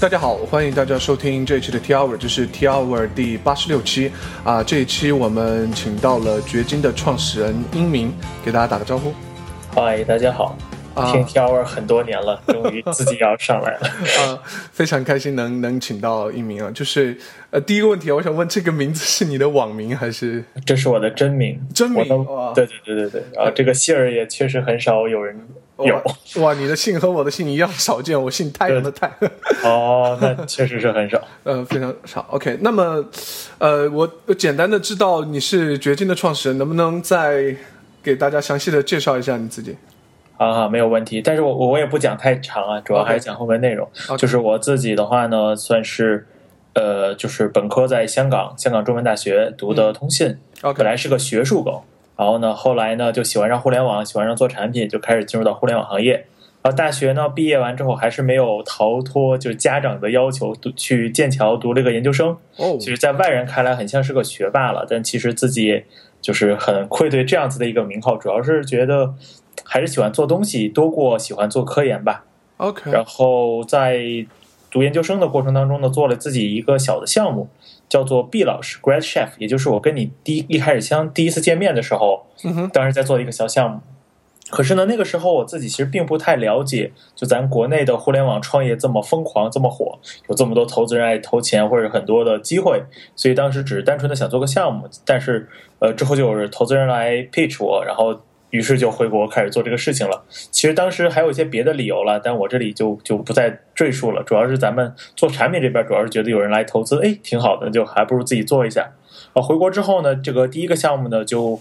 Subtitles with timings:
[0.00, 4.10] 大家好，欢迎大家收听这一期的 T Hour，这是 T Hour 第八十六期
[4.42, 4.62] 啊。
[4.62, 8.10] 这一期我们请到了掘金的创始人英明，
[8.42, 9.12] 给大家打个招呼。
[9.74, 10.56] 嗨，大家好，
[11.12, 13.80] 听 T Hour 很多年了， 终于自己要上来了
[14.22, 14.40] 啊，
[14.72, 16.70] 非常开心能能请到英明啊。
[16.70, 17.18] 就是
[17.50, 20.42] 呃，第一个问题，我想问，这个名字是你的网名还是？
[20.64, 22.02] 这是我的真名，真名。
[22.54, 25.46] 对对对对对，啊，这个姓儿也确实很少有人。
[25.84, 29.10] 有哇，你的姓和我的姓一样少见，我姓太阳的太。
[29.64, 32.24] 哦，那确实是很少， 呃，非常少。
[32.30, 33.04] OK，那么，
[33.58, 34.08] 呃，我
[34.38, 37.54] 简单的知道你是掘金的创始人，能不能再
[38.02, 39.76] 给大家详细的介绍一下你自己？
[40.36, 41.20] 好好，没有问题。
[41.20, 43.86] 但是我我也不讲太长啊，主要还是讲后面内容。
[44.16, 46.26] 就是我自己的话呢，算是
[46.72, 50.38] 呃，就是本科在香港香港中文大学读的通信，
[50.76, 51.84] 本来是个学术狗。
[52.20, 56.26] 然后呢，后来呢就喜欢上互联网，喜欢上做产品，就开始进入到互联网行业。
[56.60, 62.36] 然后大学呢毕业完之后，还是没有逃脱就是家长的要求，读去剑桥读了个研究生。
[62.58, 65.84] 哦，其实，在外人看来很像是个学霸了，但其实自己
[66.20, 69.14] 就是很愧对这样子的一个名号，主要是觉得
[69.64, 72.26] 还是喜欢做东西多过喜欢做科研吧。
[72.58, 73.98] OK，然后在
[74.70, 77.48] 读研究生的过程当中呢，做了自己一个小的项目。
[77.90, 82.24] 叫做毕老师 Great Chef，也就是我跟你第一一开始相第一次见面的时候，
[82.72, 83.80] 当时在做一个小项目。
[84.48, 92.82] 可是呢，那个时候我自己其实并不太了解，就咱国内的互联网创业这么疯狂、这么火，有这么多投资人爱投钱，或者很多的机会，
[93.14, 94.88] 所以当时只是单纯的想做个项目。
[95.04, 95.48] 但是，
[95.80, 98.18] 呃，之后就有投资人来 pitch 我，然后。
[98.50, 100.24] 于是就回国开始做这个事情了。
[100.50, 104.22] 其实当时还有一些别的理由了，但我这里就就不再赘述了。
[104.24, 108.92] 主要是咱们做产品这边，主要是觉得有人来投资，哎，挺好的，就还不如自己做一下。
[109.32, 111.60] 啊，回国之后呢，这个第一个项目呢就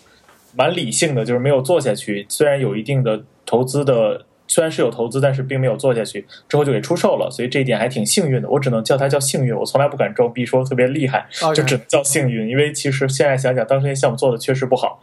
[0.56, 2.26] 蛮理性的，就是没有做下去。
[2.28, 6.26] 虽然有一定的投资的，虽然是有投资，但是并没有做下去。
[6.48, 8.50] 之后就给出售了，所以这一点还挺幸运的。
[8.50, 12.50] 我只能叫它叫幸运，我从来不敢装逼说特别厉害，就只能叫幸运。
[12.50, 15.02] 因为其实现在想想，当时那项目做的确实不好。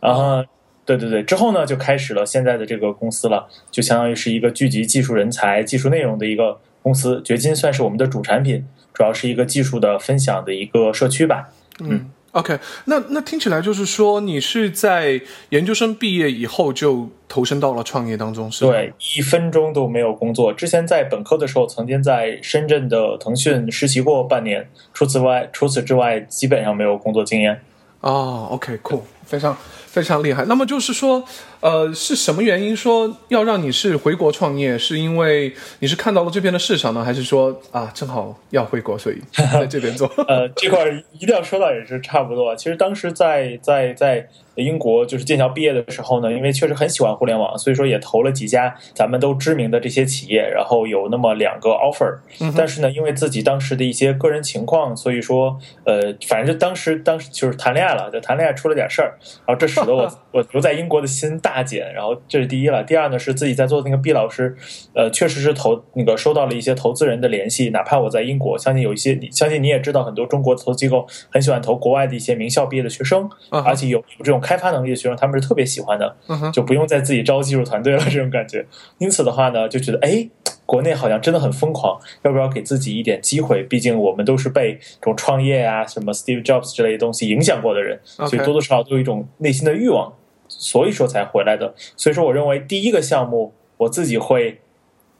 [0.00, 0.42] 然后。
[0.88, 7.20] 对对对，之后呢，就开始了现在的这个公司了，就相当于是一个聚集技术人才、技术内容的一个公司。
[7.22, 11.50] 掘金算是我们的主产品，主要是一个技术的分享的一个社区吧。
[11.80, 20.50] 嗯，OK，那那听起来就是说，你是在研究生毕业以后就投身到了创业当中，是对，一分钟都没有工作。
[20.54, 27.60] 之前在本科的时候，曾经在深圳的腾讯实习过半年，除此外，除此之外，基本上没有工作经验。
[28.00, 29.54] 哦，OK，cool，非常。
[29.98, 30.44] 非常厉害。
[30.44, 31.24] 那么就是说，
[31.60, 34.78] 呃，是什么原因说要让你是回国创业？
[34.78, 40.06] 是因为你是看到了这边的市场呢，还是说啊，正好要回国，所以 在这边做？
[40.28, 40.78] 呃，这块
[41.12, 42.54] 一定要说到也是差不多。
[42.54, 44.28] 其实当时在在在。
[44.58, 52.18] 英国就是剑桥毕业的时候呢，因为确实很喜欢互联网，所以说也投了几家咱们都知名的这些企业，然后有那么两个 offer。
[52.56, 59.14] 但是呢，因为自己当时的一些个人情况，所以说呃，反正当时当时就是谈恋爱了，就谈恋爱出了点事儿，
[59.46, 61.92] 然后这使得我 我留在英国的心大减。
[61.92, 64.56] 然后这是第一了，第二呢是自己在做那个毕老师，
[64.94, 74.38] 呃，确实是投那个收到了一些投资人的联系，哪怕我在英国，相信有一些你相信你也知道，很多中国投资机构很喜欢投国外的一些名校毕业的学生，而且有有这种。
[74.48, 76.16] 开发能力的学生，他们是特别喜欢的，
[76.52, 77.98] 就不用再自己招技术团队了。
[78.08, 78.64] 这种感觉，
[78.96, 80.26] 因此的话呢，就觉得哎，
[80.64, 83.62] 国内好像真的很疯狂，要不要给自己一点机会？
[83.64, 90.14] 毕竟我们都是被这种创业啊、什么 Steve Jobs 之类的东西影响过的人，所以多多少少都有一种内心的欲望，
[90.48, 91.74] 所以说才回来的。
[91.96, 94.60] 所以说，我认为第一个项目，我自己会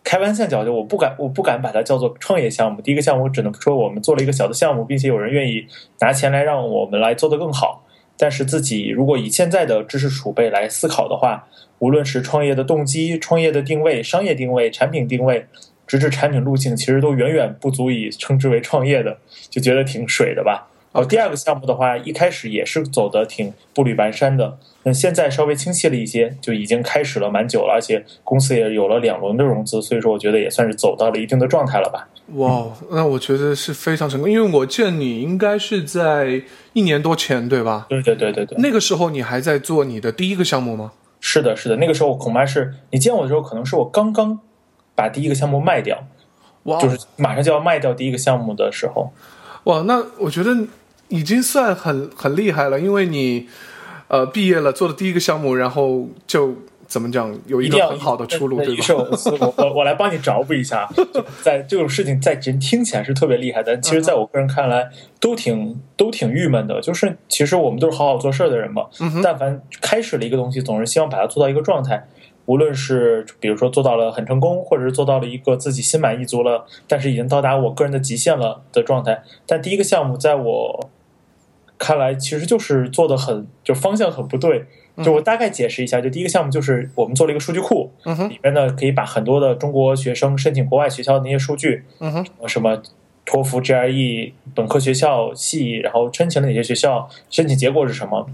[0.02, 2.80] 开玩笑讲，就我不敢，我不敢把它叫做创业项目。
[2.80, 5.66] 第一个项目，我只能说我们做了一个小的项目，并且有人愿意
[6.00, 7.84] 拿钱来让我们来做得更好。
[8.16, 11.46] 但是自己如果以现在的知识储备来思考的话，
[11.78, 15.46] 无论是创业的动机、创业的定位、商业定位、产品定位，
[15.86, 19.18] 直至产品路径，其实都远远不足以称之为创业的，
[19.48, 20.68] 就觉得挺水的吧。
[20.98, 32.08] 哦，第二个项目的话，一开始也是走的挺步履蹒跚的，那现在稍微清晰了一些，就已经开始了蛮久了，而且公司也有了两轮的融资，所以说我觉得也算是走到了一定的状态了吧。
[32.34, 37.86] 哇，那我觉得是非常成功，因为我见你应该是在一年多前，对吧？
[37.88, 38.58] 对对对对对。
[38.58, 40.92] 那个时候你还在做你的第一个项目吗？
[41.20, 44.40] 是的，是的，那个时候恐怕是你见我的时候，可能是我刚刚
[44.94, 46.04] 把第一个项目卖掉，
[46.64, 49.12] 哇，就是马上就要卖掉第一个项目的时候。
[49.64, 50.50] 哇，那我觉得。
[51.08, 53.48] 已经算很很厉害了，因为你，
[54.08, 56.54] 呃，毕业了，做的第一个项目，然后就
[56.86, 58.84] 怎么讲，有一个很好的出路，对吧？
[59.40, 60.88] 我我我来帮你找补一下，
[61.42, 64.88] 在这种事情在人听起来是特别厉害，但其实在我个人看来
[65.20, 66.80] 都挺都挺郁闷的。
[66.80, 68.86] 就是其实我们都是好好做事儿的人嘛，
[69.22, 72.06] 但凡开始了一个东西，总是希望把它做到一个状态。
[72.46, 79.22] 无论是比如说做到了很成功，或者是做到了一个自己心满意足了，但是已经到达我个人的极限了的状态。
[79.46, 80.90] 但第一个项目在我
[81.78, 84.64] 看来，其实就是做的很就方向很不对。
[85.00, 87.92] 就我大概解释一下，就第一个项目就是我们做了一个数据库，
[88.28, 91.84] 里面呢可以把很多的中国学生申请国外学校的那些数据，
[92.48, 92.82] 什么
[93.24, 98.28] 托福、GRE、本科学校系，然后申请了哪些学校，申请结果是什么，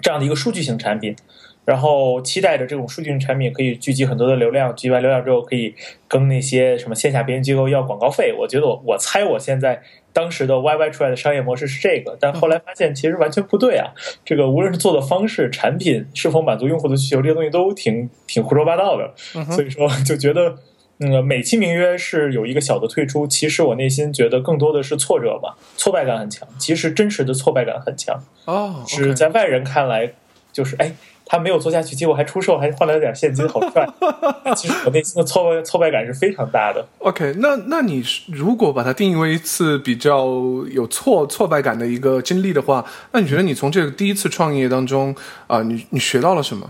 [0.00, 1.16] 这样的一个数据型产品。
[1.64, 5.74] 然后期待着这种数据型产品可以聚集很多的流量，聚集完流量之后可以
[6.06, 8.32] 跟那些什么线下培训机构要广告费。
[8.32, 9.82] 我觉得我我猜我现在。
[10.12, 13.92] 当时的 YY 出来的商业模式是这个，但后来发现其实完全不对啊！
[14.24, 19.12] 这个无论是做的方式、产品是否满足用户的需求，这些东西都挺挺胡说八道的。
[19.52, 20.56] 所以说就觉得，
[20.98, 26.48] 嗯，美其名曰是有一个小的退出，其实我内心觉得更多的是挫折吧，挫败感很强。
[26.58, 30.12] 其实真实的挫败感很强哦，是在外人看来
[30.52, 30.92] 就是哎。
[31.30, 33.88] 他没有做下去，结果还出售，还换来了点现金，好赚。
[34.56, 36.84] 其实我内心的挫败挫败感是非常大的。
[36.98, 40.26] OK，那那你如果把它定义为一次比较
[40.72, 45.14] 有挫挫败感的一个经历的话，那你觉得你从这个第一次创业当中
[45.46, 46.68] 啊，你你学到了什么？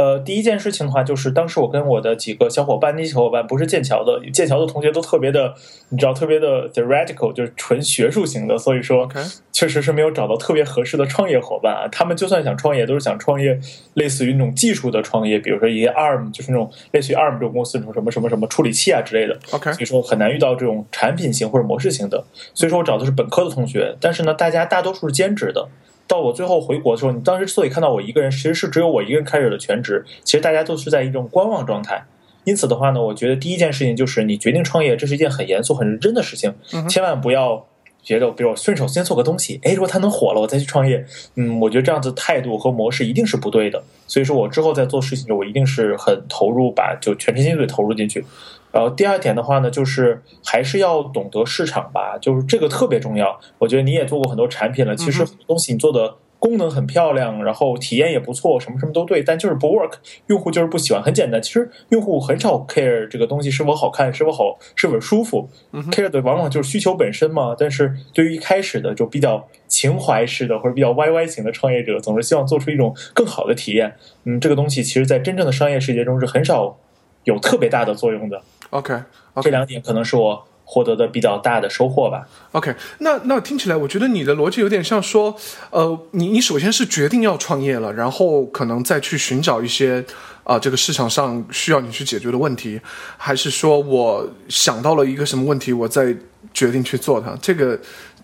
[0.00, 5.52] 呃，第一件事情的话，就是当时我跟我的几个小伙伴，那些小伙伴不是剑桥的，剑桥的同学都特别的，
[5.90, 9.06] 你知道，特别的 theoretical，就是纯学术型的，所以说
[9.52, 11.86] 确实是没有找到特别合适的创业伙伴啊。
[11.92, 13.60] 他们就算想创业，都是想创业
[13.92, 19.38] 类似于那种技术的创业，比如说一些 ARM，就是那种类似于 ARM 这种公司，那种什么什么什么处理器啊之类的。
[19.50, 22.24] OK，所以说很难遇到这种产品型或者模式型的。
[22.54, 25.68] 所以说我找的是本科的同学，但是呢，大家大多数是兼职的。
[26.10, 30.04] 到我最后回国的时候，你当时之所以看到我一个人，其实是只有我一个人开始了全职。
[30.24, 32.04] 其实大家都是在一种观望状态。
[32.42, 36.52] 因此的话呢，我觉得第一件事情就是你决定创业，这是一件很严肃、很认真的事情。
[36.88, 37.64] 千万不要
[38.02, 41.04] 觉得，比如我顺手先做个东西，哎，如果它能火了，我再去创业。
[41.36, 43.82] 嗯，我觉得这样子态度和模式一定是不对的。
[44.06, 48.24] 所以说我之后在做事情的时候，我一定是很投入，把就全身心的投入进去。
[48.72, 53.38] 然后第二点的话呢，就是还是要懂得市场吧，就是这个特别重要。
[53.58, 59.92] 我觉得你也做过很多产品了，其实很多东西你做的功能很漂亮，然后体验也不错，什么什么都对，但就是不 work，
[60.26, 61.00] 用户就是不喜欢。
[61.00, 65.48] 很简单，其实用户很少 care 这个东西是否好看，是否好，是否舒服
[65.92, 67.54] ，care 的往往就是需求本身嘛。
[67.56, 73.94] 但是对于一开始的就比较情怀式的或者比较 YY 型的创业者，总是希望做出一种更好的体验。
[74.24, 76.78] 嗯，这个东西其实在真正的商业世界中是很少
[77.24, 78.40] 有特别大的作用的。
[78.70, 78.94] OK，
[79.42, 82.24] 这两点可能是我获得的比较大的收获吧。
[82.52, 85.34] OK，那那听起来，我觉得你的逻辑有点像说，
[85.70, 90.04] 呃，你你首先是决定要创业了，然后可能再去寻找一些
[90.44, 92.80] 啊这个市场上需要你去解决的问题，
[93.16, 96.16] 还是说我想到了一个什么问题，我再
[96.54, 97.36] 决定去做它？
[97.42, 97.76] 这个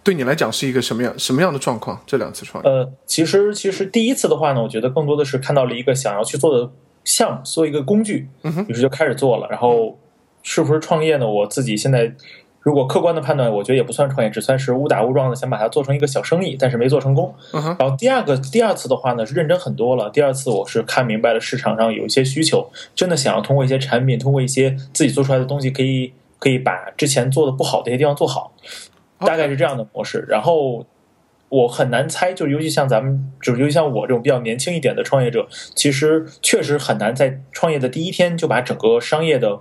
[0.04, 2.00] 对你来讲是一个什么样什么样的状况？
[2.06, 2.70] 这两次创业？
[2.70, 6.70] 呃，其实其实第一次的话呢，我觉得更多的是看到了一个想要去做的
[7.02, 8.28] 项目，做一个工具，
[8.68, 9.98] 于是就开始做了，然后。
[10.48, 11.28] 是不是创业呢？
[11.28, 12.12] 我自己现在
[12.60, 17.34] 如果客观的判断，我觉得也不算创业，只算是误打误撞的想把它做成一个小生意，但是没做成功。
[17.52, 20.08] 然后第二个第二次的话呢，是认真很多了。
[20.10, 28.52] 第二次我是看明白了市场上有一些需求，真的想要通过一些产品，通过一些自己做出来的东西，可以可以把之前做的不好的一些地方做好，
[29.18, 30.24] 大概是这样的模式。
[30.28, 30.86] 然后
[31.48, 39.60] 我很难猜，就尤其像咱们，就尤其像我这种比较年轻一点的创业者，其实确实很难在创业的第一天就把整个商业的。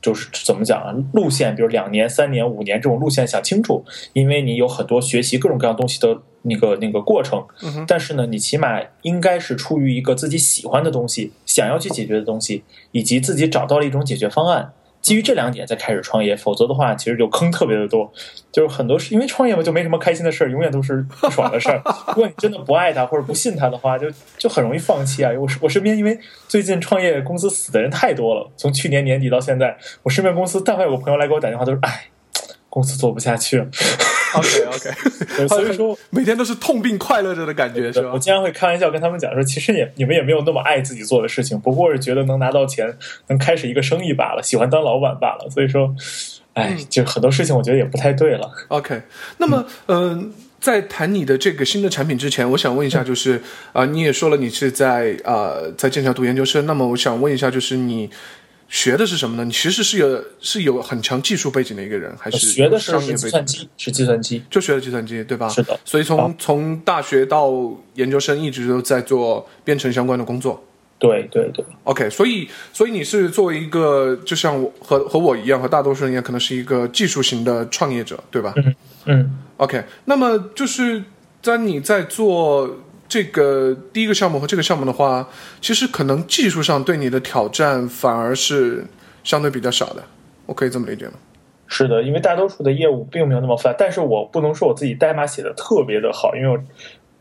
[0.00, 0.94] 就是怎么讲啊？
[1.12, 7.44] 路线，比如两年、三年、五年这种路线想清楚，因为你有很多学习各种各样东西的那个那个过程。
[7.86, 12.62] 但是呢，你起码应该是出于一个自己喜欢的东西，想要去解决的东西，
[12.92, 14.72] 以及自己找到了一种解决方案。
[15.08, 18.12] 基于这两点再开始创业，否则的话，其实就坑特别的多。
[18.52, 21.80] 就是很多是因为创业嘛，就没什么开心的事儿，永远都是不爽的事儿。
[22.08, 25.30] 如果你真的不爱他或者不信他的话，就就很容易放弃啊。
[25.32, 32.08] 我我身边因为最近创业公司死的人太多了，从去年年底到现在，我身边公司但凡有个朋友来给我打电话，都是哎。
[32.70, 33.66] 公司做不下去了
[34.34, 38.10] ，OK OK， 所以说每天都是痛并快乐着的感觉，是吧？
[38.12, 42.96] 我经常会开玩笑跟他们讲说，其实也你们也没有那么爱自己做的事情，不过是觉得能拿到钱，
[43.28, 45.48] 能开始一个生意罢了，喜欢当老板罢了。
[45.50, 45.94] 所以说，
[46.54, 48.50] 哎，就很多事情我觉得也不太对了。
[48.68, 49.02] OK，
[49.38, 53.40] 那么，嗯，在谈你的这个新的产品之前，我想问一下，就是
[53.72, 58.10] 啊，你也说了你是在啊在剑桥读研究生，那么我想问一下，就是你。
[58.68, 59.44] 学的是什么呢？
[59.44, 63.68] 你其实是有是有很强技术背景的一个人，还是学的是计算机？
[63.78, 65.48] 是计算机，就学的计算机，对吧？
[65.48, 65.78] 是的。
[65.84, 67.50] 所以从从大学到
[67.94, 70.62] 研究生，一直都在做编程相关的工作。
[70.98, 71.64] 对对对。
[71.84, 78.52] OK，所以所以你是作为一个，就像我和和我一样，和大多数人一样，可能是一个技术型的创业者，对吧？
[78.56, 78.74] 嗯
[79.06, 79.38] 嗯。
[79.56, 81.02] OK，那么就是
[81.40, 82.76] 在你在做
[83.08, 85.28] 这个第一个项目和这个项目的话，
[85.60, 88.84] 其实可能技术上对你的挑战反而是
[89.24, 90.04] 相对比较小的，
[90.46, 91.14] 我可以这么理解吗？
[91.66, 96.58] 是的，因为大多数的业务并没有那么复杂，但是我不能说我自己代码写的特别的好，因为我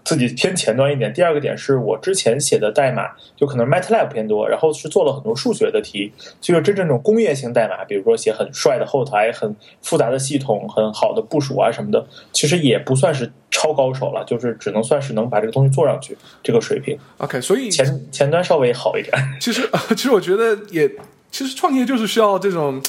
[0.07, 1.13] 自己偏前端一点。
[1.13, 16.97] 第二个点是我之前写的代码就可能 MATLAB 偏多，然后是做了很多数学的题，所以说真正这种工业型代码，比如说写很帅的后台、很复杂的系统、很好的部署啊什么的，其实也不算是超高手了，就是只能算是能把这个东西做上去这个水平。
[17.17, 19.13] OK，所以前前端稍微好一点。
[19.41, 20.89] 其实 其实我觉得也，
[21.29, 22.81] 其实创业就是需要这种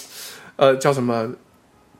[0.55, 1.33] 呃叫什么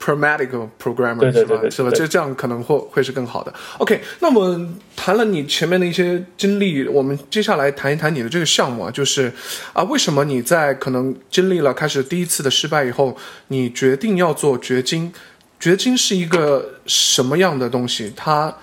[0.01, 0.49] pragmatic
[0.83, 1.61] programmer 对对是吧？
[1.71, 1.91] 是吧？
[1.91, 3.53] 就这这样可能会会是更好的。
[3.79, 9.33] OK，那我们谈了你前面的一些经历，我们接下来谈一谈你的这个项目啊，就是
[9.73, 13.17] 啊，为什么你在可能经历了开始第一次的失败以后，
[13.49, 15.13] 你决定要做掘金？
[15.61, 18.13] 掘金是一个什么样的东西？
[18.17, 18.55] 它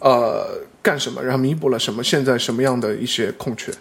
[0.00, 1.22] 呃干什么？
[1.22, 2.04] 然后弥补了什么？
[2.04, 3.72] 现在什么样的一些空缺？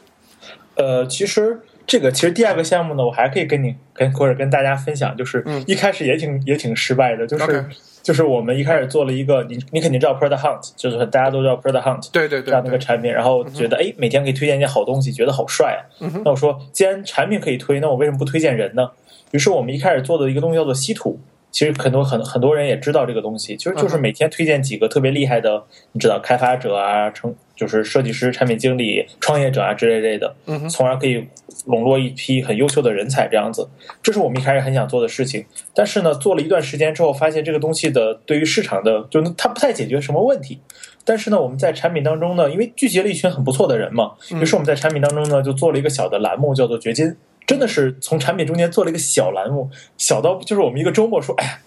[0.75, 7.65] 呃，其实这个其实第二个项目呢，我还可以跟你跟或者跟大家分享，就是一开始也挺、也挺失败的，就是
[8.01, 15.81] 就是我们一开始做了一个，你你肯定知道 Product Hunt，就是大家都知道 Product Hunt 对对对这样的一个，产品，然后觉得哎每天可以推荐一件好东西，觉得好帅啊。
[16.23, 18.89] 那我说，既然产品可以推，那我为什么不推荐人呢？
[19.31, 21.19] 于是我们一开始做的一个东西叫做稀土。
[21.53, 31.27] 其实很多很很多人也知道这个东西，其实就是每天推荐几个特别厉害的，你知道开发者啊，成就是设计师、产品经理、创业者啊之类类的，嗯从而可以
[31.67, 33.69] 笼络一批很优秀的人才，这样子，
[34.01, 35.45] 这是我们一开始很想做的事情。
[35.75, 40.60] 但是呢，做了一段时间之后，发现这个东西的对于市场的，就它不太解决什么问题。
[41.05, 47.15] 但是呢，我们在产品当中呢，因为聚集了一群很不错的人嘛，于是我们在产品当中呢，就做了一个小的栏目，叫做掘金。
[47.45, 51.59] 真的是从产品中间做了一个小栏目，小到就是我们一个周末说，哎呀，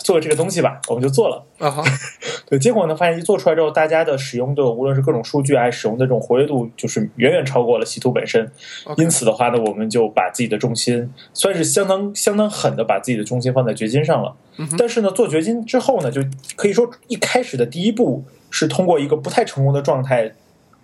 [0.00, 1.44] 做个这个东西吧，我们就做了。
[1.58, 1.82] 啊哈，
[2.46, 8.50] 对，结果呢，发现一做出来之后，大家的使用的无论是各种数据还是，使用的这种活跃度，就是远远超过了稀土本身。
[8.96, 14.34] 因此的话呢，我们就把自己的重心，算是相当相当狠的把自己的重心放在掘金上了。
[14.78, 16.22] 但是呢，做掘金之后呢，就
[16.56, 20.32] 可以说一开始的第一步是通过一个不太成功的状态。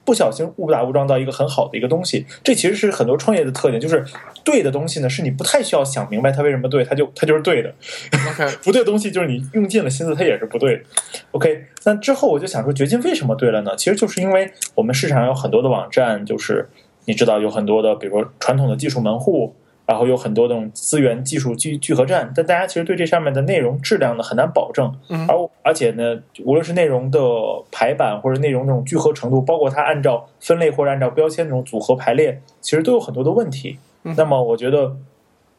[0.05, 4.05] 不小心误打误撞到一个很好的一个东西，这其实是很多创业的特点，就是
[4.43, 7.73] 对的东西呢，是你不太需要想明白它为什么对，它就它就是对的。
[8.31, 10.83] OK， 不对的东西，就是你用尽了心思，它也是不对的。
[11.33, 13.77] OK，那之后我就想说，掘金为什么对了呢？
[13.77, 16.69] 其实就是因为我们市场上有很多的网站，就是
[17.05, 19.55] 你知道有很多的，比如说传统的技术门户，
[19.91, 27.19] 然后有很多那种资源技术聚聚合站，但大家其实对这上面的内容质量呢很难保证，嗯而而且呢，无论是内容的
[27.73, 33.79] 排版或者内容这种聚合程度，包括它按照分类或者按照标签这种组合排列，其实都有很多的问题。
[34.03, 34.97] 那么我觉得。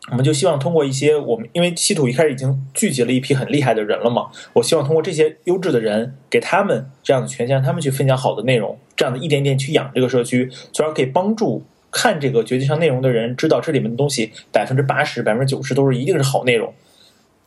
[0.09, 16.74] 我们就希望通过一些我们，因为稀土一开始已经聚集了一批很厉害的人了嘛，我希望通过这些优质的人，给他们这样的权限，让他们去分享好的内容，这样的一点点去养这个社区，从而可以帮助看这个掘金上内容的人知道这里面的东西百分之八十、百分之九十都是一定是好内容。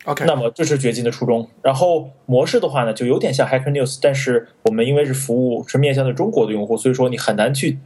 [0.05, 1.49] OK，那么这是掘金的初衷。
[1.63, 7.79] 然后模式的话呢，就有点像 Hacker News，但是我们因为是服务是面向的中国的用户，所以说你很难去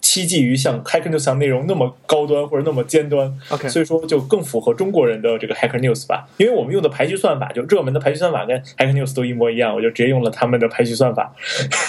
[0.00, 3.36] 期冀于像 Hacker News 上内容那么高端或者那么尖端。
[3.48, 11.34] OK，所以说就更符合中国人的这个 Hacker News 吧，因为我们用的排序算法，就热门的排序算法跟 Hacker News 都一模一样，我就直接用了他们的排序算法。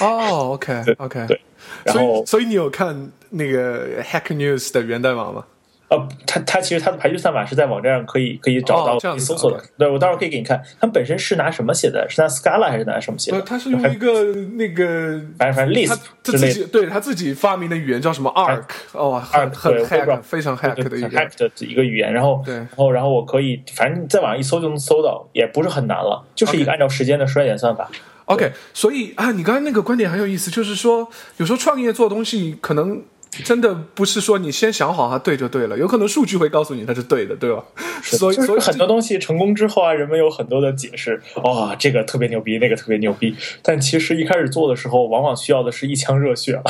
[0.02, 1.40] 哦，OK OK， 对
[1.84, 5.46] 然所后以所以你有看那个 Hack News 的源代码吗？
[5.90, 9.60] 呃，它它其实它的排序算法是在网站上可以可以找到可以搜索的。
[9.76, 12.06] 对我到时候可以给你看，他们本身是拿什么写的？
[12.08, 13.44] 是拿 Scala 还是拿什么写呃，的？
[13.44, 14.24] 他是用一个
[14.56, 16.54] 那个反正反正 list 他自之类的。
[16.54, 27.90] 己对他自己发明的语言叫什么 Arc，哦，Arc，很对我不知 hack，非常 hack 的一很个 hack 的一个语言，然后对然后然后我可以，反正你在网上一搜就能搜到，也不是很难了，就是一个按照时间的衰减算法。
[28.30, 31.08] OK，所以啊，你刚才那个观点很有意思，就是说
[31.38, 33.04] 有时候创业做东西可能。
[33.32, 37.64] 真的不是说你先想好它对就对了，有可能数据会告诉你它是对的，对吧？
[38.02, 43.36] 所以所以很多东西成功之后啊，人们有很多的解释，哇、这个特别牛逼，那个特别牛逼。
[43.62, 46.64] 但其实一开始做的时候，往往需要的是一腔热血了，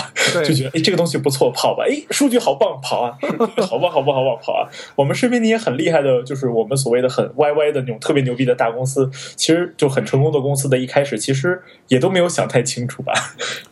[0.44, 3.18] 就觉得哎，这个东西不错，跑吧，哎，数据好棒，跑啊，
[3.66, 4.68] 好棒，好棒，好棒，跑啊。
[4.96, 13.13] 我们身边那些很厉害的，就是我们所谓的很 YY 的那种特别牛逼的大公司，其实就很成功的公司的一开始，其实也都没有想太清楚吧。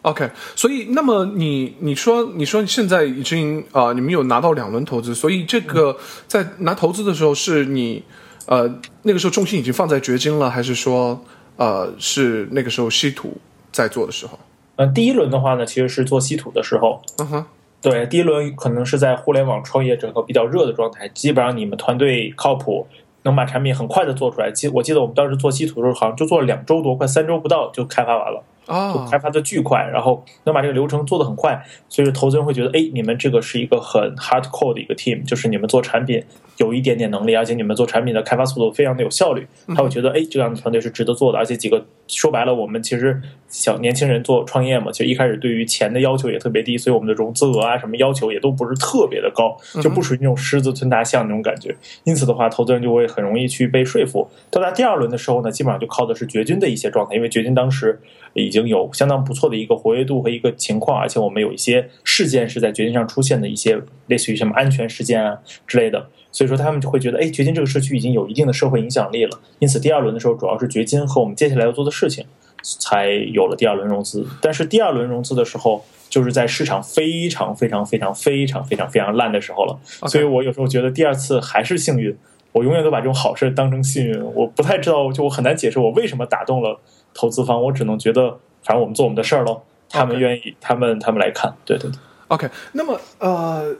[0.04, 8.04] OK，所以那么你你说你说现在已经啊、呃你们有拿到两轮投资，所以这个在拿投资的时候是你
[8.46, 11.20] 呃那个时候重心已经放在掘金了，还是说
[11.56, 13.36] 呃是那个时候稀土
[13.72, 14.38] 在做的时候？
[14.76, 17.46] 嗯，第一轮的话呢，其实是做稀土的时候，嗯哼，
[17.82, 22.86] 对，第一轮可能是在互联网创业整个比较热的状态，基本上你们团队靠谱，
[23.24, 24.52] 能把产品很快的做出来。
[24.52, 28.44] 记我记得我们当时做稀土的时候，好像就做了两周多，快三周不到就开发完了。
[28.68, 31.60] 啊开发的巨快，然后能把这个流程做得很快，
[31.90, 36.24] 所以说投资人会觉得，哎，你们这个是一个很 hardcore 的一个 team，就是你们做产品
[36.58, 54.28] 有一点点能力，而且你们做产品的开发速度非常的有效率，他会觉得，哎，这样的团队是值得做的，而且几个说白了，我们其实小年轻人做创业嘛，其实一开始对于钱的要求也特别低，所以我们的融资额啊什么要求也都不是特别的高，就不属于那种狮子吞大象那种感觉，因此的话，投资人就会很容易去被说服。
[54.50, 58.00] 到达第二轮的时候呢，基本上就靠的是掘金的一些状态，因为掘金当时
[58.34, 65.38] 已经已经有相当不错的一个活跃度和一个情况，而且我们有一些事件是在掘金上出现的一些类似于什么安全事件啊
[65.68, 72.26] 之类的，所以说他们就会觉得，哎，掘金这个社区已经有一定的社会影响力了，因此第二轮的时候主要是掘金和我们接下来要做的事情，
[72.64, 74.26] 才有了第二轮融资。
[74.42, 82.18] 但是第二轮融资的时候，就是在市场非常非常非常非常非常非常烂的时候了，所以我有时候觉得第二次还是幸运。
[82.54, 86.80] 我永远都把这种好事当成幸运，我不太知道，就我很难解释我为什么打动了
[87.14, 91.98] 投资方，我只能觉得，反正我们做我们的事儿喽，他们愿意，他们他们来看，对对对。
[92.28, 93.74] OK，那么呃，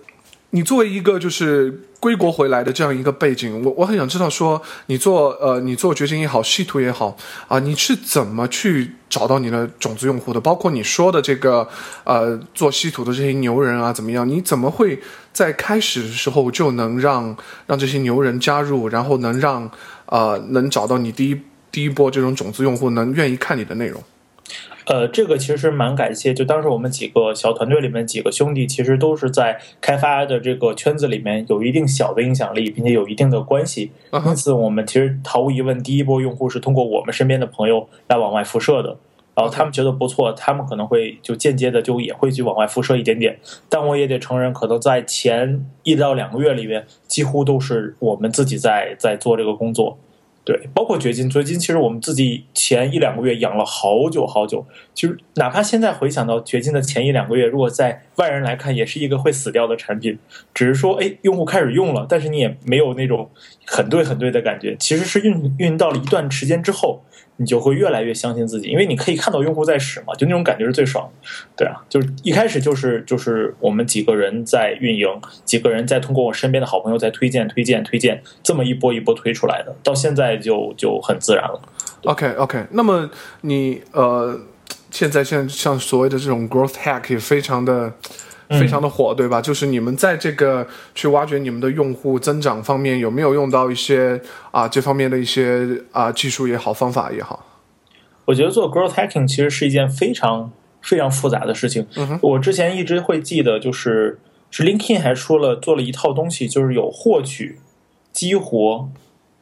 [0.52, 7.18] 你作为一个就是归国回来的这样一个背景，我我很想知道说，你做呃你做掘金也好，稀土也好
[7.50, 10.40] 啊、你是怎么去找到你的种子用户的？
[10.40, 11.68] 包括你说的这个
[12.06, 14.26] 呃做稀土的这些牛人啊，怎么样？
[14.26, 14.98] 你怎么会
[15.34, 19.70] 在开始的时候就能让让这些牛人加入，然后能让
[20.06, 24.02] 呃能找到你第一第一波这种种子用户，能愿意看你的内容？
[24.88, 33.92] 呃，这个其实蛮感谢，就当时我们几个小团队里面几个兄弟，其实都是在开发的这个圈子里面有一定小的影响力，并且有一定的关系。
[34.26, 38.98] 因此，我们其实毫无疑问，第一波用户是通过我们身边的朋友来往外辐射的。
[39.36, 43.38] 然后他们觉得不错，他们可能会就间接的就也会去往外辐射一点点。
[43.70, 50.00] 但我也得承认，可能在前一到两个月里面，几乎都是我们自己在在做这个工作。
[50.48, 60.18] 对，包括掘金，掘金其实我们自己前一两个月养了好久好久，其实哪怕现在回想到掘金的前一两个月，如果在外人来看，也是一个会死掉的产品。
[60.54, 63.30] 只是说，哎，用户开始用了，但是你也没有那种
[63.66, 64.74] 很对很对的感觉。
[64.80, 67.04] 其实是运运到了一段时间之后，
[67.38, 71.30] 你就会越来越相信自己，因为你可以看到用户在使嘛，就那种感觉是最爽的。
[71.56, 75.08] 对啊，就是一开始就是就是我们几个人在运营，
[75.46, 81.62] 几个人在通过我身边的好朋友在推荐推荐推荐，这么一波一波推出来的，到现在就就很自然了。
[82.04, 83.10] OK OK，那么
[83.42, 84.40] 你呃，
[84.90, 87.94] 现在现在像所谓的这种 growth hack 也非常的
[88.50, 89.42] 非常的火，对吧？
[89.42, 97.46] 就是你们在这个去挖掘你们的用户增长方面，有没有用到一些啊、这方面的一些啊、技术也好，方法也好？
[98.26, 101.88] 我觉得做 growth hacking 其实是一件非常非常复杂的事情。
[102.22, 104.20] 我之前一直会记得，就是
[104.52, 107.60] 是 LinkedIn 还说了做了一套东西，就是有获取、
[108.12, 108.90] 激活、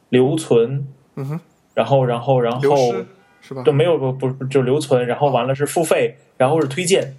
[0.08, 1.40] 留存，嗯哼，
[1.74, 2.94] 然后然后然后
[3.40, 3.62] 是吧？
[3.64, 7.16] 就，没有不不不就留存，然后完了是付费，然后是推荐，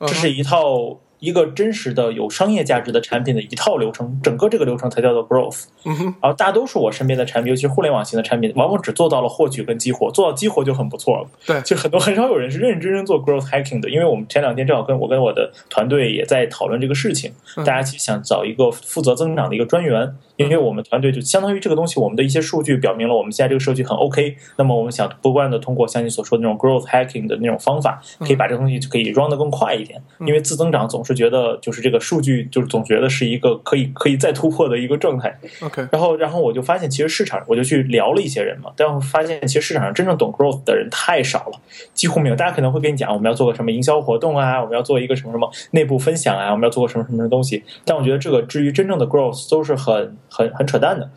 [0.00, 5.64] 这是一套一个真实的有商业价值的产品的一套流程，整个这个流程才叫做 growth。
[5.84, 11.26] 嗯哼，然后大多数我身边的产品，尤其是互联网型的产品，往往只做到了获取跟激活，做到激活就很不错了。
[11.46, 13.88] 对就很多很少有人是认认真真做 growth hacking 的。
[13.88, 30.00] 因为我们前两天正好跟我跟我的团队也在讨论这个事情，嗯大家其实想找一个负责增长的一个专员，因为我们团队就相当于这个东西，我们的一些数据表明了我们现在这个社区很 OK，那么我们想不断的通过像你所说的那种 growth hacking 的那种方法，可以把这个东西就可以 run 得更快一点。
[30.20, 35.38] 因为自增长总是觉得就是这个数据就是总觉得是一个可以可以再突破的一个状态。
[35.60, 41.60] OK，然后，然后我就发现，其实市场，我就去聊了一些人嘛，但我发现，其实市场上真正懂 growth 的人太少了，
[41.92, 42.34] 几乎没有。
[42.34, 47.62] 大家可能会跟你讲，我们要做个什么营销活动啊，我们要做一个什么什么内部分享啊，我们要做个什么什么什么东西。
[47.84, 51.08] 但我觉得这个至于真正的 growth 都是很很很扯淡的，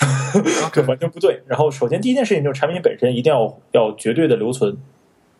[0.72, 1.42] 就完全不对。
[1.46, 4.74] 然后，首先第一件事情就是产品本身一定要要绝对的留存，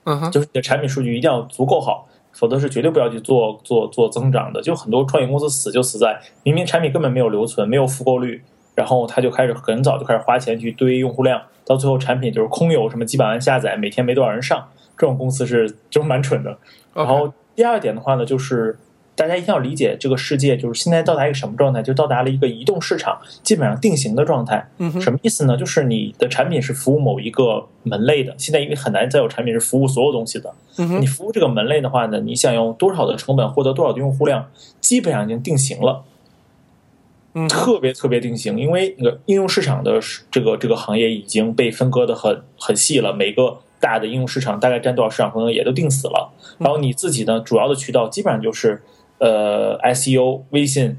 [0.04, 4.60] 嗯哼，就是你的产品数据一定要足够好，否则是绝对不要去做做做增长的。
[4.60, 8.42] 就很多创业公司死就死在明明产品根本没有留存，没有复购率，
[8.74, 16.58] 然后他就开始很早就开始花钱去堆用户量，到最后产品就是空有什么几百万下载，每天没多少人上，这种公司是就蛮蠢的。
[16.92, 18.78] 然后第二点的话呢，就是
[19.16, 24.68] 大家一定要理解这个世界，就是现在到达一个什么状态，就到达了一个移动市场基本上定型的状态。
[24.78, 25.56] 嗯，什么意思呢？
[25.56, 30.52] 就是你的产品是服务某一个门类的，现在因为很难再有产品是服务所有东西的。
[30.78, 34.50] 嗯你服务这个门类的话呢，你想用多少的成本获得多少的用户量，
[34.80, 36.02] 基本上已经定型了，
[37.34, 38.58] 嗯特别特别定型。
[38.58, 40.00] 因为那个应用市场的
[40.30, 46.32] 这个这个行业已经被分割的很很细了，每个大的应用市场大概占多少市场份额也都定死了。
[46.58, 48.82] 然后你自己呢，主要的渠道基本上就是
[49.18, 50.96] 呃 SEO、微信，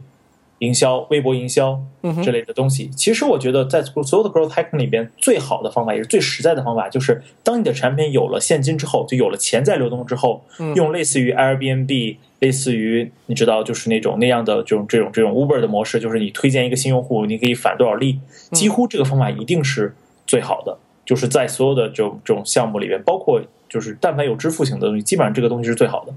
[0.60, 2.90] 营销、微博营销嗯之类的东西。
[2.90, 18.20] 其实我觉得，在所有的 growth hacking 里边，最好的方法也是最实在的方法，就是当你的产品有了现金之后，就有了钱在流动之后，嗯用类似于 Airbnb、类似于你知道就是那种那样的这种这种这种 Uber 的模式，就是你推荐一个新用户，你可以返多少利，
[18.52, 19.94] 几乎这个方法一定是
[20.26, 20.78] 最好的。
[21.06, 26.12] 就是在所有的这种这种项目里边，包括就是但凡有支付型的东西，基本上这个东西是最好的。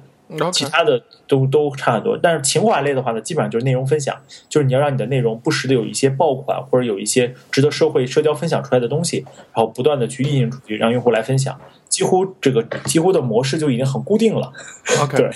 [0.53, 2.19] 其 OK，他的都都差很多。
[2.21, 4.15] 但是情怀类的话呢，基本上就是内容分享，
[4.49, 11.59] 就是你要让你的内容不时的有一些爆款，或者有一些值得社会社交分享出来的东西，然后不断的去运营出去，让用户来分享。
[11.89, 14.53] 几乎这个几乎的模式就已经很固定了。
[15.03, 15.31] OK，对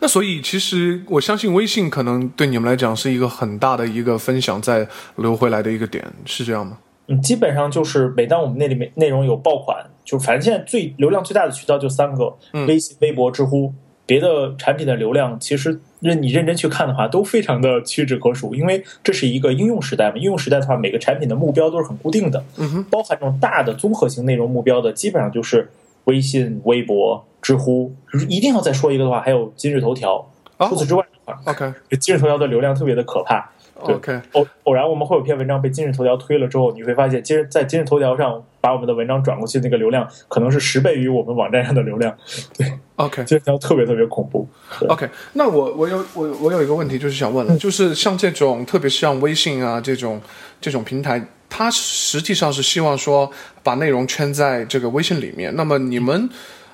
[0.00, 6.78] 那所以其实我相信微信可能对你们来讲是一个很大的一个分享再流回来的一个点，是这样吗？
[7.08, 13.74] 嗯，基本上就是每当我们那里面内容有爆款，就反正现在最流量最大的渠道就三个：嗯微信、微博、知乎。
[14.10, 20.16] 别的产品的流量，其实认你认真去看的话，都非常的屈指可数，因为这是一个应用时代嘛。
[20.16, 25.70] 应用时代的话，每个产品的目标都是很固定的，嗯哼，包含这种大的综合型内容目标的，基本上就是
[26.06, 27.94] 微信、微博、知乎。
[28.28, 30.16] 一定要再说一个的话，还有今日头条。
[30.56, 33.48] 哦除此之外的话，OK 今日头条的流量特别的可怕。
[33.84, 33.94] 对。
[33.94, 42.16] OK，偶偶然我们会有篇文章被今日头条推了之后，你会发现今日在今日头条上把我们的文章转过去，那个流量可能是十倍于我们网站上的流量，
[42.56, 42.70] 对。
[42.96, 44.46] OK 今日头条特别特别恐怖。
[44.88, 50.20] OK，那我我有我我有一个问题就是想问了，就是像这种特别是像微信啊这种
[50.60, 53.30] 这种平台，它实际上是希望说
[53.62, 55.54] 把内容圈在这个微信里面。
[55.56, 56.28] 那么你们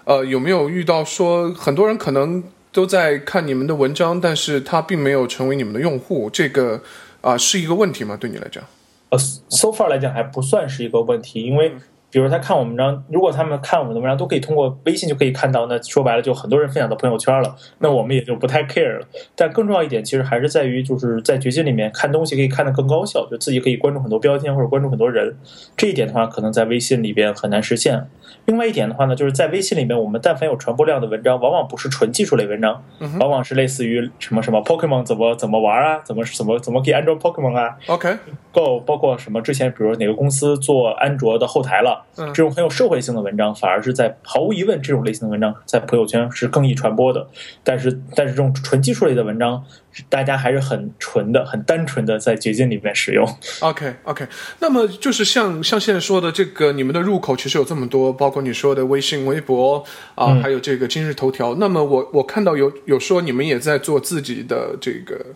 [0.04, 2.42] 呃有没有遇到说很多人可能
[2.76, 6.82] 都在看你们的文章，但是他并没有成为你们的用户，这个
[7.22, 8.14] 啊、是一个问题吗？
[8.20, 8.62] 对你来讲？
[9.08, 9.16] 呃
[9.48, 11.72] ，so far 来讲还不算是一个问题，因为
[12.10, 19.06] 比如他看我们文章，如果他们看我们的文章都可以通过微信就可以看到，那说白了就很多人分享到朋友圈了，那我们也就不太 care 了。
[19.34, 25.36] 但更重要一点，其实还是在于就是在掘金里面看东西可以看得更高效，就自己可以关注很多标签或者关注很多人，
[25.76, 28.08] 这一点的话可能在微信里边很难实现。
[28.46, 32.82] 另外一点的话呢，就是在微信里面，我们但凡有传播量的文章，往往不是纯技术类文章，
[33.18, 39.42] 往往是类似于什么什么 Pokemon 怎么怎么玩啊，怎么怎么怎么可以安装 Pokemon 啊，，OK，Go，包括什么？
[39.42, 47.26] 之前比如哪个公司做安卓的后台了，嗯这种很有社会性的文章，反而是在毫无疑问，这种类型的文章在朋友圈是更易传播的。
[47.62, 49.62] 但是，但是这种纯技术类的文章，
[50.08, 53.28] 大家还是很纯的、很单纯的在捷径里面使用。
[53.60, 54.26] OK OK，
[54.60, 61.54] 那么就是像像现在说的这个，你们的入口其实有这么多，包括你说的微信、微博啊、嗯还有这个今日头条。
[61.56, 65.26] 那么我我看到有有说你们也在做自己的这个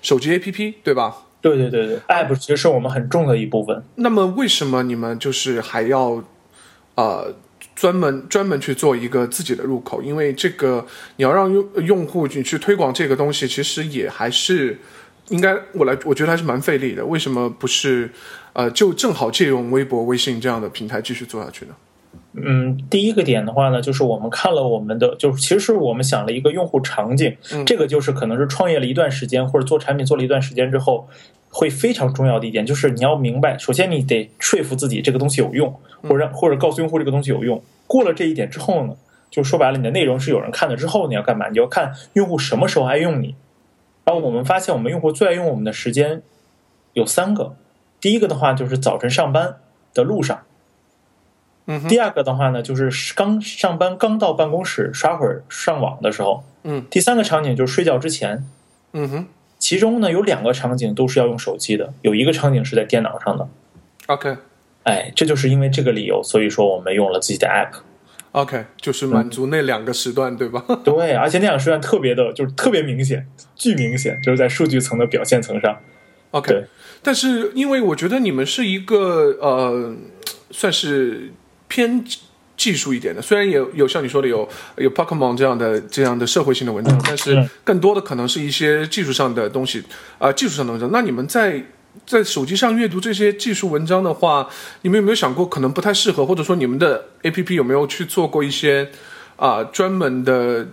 [0.00, 1.26] 手机 APP，对吧？
[1.40, 3.82] 对对对对，App 其实是我们很重的一部分。
[3.94, 6.22] 那么为什么你们就是还要
[6.96, 7.34] 呃
[7.74, 10.02] 专门专门去做一个自己的入口？
[10.02, 14.78] 因为这个你要让用用户你去推广这个东西，其实也还是
[15.28, 17.04] 应该我来我觉得还是蛮费力的。
[17.06, 18.10] 为什么不是
[18.52, 21.74] 呃就正好借用微博、微信这样的平台继续做下去呢？
[22.32, 31.08] 嗯，第一个点的话呢，就是我们看了我们的，就是其实我们想了一个用户场景，嗯这个就是可能是创业了一段时间或者做产品做了一段时间之后，
[31.48, 37.60] 会非常重要的一点，就是你要明白，首先你得说服自己这个东西有用，或者让或者告诉用户这个东西有用。
[37.88, 38.94] 过了这一点之后呢，
[39.28, 41.48] 就说白了，你的内容是有人看了之后，你要干嘛？
[41.48, 43.34] 你要看用户什么时候爱用你。
[44.04, 46.22] 然后我们发现，我们用户最爱用我们的时间
[46.92, 47.56] 有三个，
[48.00, 49.56] 第一个的话就是早晨上班
[49.92, 50.42] 的路上。
[51.78, 56.42] 嗯第二个的话呢，就是刚上班刚到办公室刷会儿上网的时候。
[56.64, 58.44] 嗯第三个场景就是睡觉之前，
[58.92, 59.26] 嗯哼
[59.58, 63.48] 其中呢有两个场景都是要用手机的，有一个场景是在电脑上的。
[64.06, 64.36] ，OK
[64.82, 67.80] 哎，这就是因为这个理由，所以说我们用了自己的 app。
[68.32, 70.64] OK，就是满足那两个时段，对吧？
[70.84, 75.78] 对，而且那两个时段特别的，就是特别明显，巨明显，就是在数据层的表现层上。
[76.30, 76.64] OK，
[77.02, 79.96] 但是因为我觉得你们是一个呃，
[80.50, 81.32] 算是
[81.70, 82.04] 偏
[82.56, 89.78] 技术一点的，虽然也有像你说的有有 Pokemon 这样的这样的社会性的文章，但是嗯更多的可能是一些技术上的东西
[90.18, 90.90] 啊、呃技术上的文章。
[90.92, 91.64] 那你们在
[92.04, 94.46] 在手机上阅读这些技术文章的话，
[94.82, 98.90] 你们有没有想过可能不太适合，或者说你们的 APP 有没有去做过一些
[99.36, 100.66] 啊、专门的？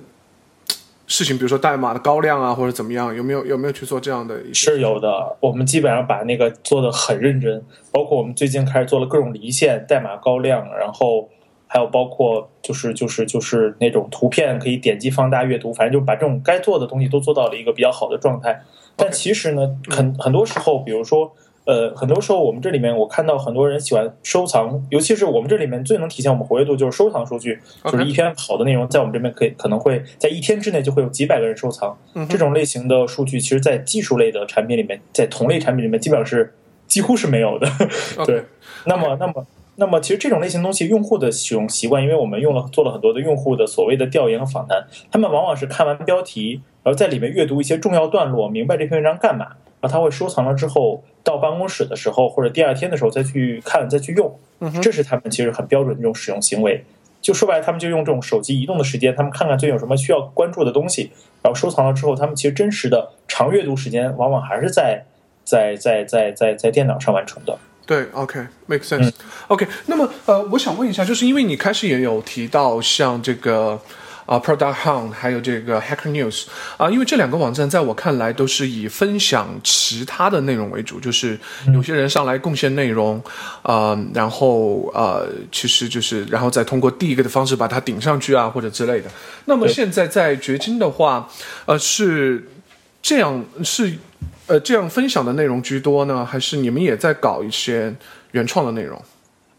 [1.08, 4.38] 事情，比如说代码的高亮啊，或者怎么样，有没有有没有去做这样的？
[4.54, 11.30] 是有的，我们基本上把那个做的很认真，包括我们最近开始做了各种离线、代码高亮，然后
[11.66, 18.62] 还有包括就是就是就是那种图片可以点击放大阅读，反正就把这种该做的东西都做到了一个比较好的状态。
[18.98, 21.34] 但其实呢，很很多时候，比如说
[21.68, 31.96] 呃，很多时候我们这里面我看到很多人喜欢收藏，尤其是我们这里面最能体现我们活跃度就是收藏数据，就是一篇好的内容在我们这边可以可能会在一天之内就会有几百个人收藏。
[32.30, 36.56] 这种类型的数据，其实，在技术类的产品里面，在同类产品里面基本上是
[36.88, 37.68] 几乎是没有的。
[38.26, 38.44] 对，
[38.86, 39.46] 那么，那么。
[39.80, 49.50] 那么，其实这种类型东西，用户的使用习惯，因为我们用了做了很多的用户的所谓的调研和访谈，他们往往是看完标题，然后在里面阅读一些重要段落，明白这篇文章干嘛，
[49.80, 54.38] 然后他会收藏了之后，到办公室的时候或者第二天的时候再去看再去用，
[54.82, 56.84] 这是他们其实很标准的一种使用行为。
[57.20, 61.12] 就说白了，他们就用这种手机移动的时间，他们看看最近有什么需要关注的东西，
[61.42, 65.04] 然后收藏了之后，他们其实真实的长阅读时间往往还是在
[65.44, 67.58] 在在在在在电脑上完成的。
[67.86, 69.12] 对，OK，make sense。
[69.48, 73.82] OK，那么呃，我想问一下，就是因为你开始也有提到像这个
[74.28, 76.44] 啊，Product Hunt，还有这个 Hacker News
[76.78, 81.40] 啊，因为这两个网站在我看来都是以分享其他的内容为主，就是
[81.74, 83.20] 有些人上来贡献内容
[83.64, 89.10] 啊，然后呃，其实就是然后再通过第一个的方式把它顶上去啊，或者之类的。
[89.46, 91.28] 那么现在在掘金的话，
[91.66, 92.48] 呃，是
[93.02, 93.98] 这样是。
[94.48, 97.94] 呃，这样分享的内容居多呢，还是你们也在搞一些
[98.32, 98.98] 原创的内容？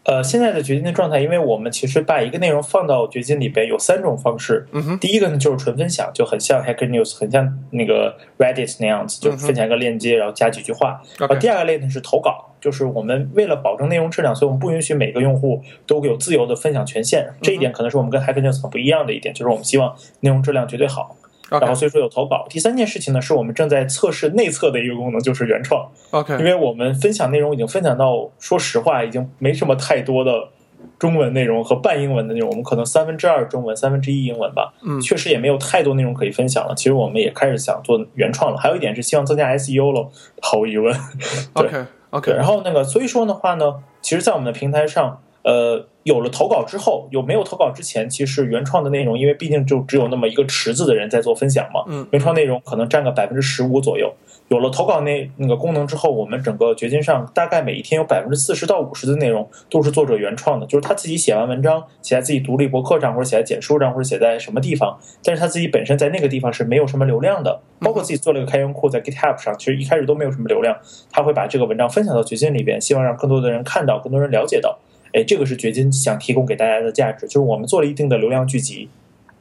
[0.09, 4.67] 呃，现在的掘金的状态，因为我们其实把一个内容放到掘金里边有三种方式。
[4.71, 10.99] 嗯哼，第一个呢就是纯分享，就很像 Hacker News，很像那个 Reddit 那样子，就分享一个链接，然后加几句话。
[11.19, 17.29] 然后第二个类呢是投稿，就是我们为了保证内容质量，所以我们不允许每个用户都有自由的分享权限。
[17.43, 21.15] 这一点可能是我们跟 Hacker News 很不一样的一点，就是我们希望内容质量绝对好。
[21.49, 22.45] 然后所以说有投稿。
[22.49, 25.89] 第三件事情呢，是我们正在测试内测的一个功能，就是原创。
[26.11, 30.49] OK，因为我们分享内容已经分享到，说实话，已经没什么太多的
[30.97, 34.73] 中文内容和半英文的内容，我们可能三分之二中文，三分之一英文吧。
[34.83, 36.75] 嗯，确实也没有太多内容可以分享了。
[36.75, 38.57] 其实我们也开始想做原创了。
[38.57, 40.09] 还有一点是希望增加 SEO 了，
[40.41, 40.95] 毫无疑问。
[41.53, 42.31] OK，OK。
[42.33, 45.21] 然后那个，所以说的话呢，其实，在我们的平台上。
[45.43, 54.13] 呃，有了投稿之后，有没有投稿之前，其实原创的内容，因为毕竟就只有那么一个池子的人在做分享嘛，嗯，原创内容可能占个百分之十五左右。
[54.49, 70.75] 有了投稿那那个功能之后，我们整个掘金上大概每一天有百分之四十到五十的内容都是作者原创的，就是他自己写完文章，写在自己独立博客上，或者写在简书上，或者写在什么地方，但是他自己本身在那个地方是没有什么流量的，包括自己做了一个开源库在 GitHub 上，其实一开始都没有什么流量，
[71.11, 74.79] 他会把这个文章分享到掘金里边，希望让更多的人看到，更多人了解到。
[75.13, 78.89] 哎，这个是掘金想提供给大家的价值，就是我们做了一定的流量聚集，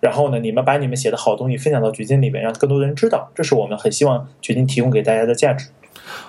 [0.00, 5.68] 然后呢，你们把你们写的好东西分享到掘金里面，让更多的人知道，这是我们很希望掘金提供给大家的价值。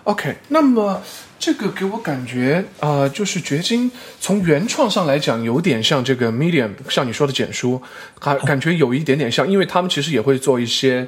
[0.04, 1.02] OK，那么
[1.38, 7.82] 这个给我感觉啊，就是掘金从原创上来讲，有点像这个 Medium，像你说的简书，
[8.20, 11.08] 还 感觉有一点点像，因为他们其实也会做一些。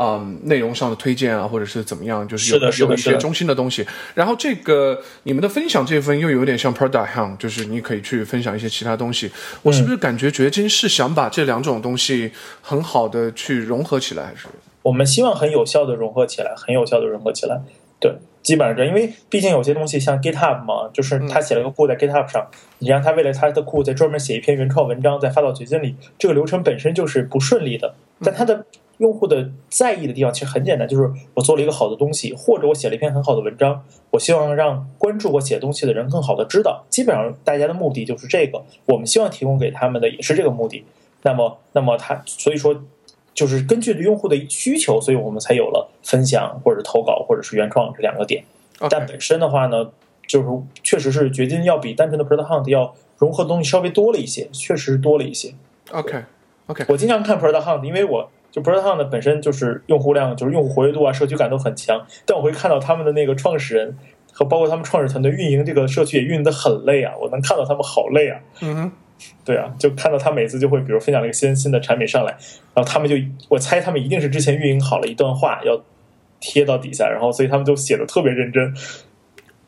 [0.00, 3.84] 嗯，内容上的推荐啊，或者是怎么样，就是有有一些中心的东西。
[4.14, 9.28] 然后这个你们的分享这份又有点像 Product Hunt，就是你可以去分享一些其他东西。
[9.62, 12.30] 我是不是感觉掘金是想把这两种东西
[12.62, 14.26] 很好的去融合起来？
[14.26, 14.46] 还是
[14.82, 17.60] 我们希望很有效的融合起来，很有效的融合起来。
[18.00, 22.46] 对，基本上这，因为毕竟有些东西像 GitHub 嘛，就是他写了个库在 GitHub 上，
[22.78, 27.92] 你让他为了他的库再专门写一篇原创文章再发到掘金里，这个流程本身就是不顺利的。
[28.22, 28.64] 但他的
[28.98, 36.84] 用户的在意的地方其实很简单，就是我做了一个好的东西，或者我写了一篇很好的文章，我希望让关注我写东西的人更好的知道。
[36.90, 40.84] 基本上大家的目的就是这个，我们希望提供给他们的也是这个目的。
[41.22, 42.82] 那么，那么他所以说，
[43.32, 48.42] 就是根据用户的需求，所以我们才有了分享或者投稿或者是原创这两个点。
[48.90, 49.90] 但本身的话呢，
[50.26, 50.48] 就是
[50.82, 55.54] 确实是掘金要比单纯的 Product Hunt 要融合的东西稍微多了一些，确实多了一些。
[55.92, 58.28] OK，OK，我经常看 Product Hunt，因为我。
[58.50, 62.04] 就 p r o t o n 呢本身就是用户量，就是用户活跃度啊，社区感都很强。
[62.24, 63.96] 但我会看到他们的那个创始人
[64.32, 68.40] 和包括他们创始团队运营这个社区也运营的很累啊，我能看到他们好累啊。
[68.62, 68.90] 嗯，
[69.44, 72.32] 对啊，就看到他每次就会比如分享了一个新新的产品上来，
[72.74, 73.16] 然后他们就
[73.48, 75.80] 我猜他们一定是之前运营好了一段话要
[76.40, 78.74] 贴到底下，然后所以他们就写的特别认真。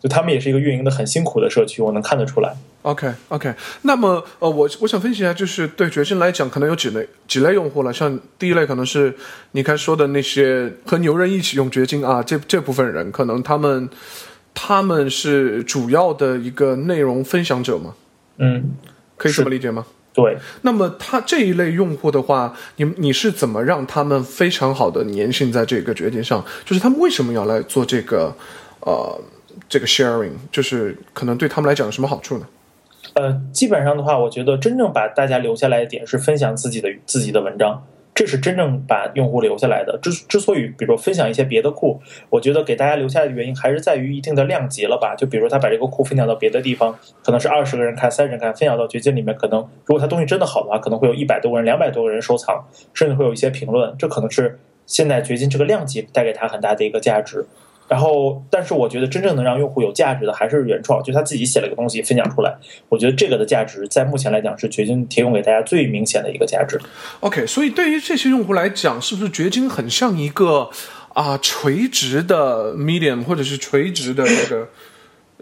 [0.01, 2.57] 就他们也是一个运营的很辛苦的社区，我能看得出来。
[2.83, 7.93] OK OK，那么呃，我我想分析一下，就是对掘金来讲，可能有几类几类用户了。
[7.93, 9.15] 像第一类可能是
[9.53, 13.91] 你刚才说的那些和牛人一起用掘金啊，这这部分人，可能他们
[14.55, 17.95] 他们是主要的一个内容分享者吗？
[18.39, 18.71] 嗯，
[19.19, 19.85] 可以这么理解吗？
[20.15, 20.39] 对。
[20.63, 26.43] 那么他这一类用户的话，你你是怎么让他们非常好的粘性在这个掘金上？
[26.65, 28.35] 就是他们为什么要来做这个
[28.81, 29.21] 呃？
[29.69, 32.47] 这个 sharing 就是可能对他们来讲有什么好处呢？
[33.15, 37.85] 呃，基本上的话，我觉得真正把大家留下来的点是分享自己的自己的文章。
[38.13, 39.99] 这是真正把用户留下来的。
[40.03, 45.15] 之之所以，比如说分享一些别的库，我觉得给大家留下来的原因还是在于一定的量级了吧？
[45.17, 46.95] 就比如他把这个库分享到别的地方，
[47.25, 53.95] 可能是二十个人看、三十人看，分享到掘金里面，可能如果他东西真的好的话，可能会有一百多个人、两百多个人收藏，甚至会有一些评论。
[53.97, 57.47] 这可能是现在掘金这个量级带给他很大的一个价值。
[57.91, 62.57] 然后，但是我觉得真正能让用户有价值的还是原创，就他自己写了个东西分享出来。
[62.89, 66.81] 我觉得这个的价值在目前来讲是掘金提供给大家最明显的一个价值。
[67.19, 70.71] OK，所以对于这些用户来讲，是不是掘金很像一个
[71.15, 74.69] 啊垂直的 Medium 或者是垂直的这个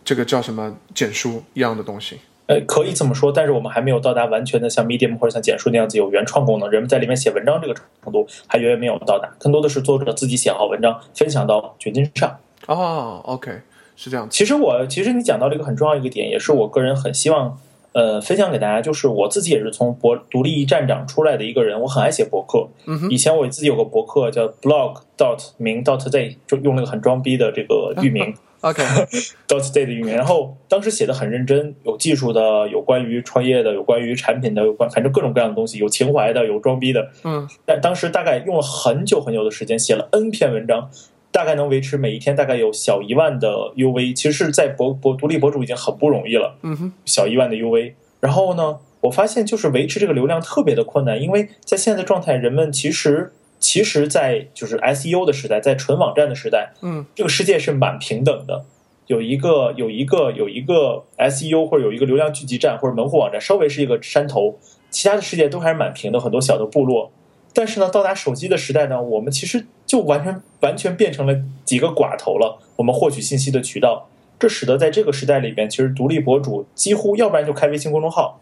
[0.02, 2.18] 这个叫什么简书一样的东西？
[2.48, 12.38] 呃，可以这么说，但是我们还没有到达完全的像 Medium 或者像简书那样子有原创功能，人们在里面写文章这个程度还远远没有到达，更多的是作者自己写好文章分享到掘金上。
[12.66, 13.52] 哦，OK，
[13.96, 14.26] 是这样。
[14.30, 17.58] 其实我其实你讲到这个很重要一个点，也是我个人很希望
[17.92, 22.66] 呃分享给大家，就是我自己也是从博独立站长出来的一个人，我很爱写博客。
[22.86, 28.34] 嗯哼以前我自己有个博客叫 blog dot 名 dot day，就用了个很装逼的这个 域名。
[28.60, 37.10] OK，dot day 的域名，然后当时写的很认真，有技术的，有关于创业的，有关于产品的，有关反正各种各样的东西，有情怀的，有装逼的。
[37.24, 40.90] 嗯但当时大概用了很久很久的时间，写了 N 篇文章，
[41.30, 47.92] 大概能维持每一天大概有小一万的 UV，其实是在博博独立博主已经很不容易了，嗯哼，小一万的 UV。
[48.20, 58.64] 然后呢，我发现就是维持这个流量特别的困难，因为在现在的状态，人们其实其实，在就是 SEO 的时代，在纯网站的时代，嗯这个世界是蛮平等的。
[59.06, 64.58] 有一个有一个有一个 SEO 或者有一个流量聚集站或者门户网站，稍微是一个山头，
[64.90, 67.10] 其他的世界都还是蛮平的，很多小的部落。
[67.54, 72.60] 但是呢，到达手机的时代呢，我们其实就完全完全变成了几个寡头了。
[72.76, 78.40] 我们获取信息的渠道，这使得在这个时代里边，其实独立博主几乎要不然就开微信公众号，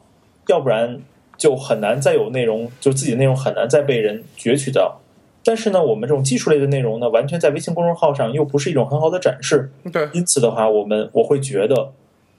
[0.48, 1.00] 要不然
[1.38, 5.00] 就很难再有内容，就自己的内容很难再被人攫取到。
[5.46, 11.92] 但是呢，我们这种技术类的内容呢，完全在微信公众号上又不是一种很好的展示，对，因此的话，我们我会觉得，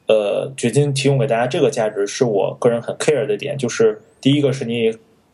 [0.08, 4.94] 呃，掘金提供给大家这个价值是我个人很 care 的点，就是第一个是你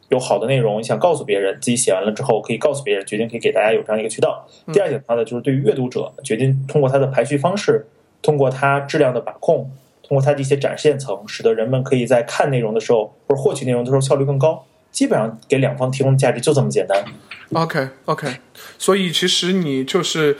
[0.09, 4.47] 有好的内容，你想告诉别人，自己写完了之后可以告诉别人，掘金可以给大家有这样一个渠道。
[4.71, 7.87] 第二点的话呢，就是对于阅读者，掘金通过它的排序方式，
[8.21, 9.71] 通过它质量的把控，
[10.03, 14.63] 通过它的一些展现层，使得人们可以在看内容的时候或者获取内容的时候效率更高。
[14.91, 17.03] 基本上给两方提供的价值就这么简单。
[17.51, 18.37] OK OK，
[18.77, 20.35] 所以其实你就是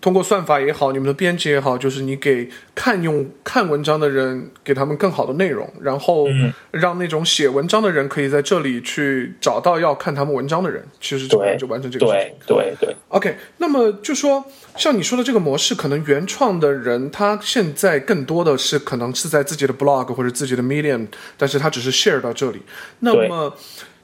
[0.00, 12.56] 通过算法也好，你们的编辑也好，就是你给看用看文章的人给他们更好的内容，然后嗯让那种写文章的人可以在这里去找到要看他们文章的人，其实这样对就完成这个事情对。
[12.56, 14.44] 对对，OK，那么就说
[14.76, 21.06] 像你说的这个模式，可能原创的人他现在更多的是可能是在自己的 blog 或者自己的 medium，
[21.38, 22.60] 但是他只是 share 到这里。
[23.00, 23.56] 那么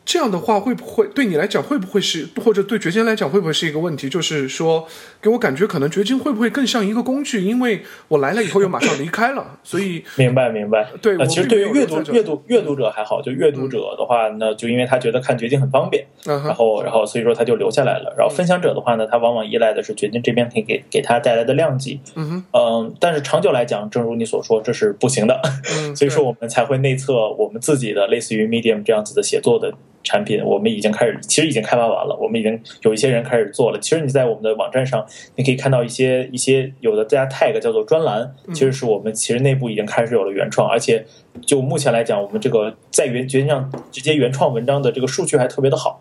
[0.04, 4.08] 这样的话，会不会对你来讲会不会是，或者对掘金来讲会不会是一个问题？
[4.08, 4.86] 就是说，
[5.22, 7.40] 给我感觉可能掘金会不会更像一个工具？
[7.40, 10.90] 因为我来了以后又马上离开了， 所以明白明白。
[11.00, 18.14] 对呃其实对于阅读阅读阅读者还好，就阅读者的话呢，就因为他觉得看掘金很方便，嗯然后然后所以说他就留下来了。
[18.18, 21.98] 然后分享者的话呢，他往往依赖的是掘金这边可以给给他带来的量级。
[22.14, 25.40] 嗯哼，嗯，但是长久来讲，正如你所说，这是不行的。
[25.78, 29.72] 嗯，所以说我们才会内测我们自己的类似于 Medium 这样子的写作的
[30.04, 33.78] 产品，我们已经开始，其实已经开发完了，我们已经有一些人开始做了。
[33.80, 41.04] 其实你在我们的网站上，你可以看到一些一些有的大家 tag 叫做专栏，其实是我们其实内部已经开始有了原创，而且
[41.44, 46.00] 就目前来讲，我们这个在原决定上直接原创文章的这个数据还特别的好，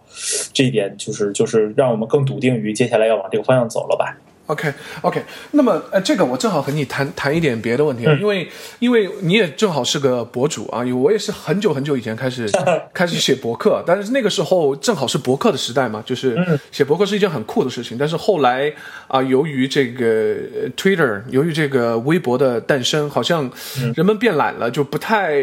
[0.51, 4.17] 这一点就是就是让我们更笃定于接下来要往这个方向走了吧。
[4.47, 12.49] OK OK，那么呃，这个我正好和你谈谈一点别的问题，嗯因为因为你也正好是个博主啊，我也是很久很久以前开始
[12.93, 17.97] 开始写博客，但是那个时候正好是博客的时代嘛，就是嗯写博客是一件很酷的事情。
[17.97, 18.73] 但是后来
[19.07, 25.41] 啊、由于这个呃 Twitter，由于这个微博的诞生，好像嗯人们变懒了，就不太。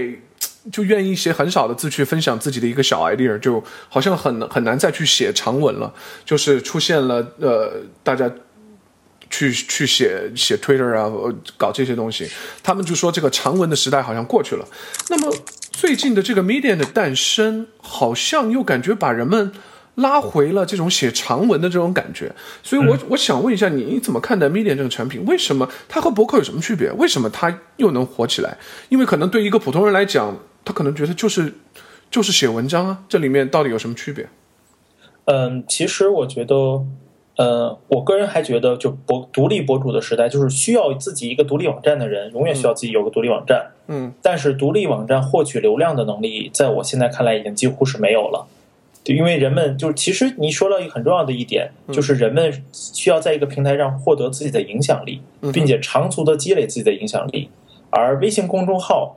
[0.70, 5.90] 就愿意写很少的字去分享自己的一个小 idea，就好像很很难再去写长文了，
[6.22, 8.30] 就是出现了呃，大家
[9.30, 12.28] 去去写写 Twitter 啊，呃搞这些东西，
[12.62, 14.66] 他们就说这个长文的时代好像过去了。
[15.08, 15.32] 那么
[15.70, 19.52] 最近的这个 Medium 的诞生，好像又感觉把人们
[19.94, 22.34] 拉回了这种写长文的这种感觉。
[22.62, 25.24] 所以我，我想问一下你，你怎么看待 Medium 这个产品？
[25.24, 26.90] 为什么它和博客有什么区别？
[26.92, 28.58] 为什么它又能火起来？
[28.88, 31.54] 因为可能对一个普通人来讲，他可能觉得就是
[32.10, 34.28] 就是写文章啊，这里面到底有什么区别？
[35.26, 36.84] 嗯，其实我觉得，
[37.40, 43.70] 呃，我个人还觉得，就博独立博主的时代，就是需要自己一个独立网站的人，永远需要自己有个独立网站。
[43.88, 48.46] 嗯但是独立网站获取流量的能力，在我现在看来已经几乎是没有了。
[49.02, 57.48] 就因为人们就是其实你说了一个很重要的一点，就是人们需要在一个平台上获得自己的影响力，并且长足的积累自己的影响力。
[57.88, 59.16] 而微信公众号、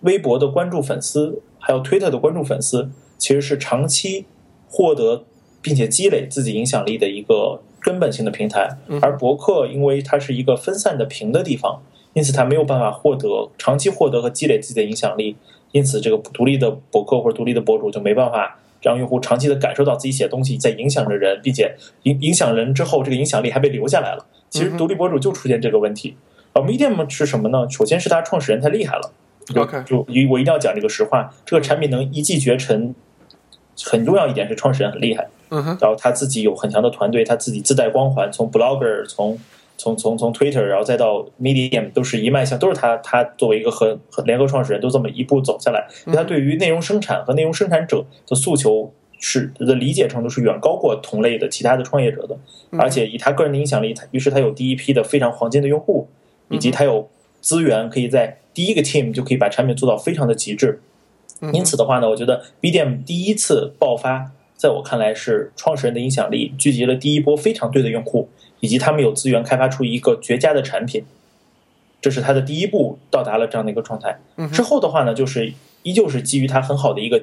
[0.00, 2.88] 微博的关注粉丝，还有推特的关注粉丝，
[3.18, 4.24] 其实是长期
[4.66, 5.24] 获得
[5.62, 8.68] 并且积累自己影响力的一个根本性的平台。
[9.00, 11.80] 而博客因为它是一个分散的平的地方，
[12.12, 15.36] 因此它没有办法获得长期获得和积累自己的影响力。
[15.70, 18.58] 因此，这个独立的博客或者独立的博主就没办法。
[18.82, 24.26] 让用户长期的感受到自己写东西在影响着人，并且影影响人之后，这个影响力还被留下来了。
[24.50, 26.16] 其实独立博主就出现这个问题。
[26.52, 27.64] 啊，Medium 是什么呢？
[27.70, 29.12] 首先是它创始人太厉害了。
[29.54, 32.92] OK，就一我一定要讲这个实话，这个产品能一骑绝尘，
[33.84, 35.28] 很重要一点是创始人很厉害。
[35.50, 39.38] 嗯哼，然后他自己有很强的团队，他自己自带光环，从 Blogger 从。
[39.78, 45.88] 从从从 Twitter，然后再到 Medium，都是一脉相，都是他他作为一个和和联合创始人，都这么一步走下来。
[46.12, 52.38] 他对于内容生产和内容生产者的诉求是的理解程度是远高过同类的其他的创业者的，
[52.78, 56.06] 而且以他个人的影响力，于是他有第一批的非常黄金的用户，
[56.48, 57.08] 以及他有
[57.40, 60.80] 资源，可以在第一个 team 就可以把产品做到非常的极致。
[61.52, 68.28] 因此的话呢，我觉得 Medium 第一次爆发，在我看来是创始人的影响力聚集了第一波非常对的用户。
[68.64, 71.04] 以及他们有资源开发出一个绝佳的产品，
[72.00, 74.16] 这是他的第一步到达了这样的一个状态。
[74.52, 77.20] 之后的话呢，就是依旧是基于他很好的一个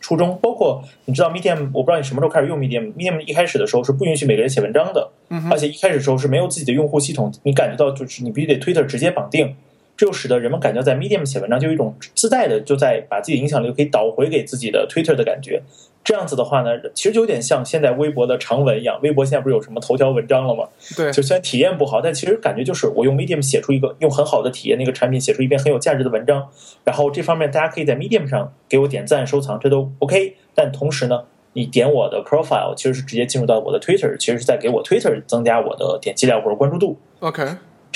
[0.00, 0.38] 初衷。
[0.40, 2.94] 包括你知道，Medium，我不知道你什么时候开始用 Medium。
[2.94, 5.10] Medium 一开始的时候是不允许每个人写文章的，
[5.50, 7.30] 而且一开始的时候是没有自己的用户系统。
[7.42, 9.54] 你感觉到就是你必须得 Twitter 直接绑定，
[9.98, 15.60] 这就使得人们感觉在 Medium 写文章就有一种自带的就在把自己的影响力可以导回给自己的 Twitter 的感觉。
[16.04, 18.98] 这样子的话呢，其实就有点像现在微博的长文一样。
[19.02, 20.66] 微博现在不是有什么头条文章了吗？
[20.96, 26.48] 对，就虽然体验不好，但其实感觉就是我用 Medium 写出一个用很好的体验那个产品写出一篇很有价值的文章，
[26.84, 30.36] 然后这方面大家可以在 Medium 上给我点赞收藏，这都 OK。
[30.54, 36.96] 但同时呢，你点我的 profile 其实是直接进入到我的 Twitter，其实是在给我 Twitter 增加我的点击量或者关注度。
[37.20, 37.44] OK，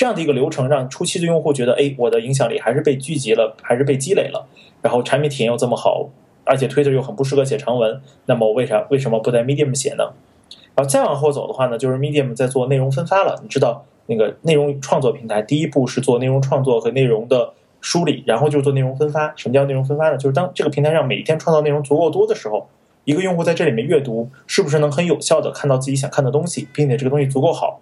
[0.03, 4.45] 这样的一个流程让初期的用户觉得，哎，我的影响力还是被聚集了，还是被积累了，
[4.81, 6.09] 然后产品体验又这么好。
[6.43, 10.09] 而且 Twitter 又很不适合写长文，那么我为啥为什么不在 Medium 写呢？
[10.75, 13.39] 然后再往后走的话呢，就是 Medium 在做内容分发了。
[13.43, 19.33] 你知道那个内容创作平台第一步是做内容创作和内容的梳理，然后就做内容分发。
[19.37, 20.17] 什么叫内容分发呢？
[20.17, 22.67] 就是当这个平台上每一天创造内容足够多的时候，
[23.05, 27.79] 一个用户在这里面阅读，是不是能很有效的看到自己想看的东西，并且这个东西足够好。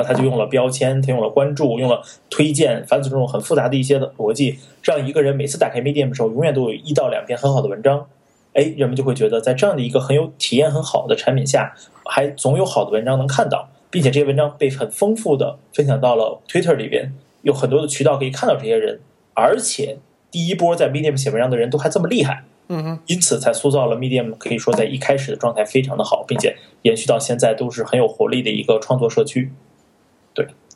[0.00, 8.06] 然后他就用了标签，他用了关注，用了推荐，反正这种很复杂的一些的逻辑，让一个人每次打开 Medium 的时候，永远都有一到两篇很好的文章。
[8.54, 11.74] 哎，人们就会觉得，在这样的一个很有体验很好的产品下，
[12.06, 19.00] 还总有好的文章能看到，并且这些文章被很丰富的分享到了 Twitter 里边，有很多的渠道可以看到这些人，
[19.34, 19.98] 而且
[20.30, 29.52] 第一波在 Medium 写文章的人都还这么厉害，嗯哼，因此才塑造了 Medium 可以说在一开始的状态非常的好，并且延续到现在都是很有活力的一个创作社区。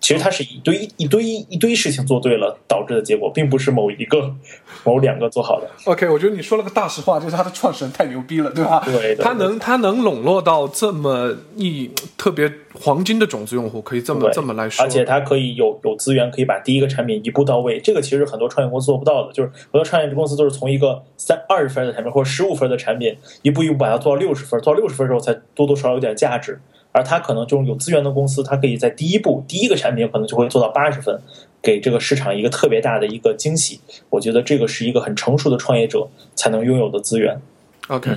[0.05, 4.30] 对，其实它是一堆一堆一堆事情做对了导致的结果，并不是某一个、
[4.84, 5.70] 某两个做好的。
[5.86, 8.82] OK，我觉得你说了个大实话，就是他的创始人太牛逼了，对吧？
[8.84, 17.80] 对，他能他能笼络到这么一特别黄金的种子用户，可以这么这么来说，而且他可以有有资源，可以把第一个产品一步到位。
[17.80, 26.61] 这个其实很多创业公司做不到的，就是很多创业公司都是从一个三二十分的产品或者十五分的产品，一步一步把它做到六十分，做到六十分之后才多多少少有点价值。
[26.95, 31.20] 而他可能就是有资源的公司，他可以在第一步第一个产品可能就会做到八十分，
[31.61, 33.80] 给这个市场一个特别大的一个惊喜。
[34.11, 37.42] 我觉得这个是一个很成熟的创业者才能拥有的资源。
[37.88, 38.16] OK，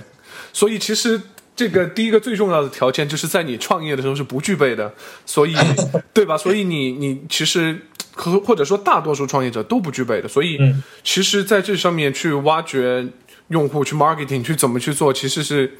[0.53, 1.19] 所以其实
[1.55, 4.93] 这个第一个最重要的条件就是在你创业的时候是不具备的，
[5.25, 5.55] 所以
[6.13, 6.37] 对吧？
[6.37, 7.81] 所以你你其实
[8.13, 10.59] 和或者说大多数创业者都不具备的，所以
[11.03, 13.07] 其实在这上面去挖掘
[13.47, 15.75] 用户、去 marketing、去怎么去做，其实是。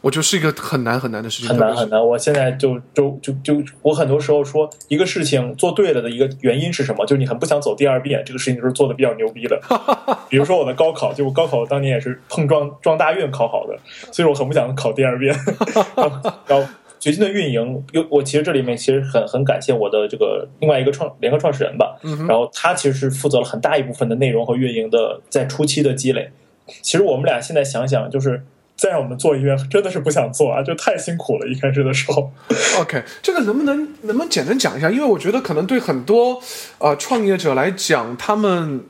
[0.00, 2.04] 我觉得是一个很难很难的事情，很难很难。
[2.04, 7.04] 我现在就就就就，我很多时候说一个事情做对了的一个原因是什么？
[7.04, 9.60] 就是你很不想走第二遍，这个事情就是做的比较牛逼的。
[10.30, 13.76] 比如说我的高考，就我高考当年也是碰撞撞大运考好的，
[14.12, 15.34] 所以我很不想考第二遍。
[16.46, 16.64] 然后
[17.00, 21.96] 掘金的运营，又我其实这里面其实很很感谢我的这个另外一个创联合创始人吧。
[22.28, 26.30] 然后他其实是负责了很大一部分的内容和运营的在初期的积累。
[26.82, 28.44] 其实我们俩现在想想就是。
[28.78, 31.48] 再让我们做医院，真的是不想做啊，就太辛苦了。
[31.48, 32.30] 一开始的时候
[32.80, 34.88] ，OK，这个能不能能不能简单讲一下？
[34.88, 36.40] 因为我觉得可能对很多
[36.78, 38.84] 呃创业者来讲，他们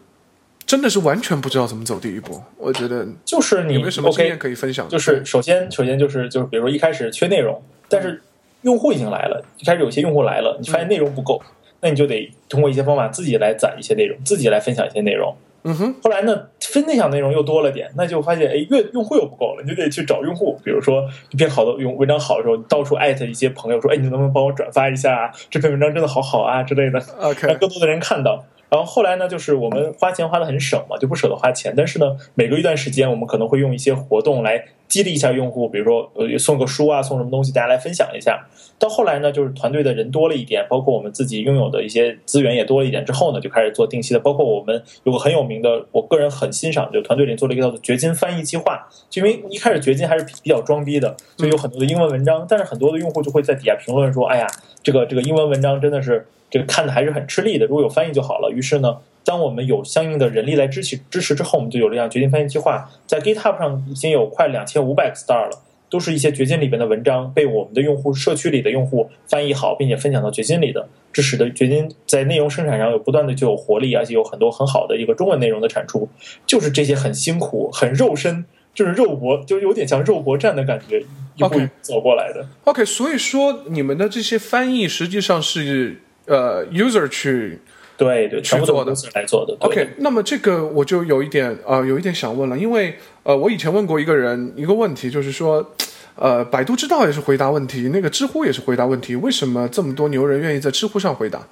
[0.67, 2.43] 真的是完全不知道怎么走第一步。
[2.59, 4.87] 我觉得就是你有没有什么经验可以分享？
[4.91, 8.21] 就是首先，首先就是就是，比如说一开始缺内容，但是
[8.61, 11.41] 用户已经来了，一开始有些用户来了，你发现内容不够，
[11.81, 15.35] 那你就得通过一些方法自己来攒一些内容，自己来分享一些内容。
[15.69, 20.59] 嗯哼，后来呢，分享内容又多了点，那就发现，哎，越用户又不够了，你就得去找用户。
[20.65, 28.43] 比如说，一篇好的用文章好的时候，你到处艾特一些朋友说，哎，你能不能帮我转发一下这篇文章，真的好好啊之类的，让 OK，更多的人看到。
[28.71, 31.73] 然后后来呢，就是我们花钱花的很省嘛，就不舍得花钱。
[31.77, 38.47] 但是呢，每隔一段时间，我们可能会用一些活动来激励一下用户，比如说呃送个书啊，送什么东西，大家来分享一下。
[38.79, 44.21] 到后来呢，就是团队的人多了一点，包括我们自己拥有的一些资源也多了一点之后呢，就开始做定期的。
[44.21, 48.87] 包括我们有个很有名的，我个人很欣赏，就团队里做了一个叫做“掘金翻译计划”。
[49.11, 54.47] 就因为一开始掘金还是比较装逼的，就有很多的英文文章，但是很多的用户就会在底下评论说：“哎呀，
[54.89, 58.97] 这个这个英文文章真的是这个看的还是很吃力的，如果有翻译就好了。”于是呢。
[59.25, 65.59] 当我们有相应的人力来支持支持之后，我们就有了这样掘金翻译计划，在 GitHub 上已经有快两千五百个 star 了，
[65.91, 76.09] 都是一些掘金里边的文章被我们的用户社区里的用户翻译好，并且分享到掘金里的，这使得掘金在内容生产上有不断的就有活力，而且有很多很好的一个中文内容的产出。
[76.47, 78.47] 就是这些很辛苦、很肉身，
[78.79, 81.01] 就是肉搏，就有点像肉搏战的感觉，
[81.35, 82.47] 一步走过来的。
[82.63, 87.61] OK，所以说你们的这些翻译实际上是呃 user 去
[87.97, 89.57] 对对，全部都做的来做的。
[89.59, 95.73] OK，那么这个我就有一点呃，有一点想问了，因为呃，我以前问过一个人一个问题，就是说，
[96.15, 101.45] 呃，百度知道也是回答问题，那个知乎也是回答问题，为什么这么多牛人愿意在知乎上回答？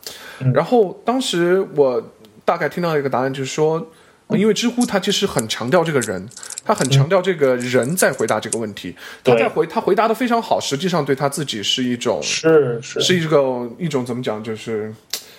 [0.55, 2.01] 然后当时我
[2.45, 3.85] 大概听到一个答案，就是说。
[4.29, 6.29] 呃因为知乎它其实很强调这个人，
[6.67, 14.93] 他很强调这个人在回答这个问题，他在回他回答的非常好，实际上对他自己是一种是是是一个一种怎么讲，就是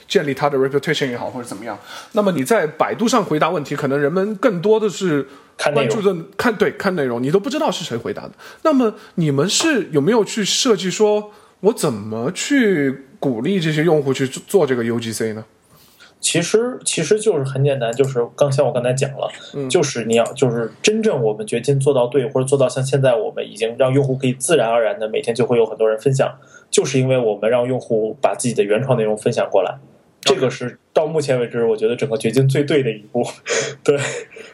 [0.07, 1.77] 建立他的 reputation 也好，或者怎么样。
[2.13, 8.31] 那么你在百度上回答问题，可能人们更多的是看关注的看对看内容，你都不知道是谁回答的。
[8.63, 15.43] 那么你们是有没有去设计说，我怎么去鼓励这些用户去做做这个 UGC 呢？
[16.19, 26.37] 其实其实就是很简单，就是刚像我刚才讲了，嗯就是你要就是真正我们掘金做到对，或者做到像现在我们已经让用户可以自然而然的每天就会有很多人分享，
[26.69, 29.77] 就是因为我们让用户把自己的原创内容分享过来，
[30.21, 33.23] 这个是到目前为止我觉得整个掘金最对的一步，
[33.83, 33.97] 对。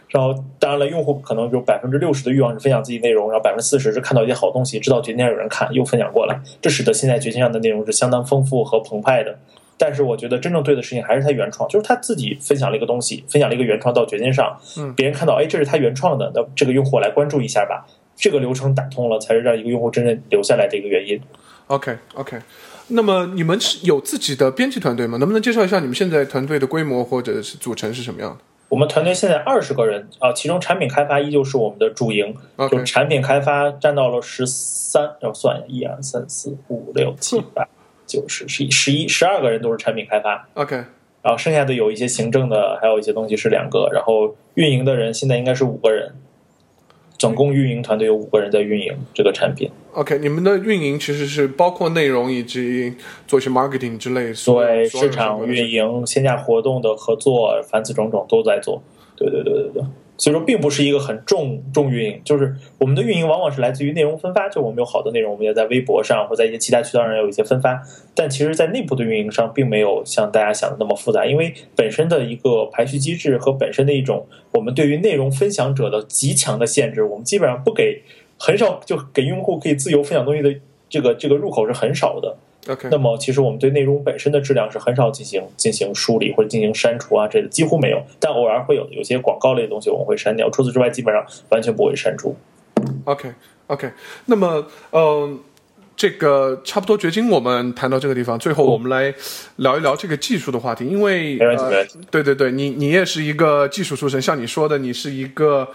[0.09, 9.39] 然后当然了，用户可能有百分之六十的欲望是分享自己内容，然后百分之四十是看到一些好东西，知道掘金上有人看，又分享过来，这使得现在掘金上的内容是相当丰富和澎湃的。
[9.77, 17.85] 但是我觉得真正对的事情还是他原创，就是他自己分享了一个东西，分享了一个原创到掘金上，嗯别人看到，哎，这是他原创的，那这个用户来关注一下吧。
[18.15, 21.19] 这个流程打通了，才是让一个用户真正留下来的一个原因。
[21.67, 22.37] OK OK，
[22.89, 25.17] 那么你们是有自己的编辑团队吗？
[25.17, 28.37] 能不能介绍一下你们现在团队的规模或者是组成是什么样的
[28.69, 37.67] 我们团队现在二十个人啊、其中产品开发依旧是我们的主营，？OK 就产品开发占到了十三，要算一二三四五六七八
[38.13, 40.75] 九十十一十一十二个人都是产品开发，OK。
[41.23, 46.13] 然后剩下的有一些行政的，还有一些东西是两个，然后运营的人现在应该是五个人，
[47.17, 49.71] 总共运营团队有五个人在运营这个产品。
[49.93, 52.95] OK，你们的运营其实是包括内容以及
[53.25, 58.83] 做一些 marketing 之类，对市场运营、线下活动的合作，凡此种种都在做。
[59.15, 59.83] 对对对对对，
[60.15, 67.81] 所以说并不是一个很重重运营，就是我们的运营往往是来自于内容分发，就我们有好的内容，我们也在微博上或在一些其他渠道上有一些分发，
[68.13, 78.03] 但其实，在内部的运营上并没有像大家想的那么复杂，因为本身的一个排序机制和本身的一种我们对于内容分享者的极强的限制，我们基本上不给，
[78.37, 80.53] 很少就给用户可以自由分享东西的
[80.87, 82.37] 这个这个入口是很少的。
[82.67, 92.35] OK 那么，其实我们对内容本身的质量是很少进行进行梳理或者进行删除啊，这个几乎没有，但偶尔会有有些广告类的东西我们会删掉，除此之外基本上完全不会删除。
[93.05, 93.33] OK
[93.67, 93.91] OK，
[94.25, 95.37] 那么呃，
[95.95, 99.13] 这个差不多掘金我们谈到这个地方，最后我们来
[99.57, 101.99] 聊一聊这个技术的话题，因为没问题，没呃问题。
[102.09, 105.67] 对对对，你你也是一个技术出身，像你说的，你是一个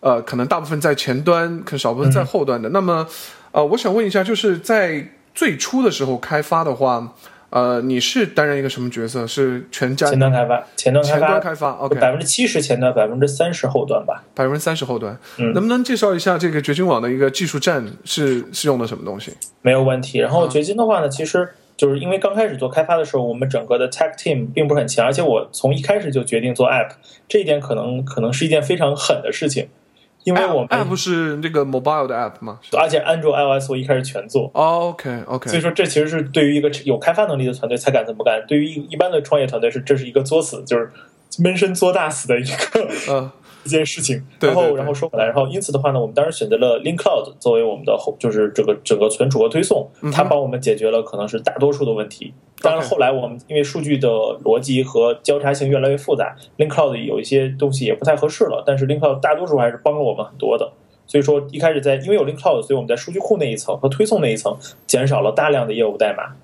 [0.00, 2.68] 呃，可能大部分在前端，可能少部分在后端的。
[2.68, 3.06] 那么
[3.52, 7.12] 呃，我想问一下，就是在最初的时候开发的话，
[7.50, 9.26] 呃，你是担任一个什么角色？
[9.26, 14.24] 是全站前端开发，前端开发前端发，开发？OK，百分之七十前端，百分之三十后端吧。
[14.34, 19.32] 百分之三十后端，嗯能不能介绍一下这个掘金网的一个技术站是是用的什么东西？
[19.62, 20.18] 没有问题。
[20.18, 26.90] 然后嗯掘金的话呢，其实就是因为刚开始做开发的时候，我们整个的 tech team 并不是很强，而且我从一开始就决定做 app，
[27.28, 29.68] 这一点可能可能是一件非常狠的事情，
[30.24, 32.58] 因为我们 app 是那个 mobile 的 app 吗？
[32.76, 34.50] 而且安卓、iOS 我一开始全做。
[34.54, 38.42] OK 所以 OK 说，这其实是对于一个有开发能力的团队才敢这么干。
[38.48, 40.90] 对于一一般的创业团队是，这是一个作死，就是
[41.38, 43.30] 闷声作大死的一个
[43.64, 44.24] 呃一件事情。
[44.40, 52.32] 然后然后说回来，然后因此的话呢，我们当时选择了 Link Cloud 作为我们的后，就是这个整个存储和推送，嗯它帮我们解决了可能是大多数的问题。
[52.60, 60.72] 当然后来我们因为数据的逻辑和交叉性越来越复杂，Link Cloud 有一些东西也不太合适了，但是 Link Cloud 大多数还是帮了我们很多的。
[61.06, 64.56] 所以说一开始在因为有 Link Cloud，所以我们在数据库那一层和推送那一层
[64.86, 66.34] 减少了大量的业务代码。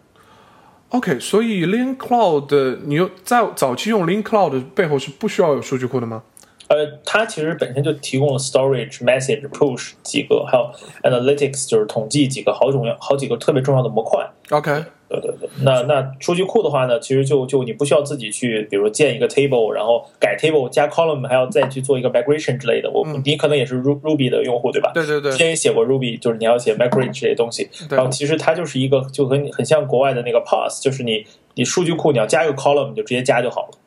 [0.90, 6.24] OK，所以 Link Cloud 你又在早期用 Link Cloud 背后是不需要有数据库的吗？
[6.70, 10.70] 呃，它其实本身就提供了 storage、message、push 几个，还有
[11.02, 14.24] analytics 就是统计几个好重要、好几个特别重要的模块。
[14.50, 22.88] OK，对对对，那那数据库的话呢，其实就就你不需要自己去，比如建一个 table，然后改 table 加 column，还要再去做一个 migration 之类的。
[22.88, 24.92] 我、嗯你可能也是 Ru- Ruby 的用户对吧？
[24.94, 27.68] 对对对之前也写过 Ruby，就是你要写 migration 这些东西。
[27.90, 31.24] 然后其实它就是一个就很很像国外的那个 pass，就是你
[31.56, 33.78] 你数据库你要加一个 column，你就直接加就好了，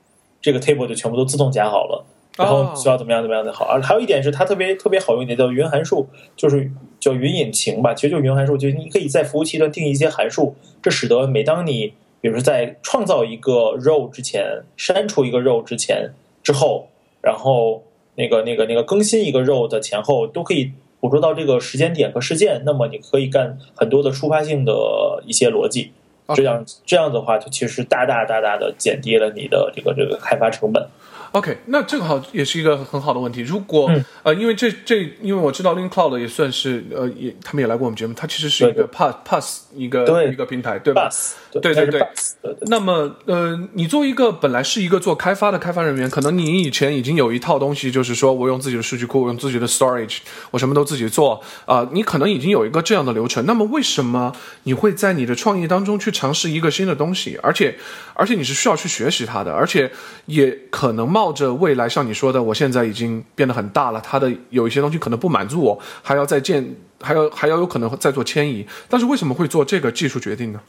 [0.41, 2.03] 这个 table 就全部都自动加好了。
[2.37, 16.11] 然后哦需要怎么样怎么样的好，而还有一点是它特别特别好用一点叫云函数，就是叫云引擎吧，其实就是云函数，就是你可以在服务器端定义一些函数，这使得每当你比如说在创造一个 row 之前，删除一个 row 之前
[16.41, 16.87] 之后，
[17.21, 17.83] 然后
[18.15, 25.91] 那个那个那个更新一个 row 的前后，都可以捕捉到这个时间点和事件，那么你可以干很多的触发性的一些逻辑。
[26.33, 30.87] 这样这样的话，就其实大大大大的减低了你的这个这个开发成本。
[31.33, 33.41] OK，那这个好也是一个很好的问题。
[33.41, 41.09] 如果、嗯呃，因为这这，因为我知道 Link Cloud 也算是呃，也他们也来过我们节目，它其实是一个 Pass Pass 一个一个平台，对吧
[41.51, 42.07] 对对对
[42.67, 50.19] 那么，呃，你作为一个本来是一个做开发的开发人员，可能你以前已经有一套东西，就是说我用自己的数据库，我用自己的 storage，
[50.51, 53.43] 我什么都自己做啊、你可能已经有一个这样的流程。
[53.47, 54.31] 那么，为什么
[54.63, 57.39] 你会在你的创业当中去尝试一个新的东西？
[57.41, 57.75] 而且，
[58.13, 59.91] 而且你是需要去学习它的，而且
[60.27, 68.67] 也可能冒抱着未来像你说的，我现在已经变得很大了，他的有一些东西可能不满足我，还要再建，还要还要有可能再做迁移。
[68.89, 70.59] 但是为什么会做这个技术决定呢？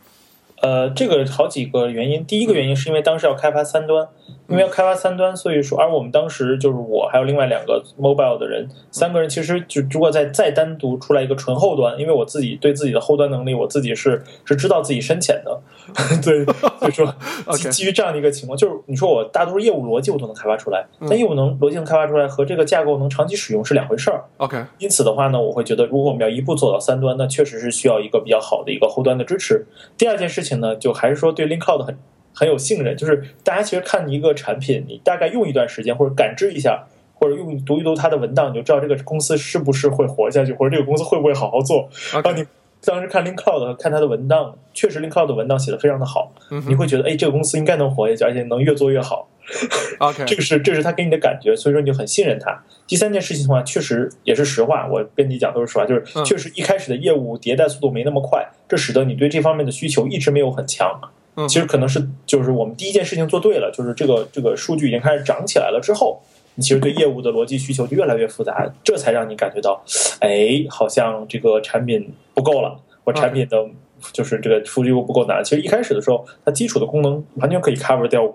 [0.65, 2.25] 呃，这个好几个原因。
[2.25, 4.09] 第一个原因是因为当时要开发三端，
[4.49, 15.61] 因为要开发三端，所以说，而我们当时就是我还有另外两个 mobile 的人，三个人其实就如果再再单独出来一个纯后端，因为我自己对自己的后端能力，我自己是是知道自己深浅的，
[16.25, 16.43] 对，
[16.79, 17.15] 所以说
[17.59, 24.25] 基基于这样的一个情况，就是你说我大多数业务逻辑我都能开发出来，但业务能逻辑能开发出来和这个架构能长期使用是两回事儿。
[24.39, 29.67] OK，因此的话呢，我会觉得，如果我们要一步走到三端，那确实是需要一个比较好的一个后端的支持。
[29.99, 31.97] 第二件事情呢，就还是说对 Link Cloud 很
[32.35, 41.89] 很有信任，就是大家其实看一个产品，你大概用一段时间或者感知一下，或者用读一读它的文档，你就知道这个公司是不是会活下去，或者这个公司会不会好好做。
[42.13, 42.45] 然后你
[42.85, 46.33] 当时看 Link Cloud 看它的文档，确实 Link Cloud 的文档写的非常的好，
[46.69, 49.29] 你会觉得，哎，这个公司应该能活下去，而且能越做越好。
[49.99, 52.63] OK，这个是这是他给你的感觉，所以说你就很信任他。
[52.87, 61.01] 第三件事情的话，确实也是实话，我跟你讲都是实话，就是嗯确实一开始的业务迭代速度没那么快，这使得你对这方面的需求一直没有很强。
[61.37, 66.23] 嗯其实可能是就是我们第一件事情做对了，就是这个这个数据已经开始涨起来了之后，
[66.55, 69.83] 你其实对业务的逻辑需求就越来越复杂，这才让你感觉到，
[70.21, 73.67] 哎，好像这个产品不够了，我产品的
[74.13, 75.43] 就是这个数据库不够难。
[75.43, 78.33] 其实一开始的时候，它基础的功能完全可以 cover 掉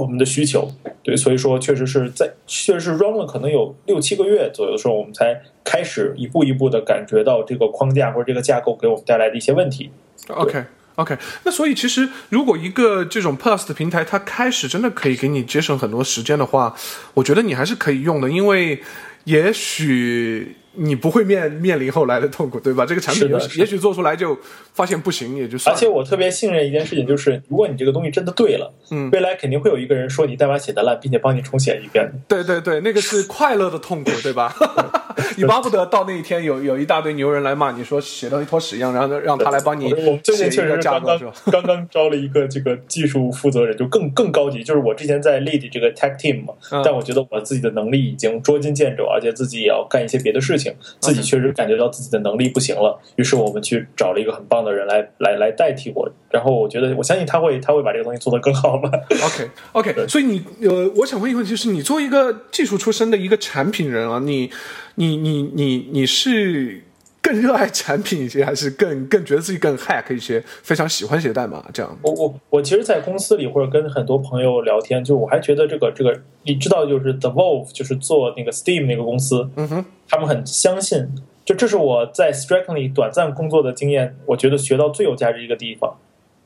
[0.00, 0.70] 我们的需求。
[1.02, 9.90] 对，所以说确实是在确实是 run 了可能有六七个月左右的时候，我们才开始一步一步的感觉到这个框架或者这个架构给我们带来的一些问题。
[10.28, 10.64] OK
[10.96, 16.74] OK，那所以其实如果一个这种 Plus 的平台，它开始真的可以给你节省很多时间的话，
[17.14, 18.82] 我觉得你还是可以用的，因为
[19.24, 22.86] 也许你不会面面临后来的痛苦，对吧？
[22.86, 24.38] 这个产品也许做出来就
[24.72, 25.76] 发现不行，也就算了。
[25.76, 32.10] 而且我特别信任一件事情，就是如果你这个东西真的对了，嗯未来肯定会有一个人说你代码写的烂，并且帮你重写一遍。
[32.28, 34.54] 对对对，那个是 快乐的痛苦，对吧？
[35.36, 41.32] 你巴不得到那一天有有一大堆牛人来骂你说写到一坨屎一样，然后让他来帮你我最近写一个确实是刚架构，刚？
[41.52, 44.62] 刚刚招了一个这个技术负责人，就更更高级。
[44.62, 50.59] 就是我之前在 lead 这个 tech team 嘛，嗯但我觉得我自己的能力已经捉襟见肘，而且自己也要干一些别的事情，
[51.00, 53.00] 自己确实感觉到自己的能力不行了。
[53.16, 58.90] 于是我们去找了一个很棒的人来来来代替我，然后我觉得我相信他会他会把这个东西做得更好吧。
[59.24, 64.50] OK OK，所以你呃，我想问一个问题，就是你作为一个技术出身的一个产品人啊，你
[64.96, 66.82] 你你你你是
[67.22, 71.98] 更热爱产品一些，还是更更觉得自己更 hack 一些，非常喜欢写代码这样？
[72.02, 81.06] 我我我其实，在公司里或者跟很多朋友聊天，就我还觉得这个这个，你知道，就是 The Valve，就是做那个 Steam 那个公司，嗯哼，他们很相信，
[81.44, 85.98] 就这是我在 Strikingly 短暂工作的经验，我觉得学到最有价值一个地方。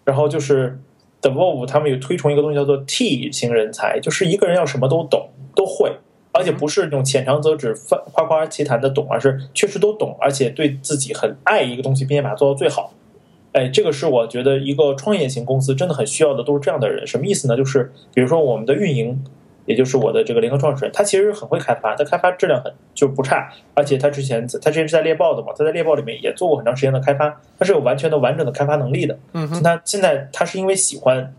[0.04, 0.78] 然后就是
[1.22, 5.90] The Valve 他们有推崇一个东西叫做 T 型人才，就是一个人要什么都懂都会，
[6.34, 12.92] 而且不是那种浅尝辄止、夸夸夸其谈的懂，而是确实都懂，而且对自己很爱一个东西，并且把它做到最好。
[13.52, 17.06] 哎，这个是我觉得一个创业型公司真的很需要的，都是这样的人。
[17.06, 17.56] 什么意思呢？
[17.56, 19.24] 就是比如说我们的运营，
[19.64, 29.16] 也就是我的这个联合创始人，他其实很会开发，他开发质量很就不差，而且他之前他之前是在猎豹的嘛，他在猎豹里面也做过很长时间的开发，他是有完全的完整的开发能力的。
[29.34, 31.32] 嗯，他现在他是因为喜欢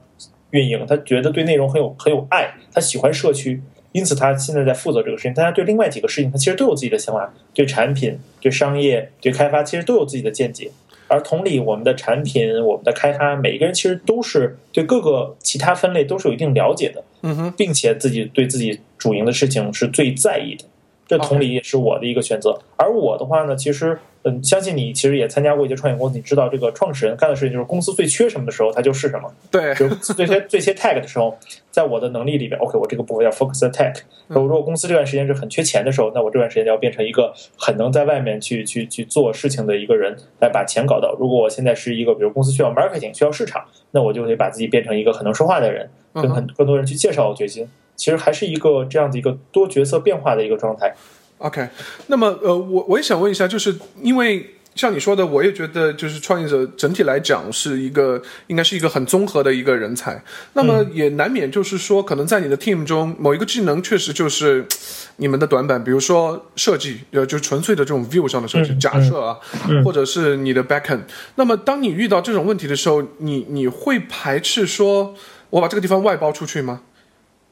[0.52, 3.62] 运营，他觉得对内容很有很有爱，他喜欢社区，
[3.96, 5.34] 因此他现在在负责这个事情。
[5.34, 10.70] 但他对另外几个事情，他其实都有自己的想法，对产品、对商业、对开发，其实都有自己的见解。
[11.08, 20.66] 而同理，我们的产品、我们的开发，每一个人其实都是对各个其他分类都是有一定了解的，嗯哼，并且自己对自己主营的事情是最在意的。
[21.08, 22.60] 这同理也是我的一个选择。
[22.76, 23.98] 而我的话呢，其实。
[24.28, 29.32] 嗯，相信你其实也参加过一些创业公司，你知道这个创始人干的事情就是公司最缺什么的时候，他就是什么。
[29.52, 31.38] 对，就最缺最缺 tag 的时候，
[31.76, 33.94] 在我的能力里边，OK，我这个部分要 focus tag。
[34.30, 41.14] 如果公司这段时间是很缺钱的时候，那我这段时间要变成一个很能在外面去去去做事情的一个人，来把钱搞到。
[41.20, 47.68] 如果我现在是一个，比如公司需要 marketing 需要市场，那我就得把自己变成一个很能说话的人，跟很更多人去介绍我决心。
[47.98, 50.96] 其实还是一个这样的一个多角色变化的一个状态。
[51.40, 51.68] OK，
[52.08, 54.46] 那么呃，我我也想问一下，就是因为
[54.76, 60.22] 像你说的，我也觉得就是创业者整体来讲是一个应该是一个很综合的一个人才。
[60.52, 64.68] 那么也难免就是说，可能在你的 team 中某一个技能确实就是
[65.16, 69.38] 你们的短板，比如说设计，呃，就纯粹的这种 view 上的设计，假设啊，
[69.86, 71.04] 或者是你的 backend。
[71.36, 75.16] 那么当你遇到这种问题的时候，你你会排斥说
[75.52, 76.82] 我把这个地方外包出去吗？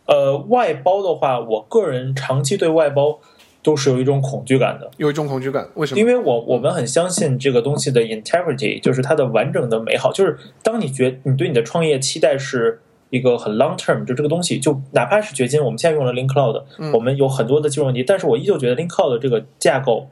[0.05, 3.21] 呃，外包的话，我个人长期对外包。
[3.63, 5.99] 都是有一种恐惧感的，有一种恐惧感，为什么？
[5.99, 10.11] 因为我我们很相信这个东西的 integrity，就是它的完整的美好。
[10.11, 16.61] 就是当你觉你对你的创业期待是一个很 long term，就这个东西，就哪怕是掘金，我们现在用了 Link Cloud，
[16.93, 20.07] 我们有很多的技术问题，但是我依旧觉得 Link Cloud 这个架构。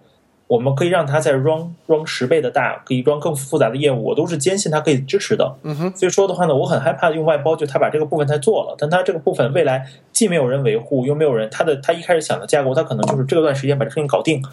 [0.51, 5.55] 我们可以让它再 run run 十倍的大，可以 run 更复杂的业务，我都是坚信它可以支持的。
[5.63, 14.43] 嗯哼，所以说的话呢，我很害怕用外包，就他把这个部分他做了，但他这个部分未来既没有人维护，又没有人，他的他一开始想的架构，他可能就是这段时间把这事情搞定，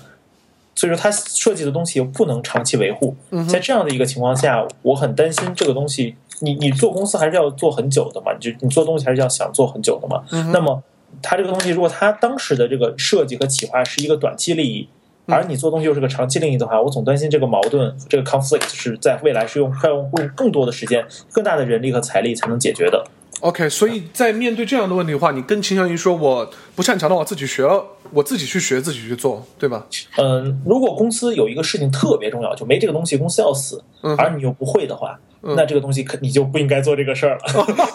[0.76, 3.16] 所以说他设计的东西又不能长期维护。
[3.49, 10.22] 在这样的一个情况下，我很担心这个东西，你你做公司还是要做很久的嘛，你就你做东西还是要想做很久的嘛。
[10.53, 10.80] 那么
[11.20, 14.88] 他这个东西，如果他当时的这个设计和企划是一个短期利益。
[15.29, 23.05] 而你做东西又是个长期利益的话，我总担心这个矛盾，这个 conflict 是在未来是用快用用更多的时间、更大的人力和财力才能解决的。
[23.41, 29.87] OK，所以在面对这样的问题的话，你更倾向于说我不擅长的，我自己学了，我自己去学，自己去做，对吧？
[30.16, 33.85] 嗯，如果公司有一个事情特别重要，就没这个东西，公司要死，
[34.16, 35.20] 而你又不会的话。
[35.43, 37.43] 那这个东西可你就不应该做这个事儿了。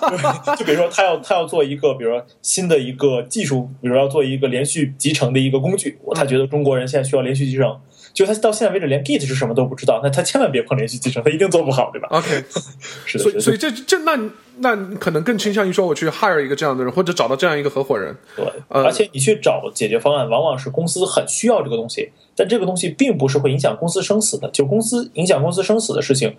[0.55, 7.79] 就比如说，他要他要做一个，比如说新的一个技术，比如要做一个连续集成的一个工具，他觉得中国人现在需要连续集成，
[8.13, 12.43] 就他到现在为止连 Git 是什么都不知道，那他千万别碰连续集成，他一定做不好，对吧？OK，
[13.05, 13.23] 是的。
[13.23, 14.17] 所以所以这这那
[14.59, 18.15] 那可能更倾向于说我去 hire 一个这样的人，或者找到这样一个合伙人。
[18.35, 26.35] 对，而且你去找解决方案，往往是公司很需要这个东西，但这个东西并不是会影响公司生死的，就公司影响公司生死的事情。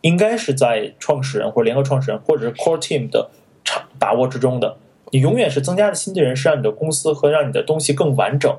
[0.00, 3.30] 应该是在创始人或者联合创始人或者是 core team 的
[3.64, 4.76] 场把握之中的。
[5.12, 8.56] 你永远是增加的新的人，是让你的公司和让你的东西更完整、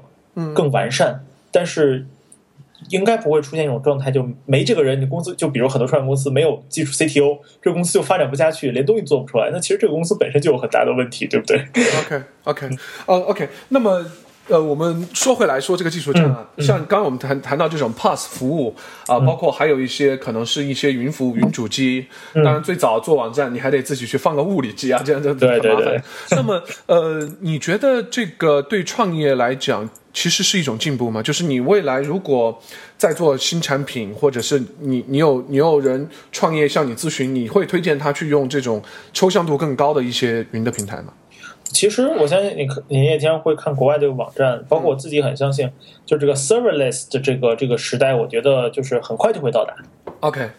[0.54, 1.26] 更完善。
[1.52, 2.06] 但是
[2.90, 9.50] 应该不会出现一种状态，就没这个人，你公司就比如很多创业公司没有技术 CTO，这个公司就发展不下去，连东西做不出来。
[9.52, 11.66] 那其实这个公司本身就有很大的问题，对不对
[12.00, 12.70] ？OK OK
[13.06, 14.06] 呃 OK，那么。
[14.48, 18.76] 呃，我们说回来说这个技术栈啊，像刚刚我们谈谈到这种 Pass 服务
[19.06, 22.08] 啊，包括还有一些可能是一些云服务、云主机。
[22.34, 26.04] 当然，最早做网站你还得自己去放个物理机啊，这样这样很麻烦。
[26.32, 31.22] 那么，呃，你觉得这个对创业来讲其实是一种进步吗？
[31.22, 32.58] 就是你未来如果
[32.98, 38.82] 在做新产品，或者是你你有你有人创业向你咨询，你会推荐他去用这种
[39.14, 41.14] 抽象度更高的一些云的平台吗？
[41.70, 45.70] 其实我相信你，你也经常会看国外这个网站，包括我自己很相信，
[46.05, 49.76] 就这个 serverless 的这个这个时代，我觉得就是很快就会到达。
[50.22, 50.49] OK。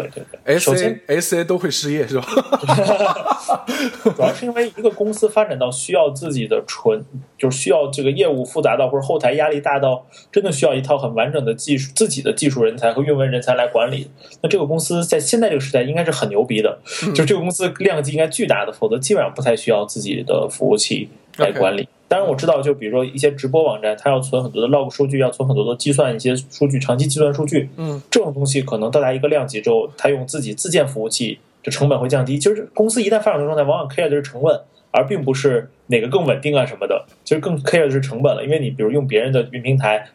[0.00, 2.26] 对对对首先 S A 都会失业是吧？
[4.02, 7.04] 主要是因为一个公司发展到需要自己的纯，
[7.38, 14.10] 就是需要这个业务复杂到或者后台压力大到，真的需要一套很完整的技术，自己的技术人才和运维人才来管理。
[14.42, 16.78] 那这个公司在现在这个时代应该是很牛逼的，
[17.14, 21.88] 就这个公司量级应该巨大的，否则基本上不太需要自己的服务器来管理。
[22.08, 27.68] 当然我知道，就比如说一些直播网站，它要存很多的 log 数据，要存很多的计算一些数据，长期计算数据。
[27.76, 32.38] 嗯，这种东西可能到达一个量级之后，它用自己自建服务器，这成本会降低。
[32.38, 34.60] 就是公司一旦发展的状态，往往 care 的是成本，
[34.92, 37.04] 而并不是哪个更稳定啊什么的。
[37.24, 40.08] 其实更 care 的是成本了，因为你比如用别人的云平台，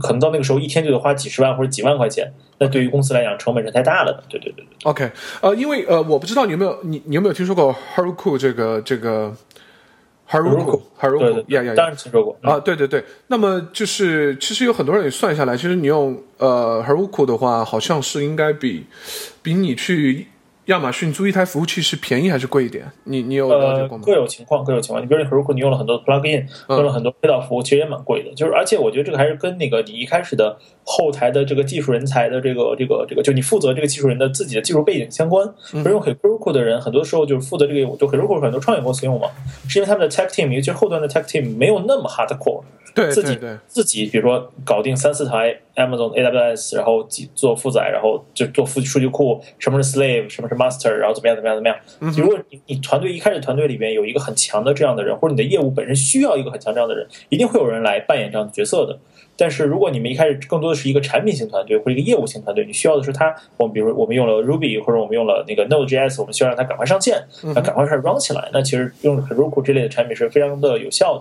[0.00, 4.22] 可能到那个时候一天就得花几十万或者几万块钱，那对于公司来讲成本是太大了的。
[4.28, 4.90] 对对对对。
[4.90, 9.34] OK，呃，因为呃，我不知道你有没有你你有没有听说过 Heroku 这个这个
[10.32, 10.80] Heroku
[11.18, 12.36] 对，呀呀当然听说过。
[12.42, 18.86] 嗯啊，对对对，那么就是其实有很多人也算下来，其实你用呃 Haruko 的话，好像是应该比
[19.42, 20.26] 比你去
[20.66, 22.84] 亚马逊租一台服务器是便宜还是贵一点？
[23.02, 24.04] 你你有了解呃过，吗？
[24.06, 25.02] 各有情况，各有情况。
[25.02, 28.32] 你比如你 Heroku，你用了很多 plugin，嗯用了很多配套服务，其实也蛮贵的。
[28.34, 35.44] 就是而且我觉得这个还是跟那个你一开始的后台的这个技术人才的这个这个这个，就你负责这个技术人的自己的技术背景相关。
[35.72, 39.28] 嗯比如用 Heroku 的人，很多时候就是负责这个，就 Heroku 很多创业公司用嘛，
[39.68, 42.62] 是因为他们的 tech team，尤其是后端的 tech team 没有那么 hardcore。
[42.94, 51.76] 对自己对对，自己比如说搞定三四台 Amazon AWS，然后几做负载，然后就做数数据库，什么是 slave，什么是 master，然后怎么样怎么样怎么样。
[52.00, 58.98] 嗯如果你你团队一开始团队里边有一个很强的这样的人，或者你的业务本身需要一个很强这样的人，一定会有人来扮演这样的角色的。
[59.34, 68.50] 但是如果你们一开始更多的是一个产品型团队或者一个业务型团队，你需要的是他，我们比如我们用了 Ruby 或者我们用了那个 Node.js，我们需要让它赶快上线，嗯那赶快开始 run 起来。
[68.52, 71.18] 那其实用 Heroku 这类的产品是非常的有效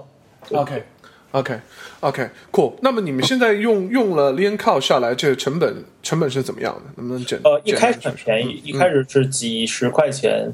[0.50, 0.58] 的。
[0.58, 0.84] OK
[1.32, 1.60] OK
[2.02, 2.74] OK cool。
[2.82, 6.82] 那么你们现在用用了 l e a n c o 下来，这个成本成本是怎么样的？
[6.98, 10.54] 能不能简呃，一开始很便宜，一开始是几十块钱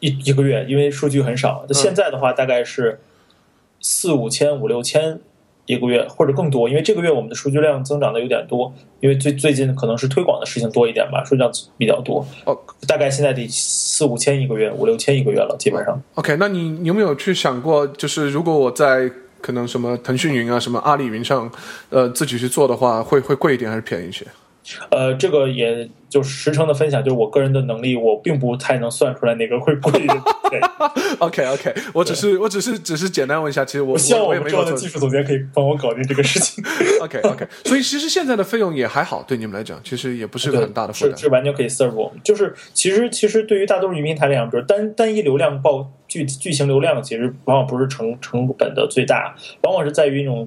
[0.00, 1.64] 一一个月，因为数据很少。
[1.68, 2.98] 那现在的话，大概是
[3.80, 5.20] 四五千、五六千
[5.66, 6.68] 一个月，或者更多。
[6.68, 11.48] 因为这个月我们的数据量增长的有点多，因为最最近可能是推广的事情多一点吧，数据量
[11.78, 12.26] 比较多。
[12.44, 12.58] 哦
[12.88, 16.02] 大概现在得四五千一个月，五六千一个月了，基本上。
[16.16, 19.08] OK，那你你有没有去想过，就是如果我在
[19.42, 21.50] 可能什么腾讯云啊、什么阿里云上，
[21.90, 24.24] 呃，自己去做的话，会会贵一点还是便宜一些？
[24.90, 29.92] 呃，这个也就实诚的分享，就是我个人的能力，我并不太能算出来哪个会贵
[31.18, 36.62] OK OK，我只是我只是只是简单问一下，其实我我希望我我们这样的技术总监可以帮我搞定这个事情。
[37.00, 41.16] OK OK，所以其实现在的费用也还好，对你们来讲，其实也不是个，很大的负担。
[41.16, 42.20] 是是完全可以 serve 我们。
[42.22, 50.46] 就是其实其实对于大多数云平台来讲，比如单单一流量爆巨巨型流量，其实往往不是成成本的最大，往往是在于一种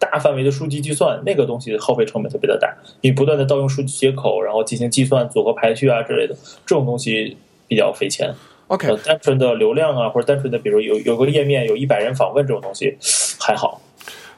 [0.00, 2.74] 大范围的数据计算，那个东西耗费成本特别的大。
[3.02, 6.34] 你不断的盗用数据接口，然后进行计算、组合排序啊之类的，
[6.64, 7.36] 这种东西
[7.68, 8.34] 比较费钱。
[8.68, 12.96] OK 呃，单纯的流量啊，或者单纯的比如有有个页面有一百人访问这种东西
[13.38, 13.82] 还好。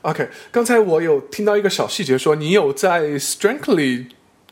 [0.01, 4.07] OK，刚才我有听到一个小细节，说你有在 Strengthly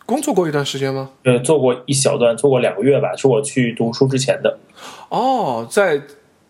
[0.07, 1.11] 工作过一段时间吗？
[1.25, 4.59] 呃，做过一小段，做过两个月吧，是我去读书之前的，
[5.09, 6.03] 哦，在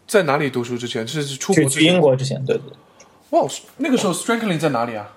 [0.06, 1.08] 在哪里读书之前？
[1.08, 1.94] 是是出去去国之前？
[1.94, 2.64] 英国之前，对对。
[3.30, 5.08] 哇，那个时候 Strengthly 在哪里啊？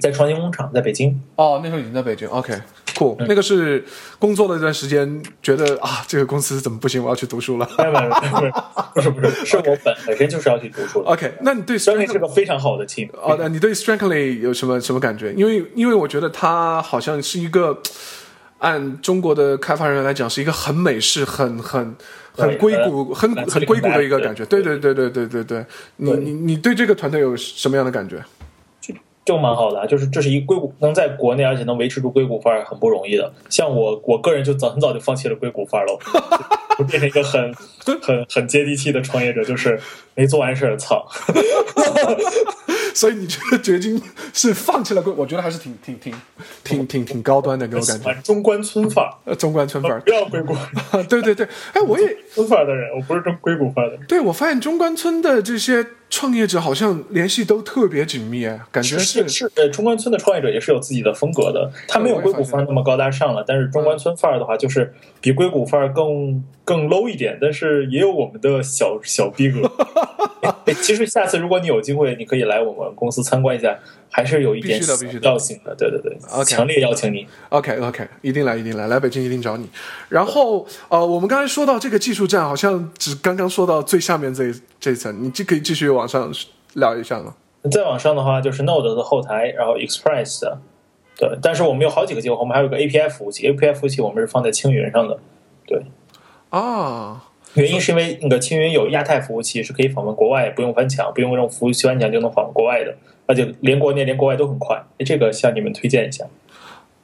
[0.00, 1.18] 在创新工厂，在北京。
[1.36, 2.28] 哦，那时候已经在北京。
[2.28, 2.52] OK，
[2.94, 3.82] 酷、那个是
[4.18, 7.02] 工作了一段时间，觉得啊，这个公司怎么不行？
[7.02, 7.66] 我要去读书了。
[8.94, 11.10] 不是不是，是我本本身就是要去读书的。
[11.10, 15.32] OK，那你对虽然是个非常好的 team，哦，那你对 Strengthly 有什么什么感觉？
[15.32, 17.80] 因为因为我觉得他好像是一个
[18.58, 21.94] 按中国的开发人员来讲，是一个很美式、很很
[22.32, 24.44] 很硅谷、很呃很硅谷的一个感觉。
[24.46, 28.24] 对对对对对对对，你你你对这个团队有什么样的感觉？
[28.80, 28.94] 就
[29.24, 29.86] 就蛮好的啊。
[29.86, 33.30] 就是这是一硅谷能在国内，而且能维持住硅谷范儿，很不容易的。
[33.50, 35.98] 像我我个人就早很早就放弃了硅谷范儿了，
[36.78, 37.54] 就变成一个很
[38.00, 39.78] 很很接地气的创业者，就是
[40.14, 41.06] 没做完事儿，操。
[42.94, 44.00] 所以你觉得掘金
[44.32, 46.14] 是放弃了硅，我觉得还是挺挺挺
[46.62, 48.14] 挺挺挺高端的，给我感觉。
[48.22, 50.54] 中关村范儿，呃，中关村范儿不，要硅谷
[51.08, 54.06] 对对对，哎，我也村范儿的人，我不是中硅谷范儿的人。
[54.06, 55.84] 对我发现中关村的这些
[56.14, 69.68] 创业者好像联系都特别紧密，哎感觉是是，呃，中关村的创业者也是有自己的风格的，他没有硅谷范儿那么高大上了，但是中关村范儿的话，就是比硅谷范儿更更 low 一点，但是也有我们的小小逼格。
[70.66, 73.76] 哎 其实下次如果你有机会，你可以来我们公司参观一下，
[74.08, 74.86] 还是有一点必
[75.38, 75.74] 性的。
[75.76, 77.26] 对对对强烈邀请你。
[77.48, 79.68] OK OK，一定来一定来，来北京一定找你。
[80.08, 84.54] 然后呃，我们刚才说到这个技术站，好像只刚刚说到最下面这一
[84.84, 86.30] 这一层，你这可以继续往上
[86.74, 87.34] 聊一下吗？
[87.72, 90.58] 再往上的话，就是 Node 的后台，然后 Express 的，
[91.16, 91.38] 对。
[91.40, 95.18] 但是我们有好几个接口，我们还有个 API 服务器，API 服务器我们是放在青云上的。
[95.66, 95.82] 对
[96.50, 97.24] 啊，
[97.54, 104.76] 原因是因为那个青云有亚太服务器，是可以访问国外，不用翻墙，不用这种服务器翻墙就能访问国外的，而且连国内连国外都很快。
[104.98, 106.26] 哎这个向你们推荐一下。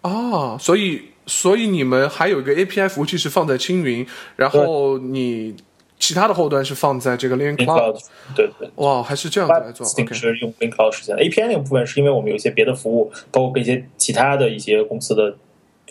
[0.02, 4.06] 啊，所以所以你们还有一个 API 服务器是放在青云，
[4.36, 5.56] 然后你
[6.00, 8.00] 其他的后端是放在这个 Link Cloud。
[8.34, 8.68] 对对。
[8.76, 11.22] 哇，还是这样子来做 Sting，OK 是用 Link Cloud 实现的。
[11.22, 15.36] API 那个部分是因为我们有一些别的服务，包括一些其他的一些公司的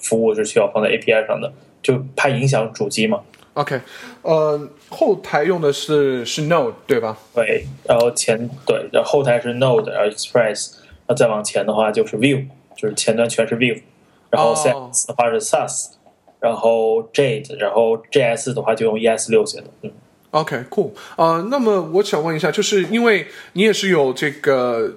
[0.02, 3.22] 服务是需要放在 API 上的，就怕影响主机嘛。
[3.54, 3.82] OK，
[4.22, 7.18] 呃，后台用的是是 Node 对吧？
[7.36, 10.76] 对，然后前对，然后后台是 Node，然后 Express，
[11.08, 12.48] 那再往前的话就是 View，
[12.78, 13.82] 就是前端全是 View，
[14.30, 15.92] 然后 CSS 的话是 Sass，
[16.40, 19.92] 然后 Jade，然后 JS 的话就用 ES 六写的，嗯。
[20.32, 24.94] OK，cool，、呃，那么我想问一下，就是因为你也是有这个，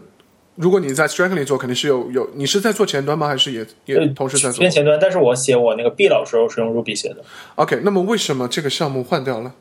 [0.57, 3.29] 如果你在 Strangely 做，肯定是有有，你是在做前端吗？
[3.29, 7.25] 还是也也同时在做偏前端，但是我写我那个 B 老时候是用 Ruby 写的。
[7.55, 9.55] ？OK，那么为什么这个项目换掉了？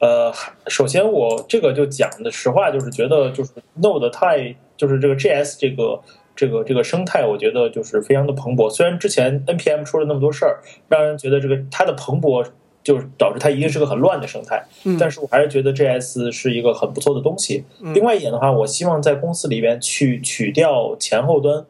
[0.00, 0.32] 呃，
[0.68, 6.00] 首先我这个就讲的实话，就是觉得就是 Node 太就是这个 JS 这个
[6.34, 8.70] 这个这个生态，我觉得就是非常的蓬勃。
[8.70, 12.46] 虽然之前 NPM 出了那么多事儿，让人觉得这个它的蓬勃
[12.82, 17.64] 就是导致它一定是个很乱的生态，嗯但是我还是觉得 JS 是一个很不错的东西。
[17.94, 21.64] 另外一点的话，我希望在公司里边去取掉前后端，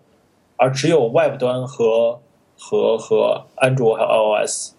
[0.57, 2.21] 而只有 Web 端和
[2.57, 4.73] 和和安卓还有 iOS。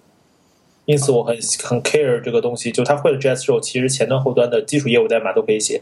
[0.86, 5.82] 因此，我很很 care 这个东西，就他会了 JS 之后，其实前端后端的基础业务代码都可以写。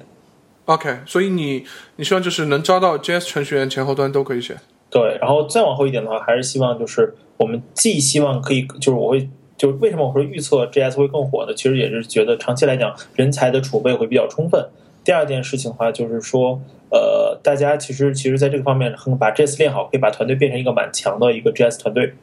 [0.66, 4.58] OK，所以你你希望就是能招到 JS 程序员前后端都可以写。
[4.90, 11.54] 对，然后再往后一点的话，还是希望就是我们既希望可以，就是我会，就是为什么我会预测 JS 会更火呢？
[11.54, 14.64] 其实也是觉得长期来讲，人才的储备会比较充分。
[15.04, 22.14] 第二件事情的话，就是说，呃，大家其实其实在这个方面很把 JS 练好，可以把团队变成一个蛮强的一个 JS 团队。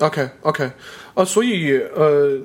[0.00, 0.70] OK OK，
[1.14, 2.40] 呃，所以呃，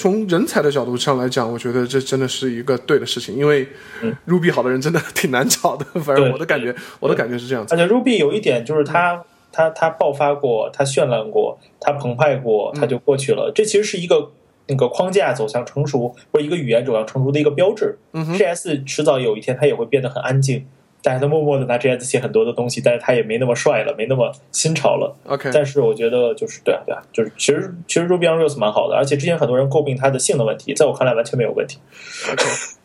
[0.00, 3.68] 从人才的角度上来讲，我觉得这真的是一个对的事情，因为
[4.00, 5.84] 嗯 Ruby 好的人真的挺难找的。
[6.00, 7.74] 反正我的感觉，我的感觉是这样子。
[7.74, 9.22] 而且 Ruby 有一点就是它
[9.52, 13.52] 它它爆发过，它绚烂过，它澎湃过，它就过去了。
[13.54, 14.30] 这其实是一个
[14.68, 17.98] 那个框架走向成熟，或者一个语言走向成熟的一个标志。
[18.14, 20.64] 嗯哼 JS 迟早有一天它也会变得很安静，
[21.02, 25.16] 大家都默默的拿 JS 写很多的东西，但是他也没那么帅了，没那么新潮了。
[25.26, 31.78] OK，但是我觉得就是对啊对啊，就是其实其实 Ruby on Rails 蛮好的，而且之前很多人诟病它的性能问题，在我看来完全没有问题。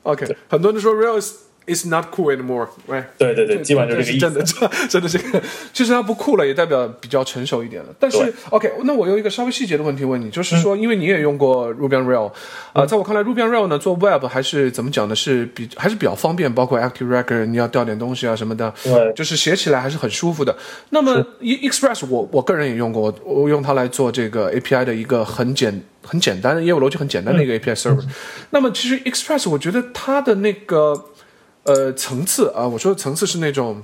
[0.03, 1.33] OK， 很多人说 Rails
[1.67, 3.05] is not cool anymore，right？
[3.17, 4.53] 对对对，基本上就是这个意思。
[4.53, 5.41] 真的，真的 是个，
[5.73, 7.89] 其实它不酷了，也代表比较成熟一点了。
[7.99, 12.31] 但是 OK，那我有一个稍微细节的问题问你，就是说，因为你也用过 Ruby on Rails，
[12.73, 15.15] 啊、在我看来，Ruby on Rails 呢做 Web 还是怎么讲呢？
[15.15, 20.55] 是比还是比较方便，包括 Active Record，你要调点东西啊什么的，对就是写起来还是很舒服的。
[20.89, 28.03] 那么 E Express 我我个人也用过，我我用它来做这个 API 的一个很简很简单的业务逻辑很简单的一个 API server。
[28.51, 31.05] 那么其实 Express 我觉得它的那个
[31.65, 33.83] 呃层次啊，我说的层次是那种。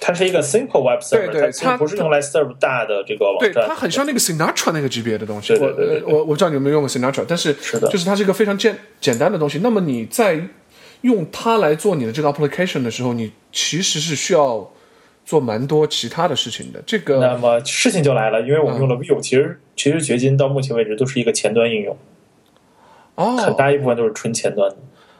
[0.00, 3.64] 它是一个 simple web server，对对它不是用来 serve 大的这个网对，站。
[3.66, 5.48] 它很像那个 Sinatra 那个级别的东西。
[5.48, 9.58] 对对对对对我我我不知道你有没有用过 Sinatra，但是是的就是它是一个非常简简单的东西。
[9.58, 10.40] 那么你在
[11.00, 14.70] 用它来做你的这个 application 的时候，你其实是需要
[15.24, 16.80] 做蛮多其他的事情的。
[16.86, 21.98] 这个那么事情就来了，因为我们用了 Vue，、其实其实掘金到目前为止都是一个前端应用，
[23.16, 24.76] 哦很哦大一部分都是纯前端的。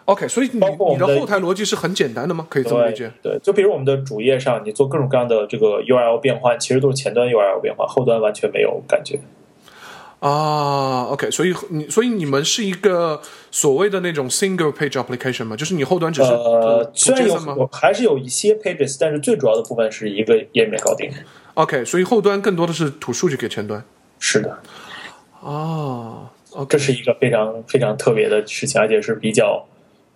[0.09, 2.47] ，OK，所以你你的后台逻辑是很简单的吗？
[2.49, 3.13] 可以这么理对解？
[3.23, 9.21] 对，就比如我们的主页上，你做各种各样的这个 URL 变换，其实都是前端 URL 变换，后端完全没有感觉。
[10.21, 13.21] 啊，OK，所以你所以你们是一个
[13.53, 15.55] 所谓的那种 single page application 吗？
[15.55, 21.09] 就是你后端只是呃，图虽然有还是有一些 pages，但是最主要的部分是一个页面搞定。
[21.55, 23.85] ？OK，所以后端更多的是吐数据给前端。
[24.19, 24.59] 是的，
[25.41, 29.65] 啊，OK，这是一个非常非常特别的事情，而且是比较，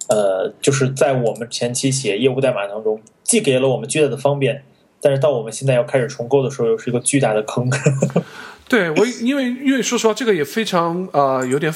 [0.09, 4.65] 呃，就是在我们前期写业务代码当中，既给了我们巨大的方便，
[5.01, 7.71] 但是到我们现在要开始重构的时候，又是一个巨大的坑。
[8.69, 11.73] 对我，因为因为说实话，这个也非常啊、呃有点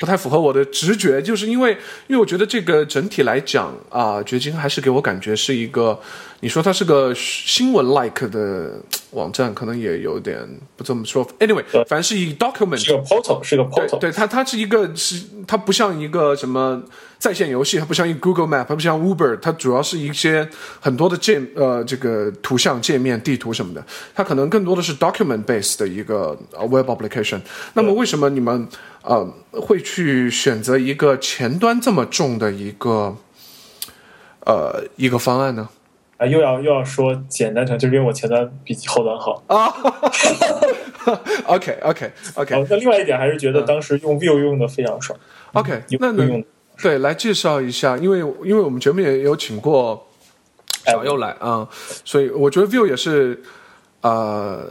[0.00, 1.72] 不太符合我的直觉，就是因为
[2.06, 6.00] 因为我觉得这个整体来讲啊、掘金还是给我感觉是一个，
[6.40, 8.80] 你说它是个新闻 like 的
[9.12, 10.38] 网站，可能也有点
[10.76, 11.26] 不这么说。
[11.38, 13.98] Anyway，对反正是以 document 是个 portal，是个 portal。
[13.98, 16.82] 对，它它是一个是它不像一个什么
[17.18, 20.48] 在线游戏，它不像一个 Google Map，它不像 Uber，它主要是一些
[20.80, 23.84] 很多的界呃这个图像界面、地图什么的，
[24.14, 27.40] 它可能更多的是 document based 的一个呃 web application。
[27.74, 28.68] 那么为什么你们
[29.02, 33.16] 呃会去选择一个前端这么重的一个
[34.44, 35.68] 呃一个方案呢？
[36.18, 39.72] 啊，又要又要说简单成，就是因为我前端比后端好啊。
[41.46, 45.18] OK OK OK 哦，那另外一点还是觉得当时用 Vue 用的非常爽
[45.54, 46.44] ，OK，那能用
[46.82, 50.06] 对来介绍一下，因为因为我们节目也有请过
[50.84, 51.66] 小右来啊、
[52.04, 53.42] 所以我觉得 View 也是
[54.02, 54.70] 呃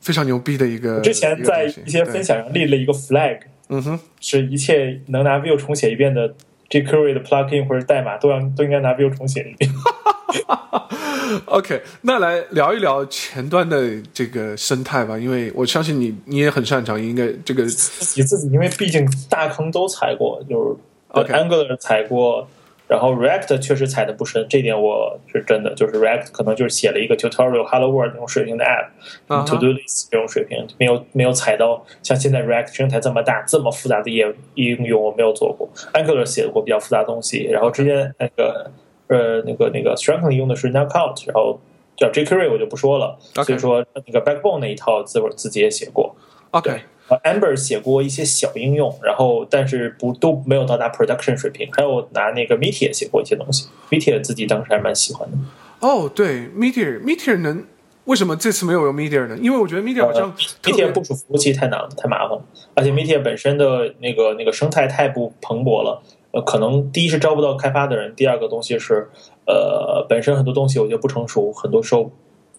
[0.00, 1.00] 非常牛逼的一个。
[1.00, 6.34] 之前在一些分享上立了一个 flag，嗯哼，是一切能拿 Vue 重写一遍的
[6.70, 9.70] jQuery 的 plugin 或者代码都要都应该拿 Vue 重写一遍。
[11.46, 20.78] OK，那来聊一聊前端的这个生态吧，因为我相信你你也很擅长，应该这个自己自己，因为毕竟大坑都踩过，就
[21.14, 22.46] 是 Angular 踩过，
[22.86, 28.88] 然后 React 确实踩的不深，这点我是真的，就是 React 可能就是写了一个 tutorial Hello World 那种水平的 app，、
[29.26, 29.44] 啊哈。
[29.46, 35.66] to do list 这种水平，没有没有踩到像现在 React 生态这么大、这么复杂的业应用，我没有做过。
[35.94, 38.70] Angular 写过比较复杂的东西，然后之前那个
[39.08, 41.58] 呃那个那个 Strength 用的是 Knockout，然后
[41.96, 43.16] 叫 jQuery 我就不说了。
[43.44, 46.14] 所以说那个 Backbone 那一套自我自己也写过。
[46.50, 51.68] OK 呃，Amber 写过一些小应用，然后但是不都没有到达 production 水平。
[51.72, 55.36] 还有拿那个 Meteor 写过一些东西，Meteor 自己当时还蛮喜欢的。
[55.80, 57.64] 哦，对，Meteor Meteor 能
[58.04, 59.36] 为什么这次没有用 Meteor 呢？
[59.40, 62.44] 因为我觉得 Meteor 好像呃 Meteor 部署服务器太难了，太麻烦了，
[62.74, 66.02] 而且 Meteor 本身的那个那个生态太不蓬勃了。
[66.32, 69.08] 呃，可能第一是招不到开发的人，第二个东西是，
[69.46, 72.10] 呃，本身很多东西我觉得不成熟，很多时候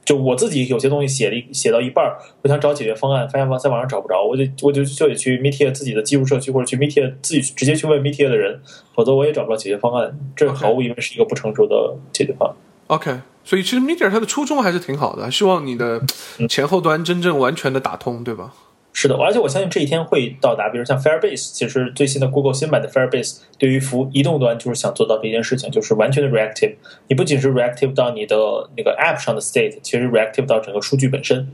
[0.05, 8.61] 就我自己有些东西写了一写到一半儿，我想找解决方案，发现网在网上找不着，我就我就就得去 Meteor 自己的技术社区或者去 Meteor 自己直接去问 Meteor 的人，
[8.93, 10.15] 否则我也找不到解决方案。
[10.35, 12.55] 这毫无疑问是一个不成熟的解决方案。
[12.87, 15.99] OK，所以其实 Meteor 它的初衷还是挺好的，希望你的
[16.37, 18.53] 嗯前后端真正完全的打通，对吧？
[18.97, 20.69] 是的，而且我相信这一天会到达。
[20.69, 26.75] 比如像 Firebase，其实最新的 Google 新版的 Firebase 对于服移动端就是想做到这件事情，就是完全的 reactive。
[27.09, 28.37] 你不仅是 reactive 到你的
[28.77, 31.45] 那个 app 上的 state，其实 reactive 到整个数据本身。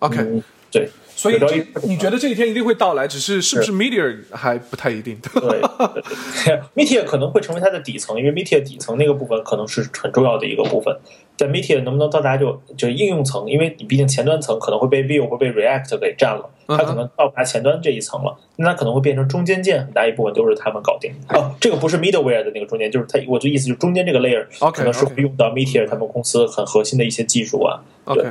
[0.00, 0.86] OK，、嗯，对，
[1.16, 5.18] 所以这你觉得这一天一定会到来，只是是不是 Meteor 还不太一定。
[5.32, 5.62] 对，
[6.76, 10.94] Meteor 可能会成为它的底层，因为 Meteor 底层那个部分可能是很重要的一个部分。
[11.42, 13.50] 但 Meteor 能不能到达就就应用层？
[13.50, 21.12] 因为你毕竟前端层可能会被 Vue 或被 React 给占了，它可能到达前端这一层了，那它可能会变成中间件，很大一部分都是他们搞定。
[21.30, 27.82] 哦，这个不是 middleware 的那个中间，就是它，我的意思就是中间这个 layer 可能是会用到 Meteor 他们公司很核心的一些技术啊。
[28.04, 28.24] OK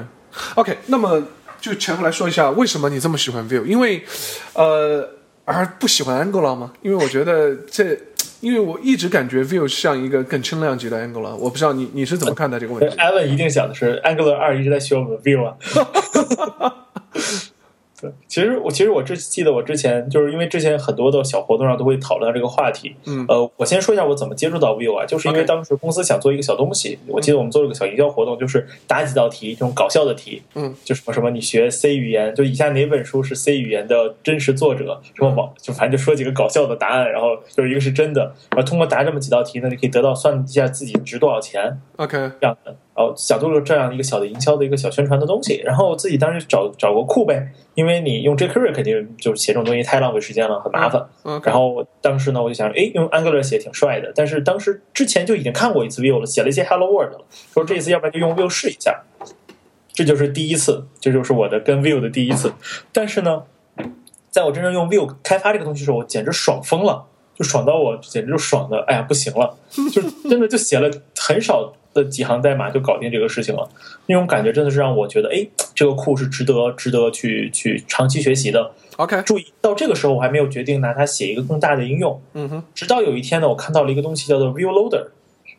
[0.55, 1.21] OK，那么
[1.59, 3.65] 就前后来说一下，为什么你这么喜欢 Vue？
[3.65, 4.01] 因为
[4.53, 5.09] 呃，
[5.43, 6.71] 而不喜欢 Angular 吗？
[6.81, 7.97] 因为我觉得这，
[8.41, 15.55] 因为我一直感觉 Vue 像一个更轻量级的 Angular，我不知道你你是怎么看待这个问题？Evan 一定想的是 Angular 二一直在学我们 Vue 啊。
[18.01, 22.95] 对，其实我其实我之记得我之前就是因为之前很多的小活动上都会讨论到这个话题。
[23.05, 30.41] 嗯呃，我先说一下我怎么接触到 Vue 啊，就是因为当时公司想做一个小东西，我记得我们做了个小营销活动，就是答几道题，这种搞笑的题。
[30.55, 34.99] 嗯，就什么什么你学 C 语言，就以下哪本书是 C 语言的真实作者？
[35.15, 41.79] 什么网就反正就说几个搞笑的答案，然后就是一个是真的，然后通过答这么几道题呢，你可以得到算一下自己值多少钱。
[41.97, 42.75] OK 这样的，
[43.15, 51.05] 想做了这样一个小的营销的一个小宣传的东西，然后自己当时找找个库呗，因为你用 jQuery 肯定就是写这种东西太浪费时间了，很麻烦。
[51.43, 59.01] 然后当时呢，我就想，哎，用 Angular 写挺帅的，但是当时之前就已经看过一次 Vue 了，写了一些 Hello World 了，说这一次要不然就用 Vue 试一下，
[59.93, 62.53] 这就是第一次，这就是我的跟 Vue 的第一次。
[62.91, 63.43] 但是呢，
[64.29, 67.05] 在我真正用 Vue 开发这个东西的时候，我简直爽疯了，
[67.41, 69.57] 就爽到我简直就爽的，哎呀不行了，
[69.91, 73.67] 就真的就写了很少的几行代码就搞定这个事情了。
[74.05, 78.71] 那种感觉真的是让我觉得，哎，这个库是值得值得去去长期学习的。
[78.97, 82.21] OK，注意到这个时候，我还没有决定拿它写一个更大的应用。
[82.33, 85.07] 嗯哼，直到有一天呢，我看到了一个东西叫做 View Loader。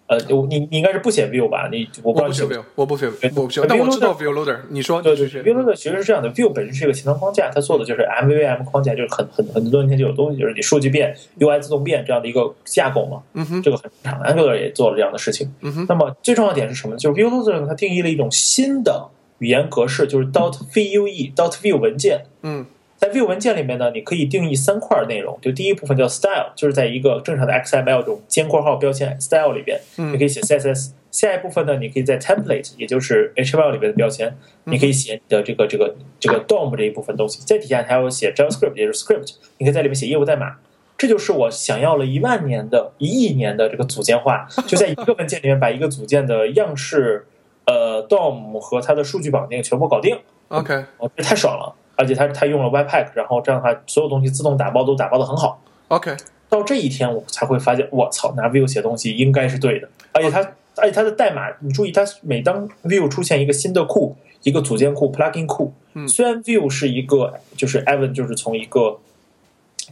[0.08, 1.68] 呃，我你你应该是不写 view 吧？
[1.70, 4.58] 你我不知道不写 Vue，我不写，对我不写但我知道 Loader Vue Loader。
[4.68, 13.22] 你说，对对对你继续，Vue Loader 其实是这样的，view 本身是一个前端框架，它做的就是 MVVM 框架，就是很很很多年前就有东西，就是你数据变、UI 自动变这样的一个架构嘛。
[13.34, 15.50] 嗯哼，这个很正常，Angular 也做了这样的事情。
[15.60, 16.98] 嗯哼那么最重要的点是什么呢？
[16.98, 22.24] 就是 view Loader 它定义了一种新的语言格式，就是 dot vue dot view 文件。
[22.42, 22.81] 嗯在
[23.12, 25.38] Vue 文件里面呢，你可以定义三块内容。
[25.40, 30.92] 就第一部分叫 style，就是在一个正常的 XML 这种尖括号标签 style 里边，嗯你可以写 CSS。
[31.10, 34.34] 下一部分呢，你可以在 template，也就是 HTML 里边的标签，
[34.64, 37.42] 你可以写你的这个这个这个 DOM 这一部分东西。
[37.44, 40.56] 再底下还有写 JavaScript，也就是 script，你可以在里面写业务代码。
[40.96, 47.26] 这就是我想要了一万年的、一亿年的这个组件化， 就在一个文件里面把一个组件的样式、
[47.66, 50.16] 呃 DOM 和它的数据绑定全部搞定。
[50.48, 51.74] ，OK 哦，这太爽了！
[52.02, 55.62] 而且它它用了 Webpack，然后这样的话，所有东西自动打包都打包的很好。
[55.86, 56.16] OK，
[56.48, 59.88] 到这一天，我才会发现，我操，拿 Vue 写东西应该是对的。
[60.10, 60.40] 而且它，
[60.76, 68.98] 而且它的代码，你注意，它每当 Vue 出现一个新的库，一个组件库、plugin 库，嗯虽然 Vue 是一个，就是 Evan 就是从一个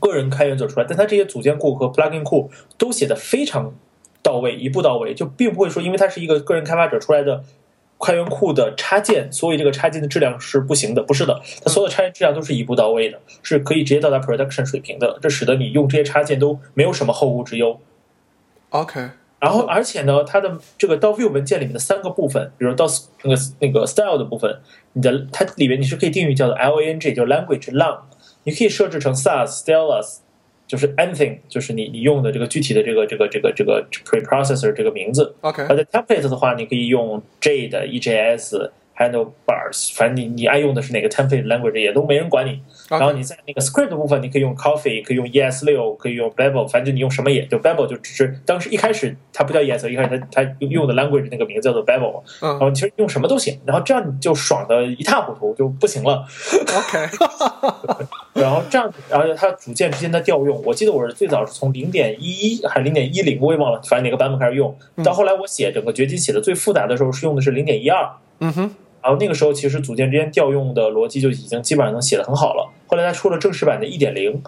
[0.00, 3.72] 个人开源者出来，但它这些组件库和 plugin 库都写的非常
[4.20, 7.44] 到位，一步到位，就并不会说，因为它是一个个人开发者出来的
[8.00, 11.02] 开源库的插件，所以这个插件的质量是不行的。
[11.02, 15.18] 不是的，它所有的插件质量都是一步到位的，是可以直接到达 production 水平的。
[15.20, 17.78] 这使得你用这些插件都没有什么后顾之忧。
[18.70, 22.86] OK，然后而且呢，它的这个到 Vue 文件里面的三个部分，比如到
[23.24, 24.60] 那个那个 style 的部分，
[24.92, 27.98] 你的它里面你是可以定义叫做 lang，就 language lang，
[28.44, 30.18] 你可以设置成 Sass、Stylus，
[30.70, 35.34] 就是 anything，就是你你用的这个具体的这个这个这个这个 preprocessor 这个名字。
[35.40, 38.70] OK，而在 template 的话，你可以用 Jade、EJS、
[39.00, 42.60] Handlebars，反正你你爱用的是哪个 template language 也都没人管你。
[42.90, 56.26] 然后你在那个 script 的部分，你可以用 Coffee，可以用 ES 六，可以用 Babel，反正你用什么也就 Babel 就只是当时一开始它不叫 ES，一开始它它用的 language 那个名字叫做 Babel，嗯然后其实用什么都行，然后这样你就爽的一塌糊涂就不行了。
[56.76, 57.08] OK，
[58.34, 64.76] 然后这样，然后它组件之间的调用，我记得我是最早是从零点一一还是零点一零，我也忘了，反正哪个版本开始用。
[65.04, 68.08] 到后来我写整个掘金写的最复杂的时候是用的是零点一二，
[68.40, 72.70] 嗯哼，然后那个时候其实组件之间调用的逻辑就已经基本上能写的很好了。
[72.86, 74.42] 后来它出了正式版的一点零，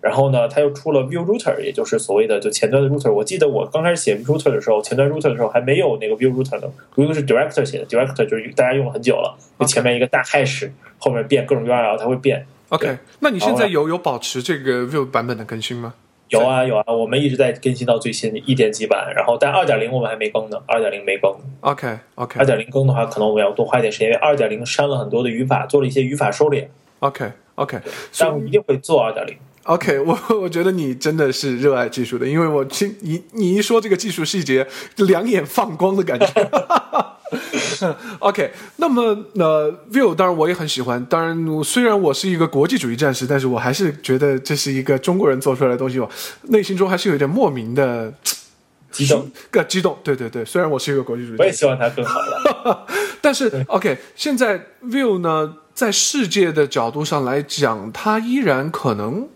[0.00, 3.12] 然后呢，它又出了 View Router，也就是所谓的就前端的 Router。
[3.12, 12.46] 我记得我刚开始写 Router 的时候，前端 Router 的时候还没有那个 View Router 呢，View 是 Director 写的，Director 就是大家用了很久了，就前面一个大 hash，后面变各种 URL 它会变。
[12.68, 15.94] OK，那你现在有有保持这个 View 版本的更新吗？
[16.28, 21.32] 有啊有啊，我们一直在更新到最新的一点几版，然后但二点零我们还没更呢，二点零没更。
[21.60, 26.66] OK OK 二点零更的话，可能我们要多花一点时间，因为二点零删了很多的语法，做了一些语法收敛
[26.98, 27.78] ，OK OK，
[28.18, 29.36] 但我们一定会做二点零。
[29.62, 34.66] OK，我 我觉得你真的是热爱技术的，因为我听你你一说这个技术细节，
[34.96, 36.26] 两眼放光的感觉。
[38.20, 39.02] OK，那么
[39.34, 46.08] 呃，Vue 当然我也很喜欢，当然虽然我是一个国际主义战士，但是我还是觉得这是一个中国人做出来的东西，我
[46.42, 48.12] 内心中还是有点莫名的
[48.92, 49.98] 激动，个激动。
[50.02, 52.86] 对对对，虽然我是一个国际主义我战士，也希望它更好了。
[53.20, 59.28] 但是 OK，现在 Vue 呢，在世界的角度上来讲，它依然可能，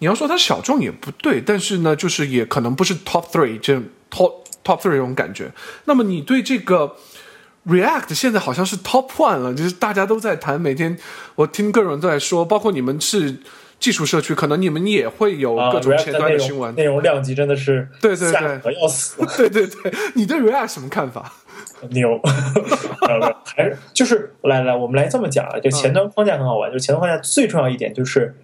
[0.00, 3.76] 你要说它小众也不对，但是呢，就是也可能不是 Top Three 这
[4.10, 5.52] Top Top Three 这种感觉。
[5.84, 6.96] 那么你对这个
[7.66, 10.96] React 现在好像是 Top One 了，就是大家都在谈，每天
[11.34, 13.38] 我听各种人都在说，包括你们是
[13.80, 16.68] 技术社区，可能你们也会有啊各种 React 前的内端的新闻。
[16.70, 21.32] 容内容量级真的是对对对吓得要死， 对对对，你对 React 什么看法？
[21.90, 22.18] 牛。
[23.08, 28.34] 呃还是就是来来，我们来这么讲啊，就前端框架很好玩，就前端框架最重要一点就是，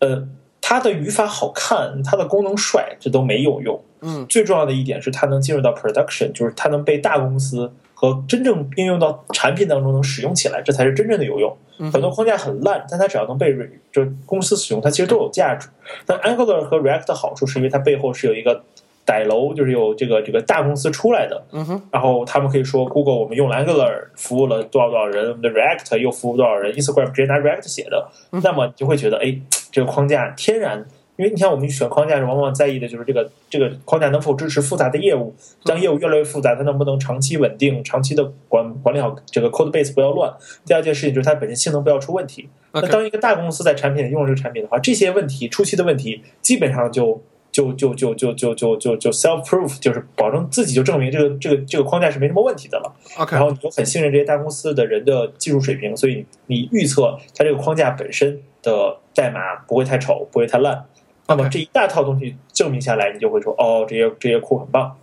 [0.00, 0.26] 呃，
[0.60, 3.82] 它的语法好看，它的功能帅，这都没有用。
[4.00, 11.56] 嗯，最重要的一点是它能进入到 production，就是它能被大公司和真正应用到产品当中能使用起来，这才是真正的有用。
[11.78, 13.52] 嗯很多框架很烂，但它只要能被
[13.90, 15.68] 就是公司使用，它其实都有价值。
[16.06, 18.62] 但 Angular 和 React 的好处是因为它背后是有一个
[19.04, 21.42] 歹楼，就是有这个这个大公司出来的，
[21.90, 29.36] 然后他们可以说 Google 我们用了 Angular 服务了多少多少人，我们的 React 又服务多少人，Instagram 直接拿 React 写的，那么你就会觉得哎，
[29.72, 30.86] 这个框架天然。
[31.16, 35.32] 因为你看，我们选框架时往往在意的就是这个这个框架能否支持复杂的业务。
[35.64, 40.32] 当业务越来越复杂，它能不能长期稳定、长期的管管理好这个 code base 不要乱。
[40.66, 42.48] 第二件事情就是它本身性能不要出问题。
[42.72, 47.22] 那当一个大公司在产品里用这个产品的话，这些问题初期的问题基本上就
[47.52, 52.92] 就就就就就就就就 self proof，就是保证自己就证明这个这个这个框架是没什么问题的了。
[53.16, 60.84] OK 然后你就很信任这些大公司的人的技术水平，所以你预测它这个框架本身的代码不会太丑，不会太烂。
[61.26, 64.96] 那么这一大套东西证明下来，你就会说，哦，这些这些库很棒。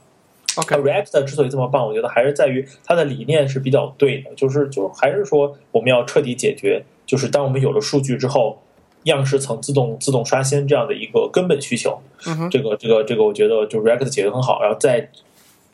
[0.57, 8.61] OK 而 React 之所以这么棒，我觉得还是在于它的理念是比较对的，就是就还是说我们要彻底解决，就是当我们有了数据之后，
[9.03, 12.01] 样式层自动自动刷新这样的一个根本需求。
[12.27, 15.09] 嗯哼这个这个这个，我觉得就 React 解决很好，然后在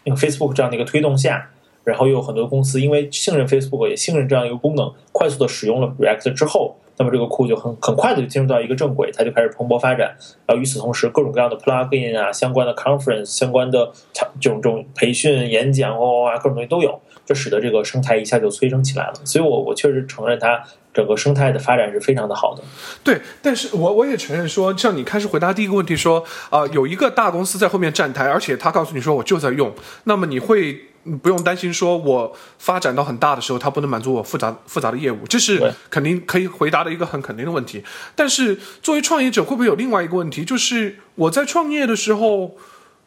[0.03, 1.49] 那个 Facebook 这样的一个推动下，
[1.84, 10.15] 然后又有很多公司因为信任 Facebook 也信任这样一个功能，快速的使用了 React 之后，那么这个库就很很快的就进入到一个正轨，它就开始蓬勃发展。
[10.45, 13.91] 然后与此同时，各种各样的 plugin 啊、相关的 conference、相关的
[14.40, 19.14] 这种这种培训、演讲哦啊，各种东西都有，这使得这个生态一下就催生起来了。
[19.24, 20.64] 所以我我确实承认它
[20.94, 22.64] 整个生态的发展是非常的好的。
[23.03, 29.72] 对，但是我我也承认说，像你开始回答第一个问题说，啊、有一个大公司在后面站台，而且他告诉你说我就在用，
[30.06, 30.80] 那么你会
[31.22, 37.84] 不用担心说我发展到很大的时候，它不能满足我复杂复杂的业务，这是肯定可以回答的一个很肯定的问题。
[38.16, 42.56] 但是作为创业者，会不会有另外一个问题，就是我在创业的时候，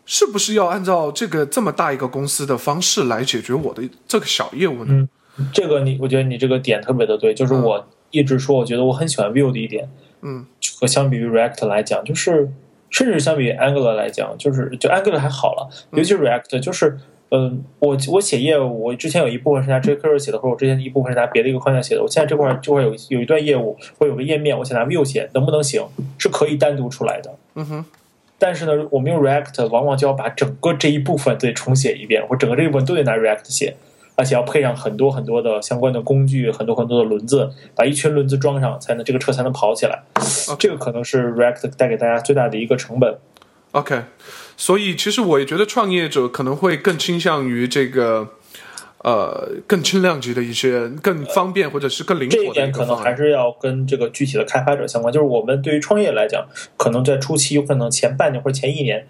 [0.06, 5.08] 是不是要按照这个这么大一个公司的方式来解决我的这个小业务呢？
[5.52, 9.88] 这个你，我觉得你这个点特别的对，就是我一直说，我觉得我很喜欢 Vue 的一点，
[10.22, 10.44] 嗯，
[10.78, 12.50] 和相比于 React 来讲，就是
[12.90, 16.98] 甚至相比于 Angular 来讲，就是就 Angular 还好了，尤其是 React，就是
[17.30, 25.82] 嗯，我我写业务，我之前有一部分是拿 jQuery 写的，或者我之前一部分是拿别的一个框架写的，我现在这块儿这块儿有有一段业务或有个页面，我想拿 Vue 写，能不能行？
[26.18, 27.34] 是可以单独出来的。
[27.54, 27.84] 嗯哼
[28.42, 33.76] 但是呢，我们用 React 往往就要把整个这一部分得重写一遍，或整个这一部分都得拿 React 写，
[34.16, 40.02] 而且要配上很多很多的相关的工具，很多很多的轮子，把一群轮子装上，才能这个车才能跑起来。
[40.58, 43.18] 这个可能是 React 带给大家最大的一个成本。
[43.72, 44.00] OK，
[44.60, 48.34] 所以其实我也觉得创业者可能会更倾向于这个。
[49.02, 55.10] 呃，更轻量级的一些、更方便或者是更灵活的这一点可能还是要跟这个具体的开发者相关。
[55.10, 56.46] 就是我们对于创业来讲，
[56.76, 59.08] 可能在初期有可能前半年或者前一年，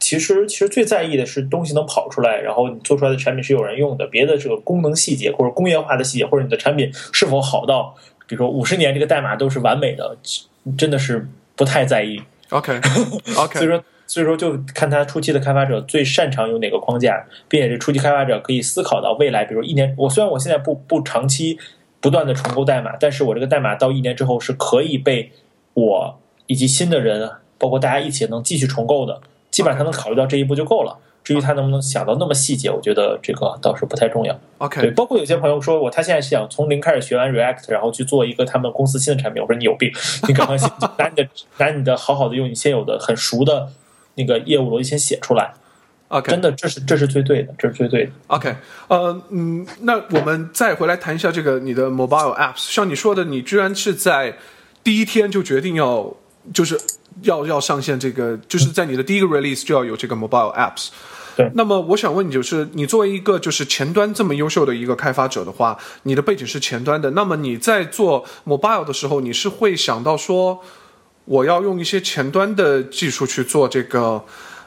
[0.00, 7.94] 其实其实最在意的是东西能跑出来，然后你做出来的产品是有人用的，别的这个功能细节或者工业化的细节，或者你的产品是否好到，
[8.26, 10.18] 比如说五十年这个代码都是完美的，
[10.76, 12.20] 真的是不太在意。
[12.48, 13.80] OK，OK，、 所以说。
[14.06, 21.58] 所以说，就看他初期的开发者最擅长用哪个框架，并且是初期开发者可以思考到未来，比如一年，我虽然我现在不不长期
[22.00, 25.32] 不断的重构代码，但是我这个代码到一年之后是可以被
[25.74, 29.20] 我以及新的人，包括大家一起能继续重构的，
[29.50, 30.98] 基本上他能考虑到这一步就够了。
[31.24, 34.36] 至于他能不能想到那么细节，我觉得这个倒是不太重要。
[34.58, 39.40] OK，对，包括有些朋友说我他现在是想从零开始学完 React，然后去做一个他们公司新的产品。
[39.40, 39.88] 我说你有病，
[40.26, 40.68] 你赶快先
[40.98, 43.68] 拿你的拿你的好好的用你现有的很熟的
[44.14, 45.54] 那个业务逻辑先写出来。
[46.08, 48.12] OK，真的这是这是最对的，这是最对的。
[48.26, 48.54] OK，
[48.88, 52.70] 呃，嗯，那我们再回来谈一下这个你的 mobile apps。
[52.70, 54.36] 像你说的，你居然是在
[54.84, 56.14] 第一天就决定要
[56.52, 56.78] 就是
[57.22, 60.88] 要要上线这个，就是在你的第一个 release 就要有这个 mobile apps。
[61.34, 70.60] 对，那么我想问你，就是你作为一个就是前端这么优秀的一个开发者的话，你的背景是前端的，那么你在做 mobile 的时候，你是会想到说，
[71.24, 74.24] 我要用一些前端的技术去做这个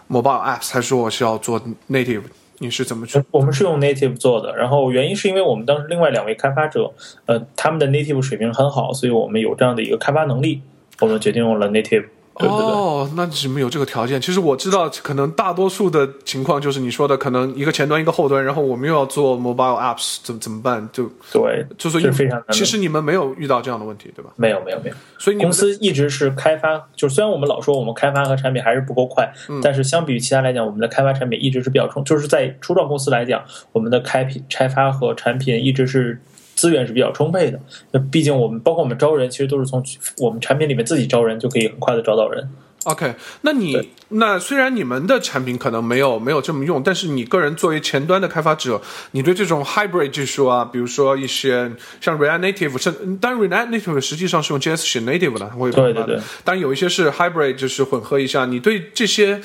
[0.10, 2.24] mobile apps，还是我需要做 native？
[2.60, 3.22] 你是怎么去？
[3.32, 6.94] 我们是用 native 做的，然后原因是因为我们当时另外两位开发者，
[7.26, 10.62] 呃，他们的 native 水平很好，所以我们有这样的一个开发能力，
[11.02, 12.06] 我们决定用了 native。
[12.38, 14.20] 对对对哦，那你们有这个条件。
[14.20, 20.88] 其实我知道，可能大多数的情况就是你说的，可能一个前端一个后端，然后我们又要做 mobile apps，怎么怎么办？
[20.92, 24.32] 就对，就是是非常难其实你们没有遇到这样的问题，对吧？
[24.36, 24.96] 没有没有没有。
[25.18, 33.42] 所以你们公司一直是开发，就虽然我们老说我们开发和产品还是不够快，嗯但是相比于其他来讲，我们的开发产品一直是比较充，就是在初创公司来讲，
[33.72, 36.20] 我们的开品开发和产品一直是
[36.66, 37.60] 资源是比较充沛的。
[37.92, 39.84] 那毕竟我们包括我们招人，其实都是从
[40.18, 42.50] 我们产品里面自己招人就可以很快的招到人。
[42.86, 48.82] OK，那你那虽然你们的产品可能没有没有这么用，但是你个人作为前端的开发者，
[49.12, 51.72] 你对这种 hybrid 技术啊，比如说一些
[52.02, 58.46] 像 React Native，甚当然 React Native 实际上是用 JS 写 native 的，我也对对对，当然有一些是 hybrid，就是混合一下。
[58.46, 59.42] 你对这些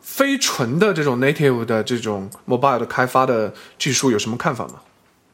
[0.00, 4.76] 非纯的这种 native 的这种 mobile 的开发的技术有什么看法吗？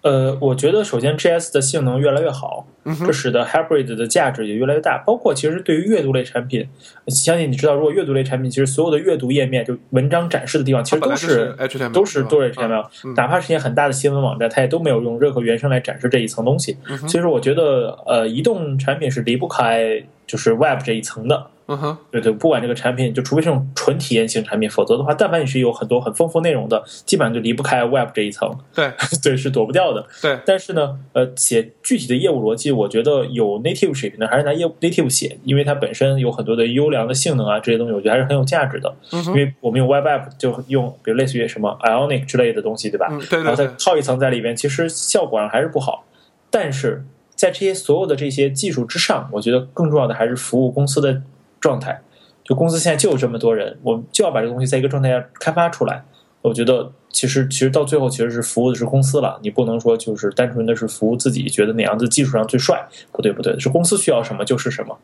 [0.03, 2.67] 呃，我觉得首先 GS 的性能越来越好，
[3.07, 5.03] 这使得 Hybrid 的价值也越来越大。
[5.07, 6.67] 包括其实对于阅读类产品，
[7.09, 16.79] 相信你知道，如果阅读类产品，其实所有的阅读页面就文章展示的地方，其实都是 HTML，都是吧都是 HTML，、嗯哪怕是一些很大的新闻网站，它也都没有用任何原生来展示这一层东西。
[16.89, 21.47] 嗯所以说，我觉得呃，移动产品是离不开就是 Web 这一层的。
[21.73, 28.91] 嗯哼，对对，不管这个产品，就除非是纯体验型产品，否则的话，但凡你是有很多很丰富内容的，基本上就离不开 Web 这一层，对
[29.23, 30.05] 对，是躲不掉的。
[30.21, 38.93] 对，但是呢，呃，写具体的业务逻辑，我觉得有 native 水平的，还是拿业务 native 写，因为它本身有很多的优良的性能啊，这些东西我觉得还是很有价值的。
[39.13, 43.07] 嗯因为我们用 Web App 就用，比如类似于什么 Ionic 之类的东西，对吧？
[43.13, 46.05] 嗯，对对对然后再，套一层在里边，其实效果上还是不好。
[46.51, 47.05] 但是
[47.41, 51.23] 在这些所有的这些技术之上，我觉得更重要的还是服务公司的
[51.59, 52.03] 状态。
[52.45, 56.05] 就公司现在就有这么多人，我们就要把这个东西在一个状态下开发出来。
[56.43, 64.99] 我觉得其实其实到最后其实是服务的是公司了，你不能说就是单纯的是服务自己，觉得哪样子技术上最帅，不对不对，是公司需要什么就是什么。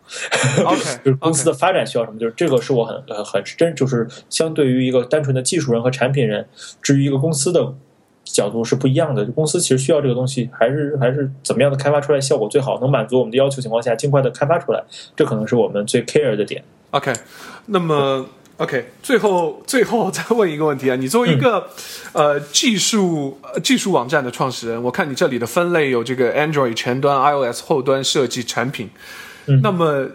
[0.63, 6.47] OK， 就是公司的发展需要什么，就是这个是我很呃很真，就是相对于一个单纯的技术人和产品人，
[6.83, 7.73] 至于一个公司的
[8.27, 9.25] 角度是不一样的。
[9.27, 14.83] 公司其实需要这个东西，还是还是怎么样的开发出来效果最好，能满足我们的要求情况下，尽快的开发出来，
[15.15, 16.63] 这可能是我们最 care 的点。
[16.91, 17.13] OK，
[17.67, 18.27] 那么
[18.59, 21.69] OK，最后最后再问一个问题啊，你作为一个、
[22.13, 28.91] 呃技术呃技术网站的创始人，我看你这里的分类有这个 Android 前端、iOS 后端设计产品，
[29.47, 30.09] 嗯那么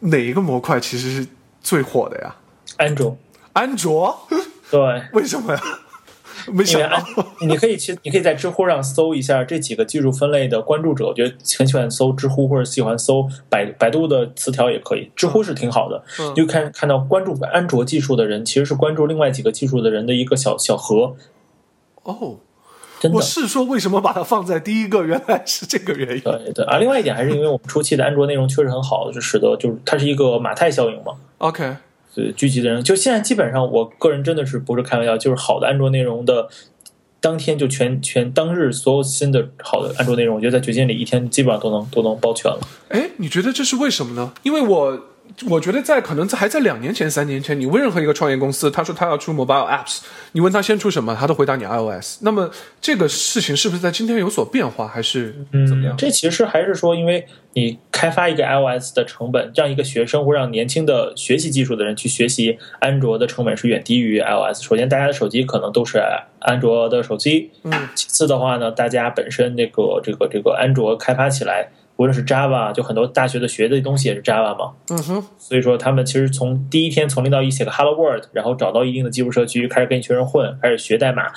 [0.00, 1.26] 哪一个模块其实是
[1.60, 2.36] 最火的呀？
[2.76, 3.16] 安卓，
[3.52, 4.28] 安卓？
[4.70, 4.80] 对，
[5.12, 5.60] 为什么呀？
[6.46, 16.02] 没因为想安到。，你可以去，你可以在知乎上搜一下这几个技术分类的关注者，我觉得很喜欢搜知乎或者喜欢搜百百度的词条也可以，知乎是挺好的。
[16.18, 21.16] 嗯你就看看到关注安卓技术的人，其实是关注另外几个技术的人的一个小小河，
[22.02, 22.36] 哦，
[23.00, 23.22] 真的我。
[23.22, 26.22] 是说为什么把它放在第一个，原来是这个原因。
[26.22, 31.12] 对对啊，另外一点还是因为我们初期的安卓内容确实很好，就使得就是它是一个马太效应嘛。
[31.38, 31.76] OK，
[32.14, 36.48] 对聚集的人，就现在基本上，我个人真的是不是开玩笑，就是好的安卓内容的。
[37.20, 42.60] 当天就全全当日所有新的好的安卓内容，我觉得在掘金里一天基本上都能都能包全了。
[42.90, 44.34] 哎，你觉得这是为什么呢？
[44.42, 45.00] 因为我
[45.48, 50.00] 我觉得在可能在还在两年前、三年前，你问任何一个创业公司，他说他要出 mobile apps，
[50.32, 52.18] 你问他先出什么，他都回答你 iOS。
[52.20, 52.48] 那么
[52.80, 55.34] 这个事情是不是在今天有所变化，还是
[55.66, 55.96] 怎么样？
[55.96, 64.62] 这其实还是说，因为你开发一个 iOS 的成本，让一个学生或让年轻的学习技术的人去学习安卓的成本是远低于 iOS。
[64.62, 66.00] 首先，大家的手机可能都是
[66.38, 71.70] 安卓的手机，嗯，其次的话呢，大家本身这个这个这个安卓开发起来。
[71.96, 81.30] 无论是 Java，就很多大学的学的东西也是 Java 嘛，嗯哼，所以说他们其实从第一天从零到一写个 Hello World，然后找到一定的技术社区，开始跟一群人混，开始学代码，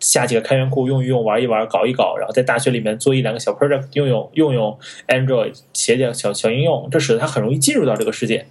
[0.00, 8.46] 下几个开源库用一用，玩一玩，搞一搞，然后在大学里面做一两个小 project，用用用用 Android 写点小小应用，这使得他很容易进入到这个世界。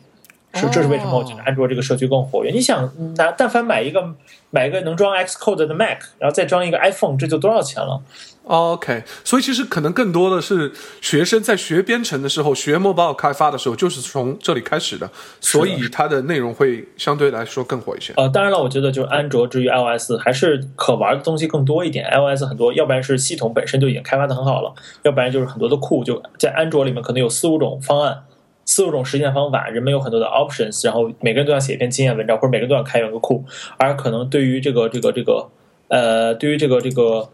[0.54, 2.52] 是，这是为什么我觉得安卓这个社区更活跃。
[2.52, 4.14] 你想，拿但凡买一个
[4.52, 8.02] 买一个能装 Xcode 的 Mac，然后再装一个 iPhone，这就多少钱了
[8.46, 10.72] ？OK，所以其实可能更多的是
[11.02, 15.10] 学生在学编程的时候，学 mobile 开发的时候，就是从这里开始的，
[15.40, 18.14] 所以它的内容会相对来说更火一些。
[18.18, 22.06] 呃，当然了，我觉得就是安卓至于 iOS 还是可玩的东西更多一点。
[22.12, 24.74] iOS 很多，要不然是系统本身就已经开发的很好了，
[25.04, 28.24] 要不然就是很多的库就在安卓里面可能有四五种方案，
[28.66, 33.44] 四五种实现方法，人们有很多的 options，然后每个人都要写一篇经验文章，或者每个人都要开源个库，
[33.78, 35.50] 而可能对于这个这个这个
[35.88, 37.30] 呃，对于这个这个。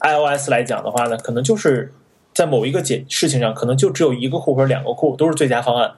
[0.00, 1.90] iOS 来讲的话呢，可能就是
[2.34, 5.92] 在某一个解事情上，可能就只有一个库或者两个库都是最佳方案，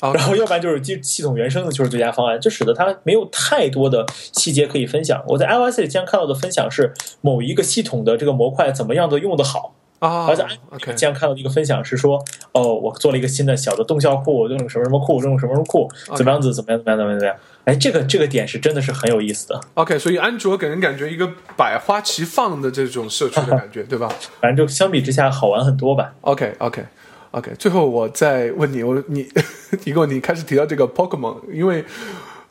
[0.00, 5.22] 然后要不然就是系系统原生的就是最佳方案，这使得它没有太多的细节可以分享。
[5.28, 9.76] 我在 iOS 里经常看到的分享是某一个系统的这个模块怎么样的用的好。
[10.08, 10.36] 啊，而
[10.78, 12.22] 且经常看到一个分享是说，
[12.52, 17.36] 哦，我做了一个新的小的动效库，我用了什么什么库，用了什么什么库，怎么样子，怎么样，怎么样，怎么样，怎么样？
[17.64, 19.60] 哎，这个这个点是真的是很有意思的。
[19.74, 21.26] OK，所以安卓给人感觉一个
[21.56, 24.12] 百花齐放的这种社区的感 觉，对吧？
[24.40, 26.12] 反正就相比之下好玩很多吧。
[26.20, 27.52] OK，OK，OK。
[27.58, 29.26] 最后我再问你，我你
[29.84, 31.82] 一个你开始提到这个 Pokemon，因为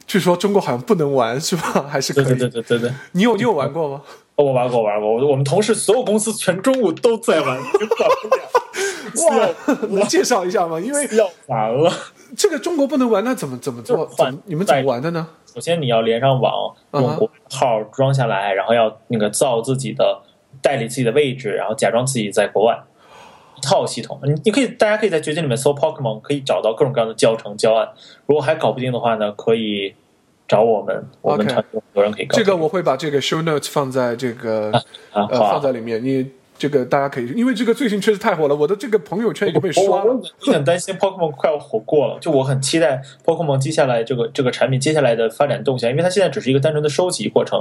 [0.07, 1.85] 据说中国好像不能玩，是吧？
[1.87, 2.25] 还是可以？
[2.25, 2.91] 对对对对对。
[3.11, 4.01] 你有你有玩过吗？
[4.35, 5.09] 我玩过，玩过。
[5.15, 7.57] 我我们同事所有公司全中午都在玩，
[7.97, 8.19] 管
[9.13, 9.47] 不 了。
[9.69, 10.79] 哇， 能介绍一下吗？
[10.79, 11.91] 因为要完了，
[12.35, 14.09] 这个中国不能玩，那怎么怎么做？
[14.45, 15.27] 你们怎么玩的呢？
[15.53, 20.19] 首先你要连上网，用国号装下来，然后要那个造自己的
[20.63, 22.83] 代理自己的位置，然后假装自己在国外，
[23.55, 24.19] 一套系统。
[24.23, 27.87] 你你可以，大家可以在掘金里面搜 Pokemon，可以找到各种各样的教程教案。
[28.25, 29.93] 如果还搞不定的话呢，可以。
[30.47, 32.27] 找我们，我们团队很多人可以。
[32.31, 34.71] 这个我会把这个 show notes 放在这个
[35.11, 40.13] 呃放在里面，你这个大家可以，因为这个最近确实太火了，我的这个朋友圈已经被刷了。
[40.45, 47.59] 我很担心 Pokemon 快要火过了，就我很期待 Pokemon 接下来这个这个产品接下来的发展动向，因为它现在只是一个单纯的收集过程，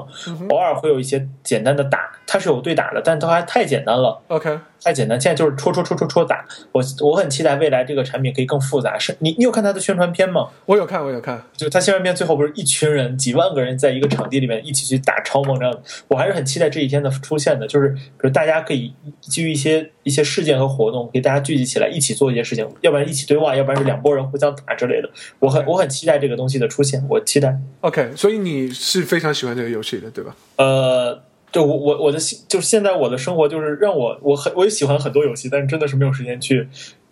[0.51, 4.21] 偶尔会有一些简单的打，它是有对打的，但它还太简单了。
[4.29, 4.59] OK。
[4.85, 6.45] 太简单，现在就是戳戳戳戳戳打。
[6.73, 8.99] 我我很期待未来这个产品可以更复杂。
[8.99, 10.49] 是你你有看它的宣传片吗？
[10.67, 11.43] 我有看，我有看。
[11.57, 15.83] 就它宣传片最后不是一群人几万个人在一个场地里面一起去打超梦这样。
[16.09, 17.67] 我还是很期待这一天的出现的。
[17.67, 25.09] 就是比如大家可以基于一些一些事件和活动，给大家聚集起来一起做一些事情，要不然一起对话，要不然是两拨人互相打之类的。
[25.39, 27.57] 我很我很期待这个东西的出现，我期待。
[27.83, 30.35] OK，所以你是非常喜欢这个游戏的，对吧？
[30.57, 31.23] 呃。
[31.53, 32.19] 就我我我的
[32.49, 36.67] 就是现在我的生活就是让我我很我也喜欢很多游戏，但是真的是没有时间去，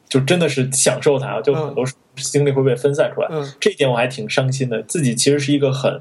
[0.09, 1.85] 就真的是享受它，就很多
[2.17, 3.29] 精力会被分散出来，
[3.61, 4.83] 这一点我还挺伤心的。
[4.83, 6.01] 自己其实是一个很。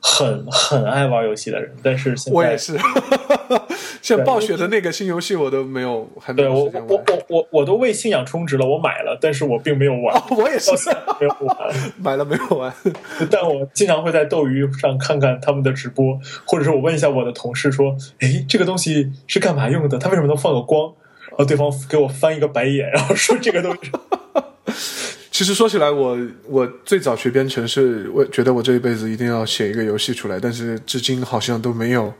[0.00, 2.78] 很很爱玩游戏的人，但是现在我也是，
[4.00, 10.70] 像暴雪的那个新游戏我都没有，还没有我我我我我都为信仰充值了，我买了，但是我并没有玩，我也是
[11.20, 11.56] 没有玩，
[11.98, 12.72] 买了没有玩，
[13.30, 19.98] 但我经常会在斗鱼上看看他们的直播，或者是我问一下我的同事说，哎，这个东西是干嘛用的？
[19.98, 20.92] 他为什么能放个光？
[21.30, 23.90] 然后对方给我翻一个白眼，然后说这个东西。
[25.36, 26.18] 其实说起来，我
[26.48, 32.10] 我最早学编程是，我觉得我这一辈子一定要写一个游戏出来，但是至今好像都没有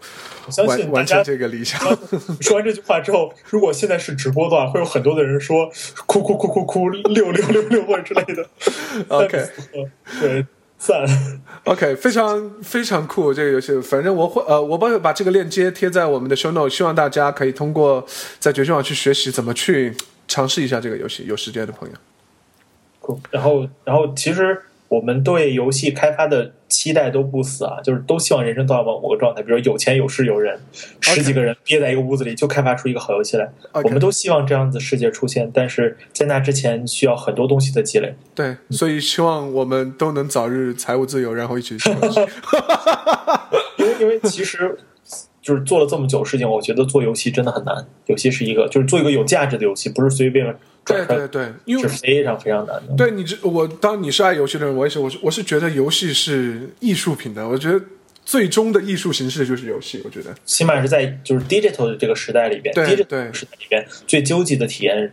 [0.67, 1.81] 完完成这个理想。
[2.43, 5.67] 说完这句话之后，如果现在是直播的话，会有很多的人说
[6.05, 8.47] 哭哭哭哭哭六六六六或者之类的。
[9.09, 9.49] OK，
[10.21, 10.45] 对，
[10.77, 11.07] 赞。
[11.65, 18.07] OK，非常非常酷这个游戏，反正我会呃，我把把这个链接贴在我们的 Show Note，希望大家可以通过
[18.39, 19.95] 在绝境网去学习怎么去
[20.29, 21.95] 尝试一下这个游戏，有时间的朋友。
[23.31, 24.59] 然后，然后其实
[24.89, 30.59] 我们对游戏开发的期待都不死啊，就是都希望人生到某个状态，比如有钱有势有人，
[31.01, 33.51] 十几个人憋在一个屋子里就开发出一个好游戏来。
[33.73, 38.15] 我们都希望这样子世界出现，但是在那之前需要很多东西的积累。
[38.35, 42.21] 对，所以希望我们都能早日财务自由，然后一起去游戏。
[43.79, 44.77] 因为因为其实
[45.47, 47.87] 就是做了这么久事情，我觉得做游戏真的很难。
[48.07, 52.97] 游戏是一个就是做一个有价值的游戏，不是随随便便对对对，因为是非常非常难的。
[52.97, 57.49] 对你这我，当你是爱游戏的人，我也是，我是我是觉得游戏是艺术品的。
[57.49, 57.81] 我觉得
[58.25, 60.03] 最终的艺术形式就是游戏。
[60.05, 65.13] 我觉得起码是在就是 digital 的这个时代里边对，digital 时代里边最纠结的体验，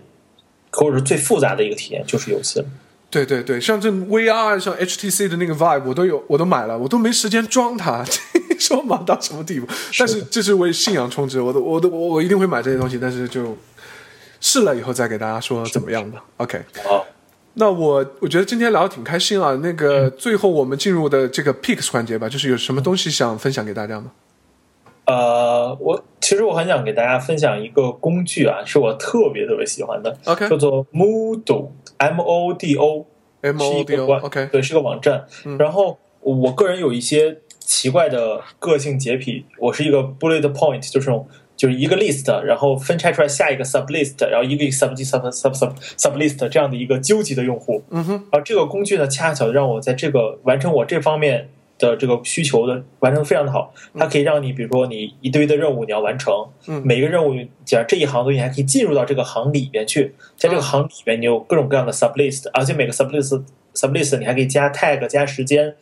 [0.71, 2.65] 或者是最复杂的一个体验就是游戏了。
[3.13, 8.03] 对对对，像这 VR，像 HTC 的那个 Vive，我都有，我都买了，我都没时间装它，
[8.57, 9.67] 说忙到什么地步？
[9.99, 13.55] 但是这是为信仰充值，我都我都我我一定会买这些东西，但是就
[14.41, 16.17] 试了以后再给大家说怎么样的。
[16.37, 17.05] OK，好，
[17.53, 19.53] 那我我觉得今天聊的挺开心啊。
[19.61, 24.11] 那个最后我们进入的这个 Picks 环节吧，就是有什么东西想分享给大家吗？
[25.05, 30.83] 呃，我其实我很想给大家分享一个工具啊，是我特别特别喜欢的 OK 叫做
[32.11, 33.05] Moodle，M O D O。
[33.41, 35.25] M 是 O 一 D 个 O 网 OK 对，是个网站。
[35.59, 41.27] 然后我个人有一些奇怪的个性洁癖，我是一个 bullet point，就是这种
[41.57, 47.83] 就是一个 list，然后分拆出来下一个 sub list，然后一个 sub sub sub sub sub list 这样的一个纠集的用户。
[47.89, 51.49] 嗯哼，而这个工具呢，恰巧让我在这个完成我这方面
[51.89, 53.73] 的这个需求的完成非常的好。
[53.97, 56.33] 它可以让你，比如说你一堆的任务你要完成，
[56.67, 57.33] 嗯每个任务
[57.65, 63.43] 假如这一行东西还可以进入到这个行里边去，在这个嗯行里边你有各种各样的 sub list，而且每个 sub list
[63.73, 65.75] sub list 你还可以加 tag 加时间。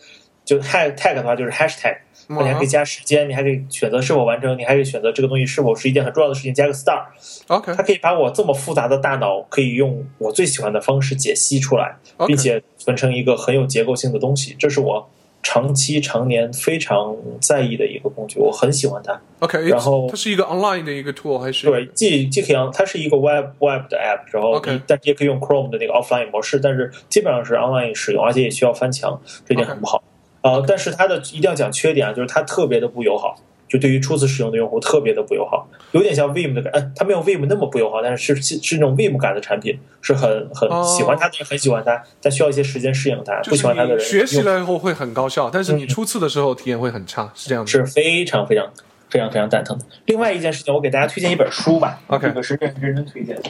[0.43, 1.95] 就 tag tag 的话就是 hashtag，
[2.27, 7.03] 嗯你还可以加时间，你还可以选择是否完成，你还可以选择这个东西是否是一件很重要的事情，加个 star。
[7.47, 11.95] OK 它可以把我这么复杂的大脑，可以用我最喜欢的方式解析出来，
[12.25, 14.55] 并且存成一个很有结构性的东西。
[14.57, 15.07] 这是我
[15.43, 19.19] 长期常年非常在意的一个工具，我很喜欢它。
[19.39, 30.03] OK，然后它是一个 online 的一个 tool 还是对，既既可以让它是一个 web web 的 app，然后但也可以用 Chrome 的那个 offline 模式，但是基本上是 online 使用，而且也需要翻墙，这点很不好。
[30.41, 33.35] 呃，但是它的一定要讲缺点啊，就是它特别的不友好，
[33.71, 47.71] 就对于初次使用的用户特别的不友好，有点像 Vim 的感，呃，它没有 Vim 那么不友好，但是是是那种 Vim 感的产品，是很很哦喜欢它的人很喜欢它，但需要一些时间适应它，不喜欢它的人学习用了以后会很高效，但是你初次的时候体验会很差，是这样的。
[47.71, 48.69] 是非常非常
[49.09, 49.85] 非常非常蛋疼的。
[50.05, 53.43] 另外一件事情，我给大家推荐一本书吧 OK 这个是认认真推荐的。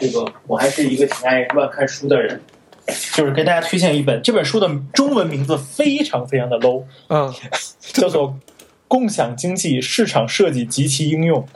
[0.00, 2.40] 这个我还是一个挺爱乱看书的人，
[3.14, 7.32] 就是跟大家推荐一本，这本书的中文名字非常非常的 low，嗯，
[7.92, 8.28] 叫做
[8.88, 11.46] 《共享经济市场设计及其应用》，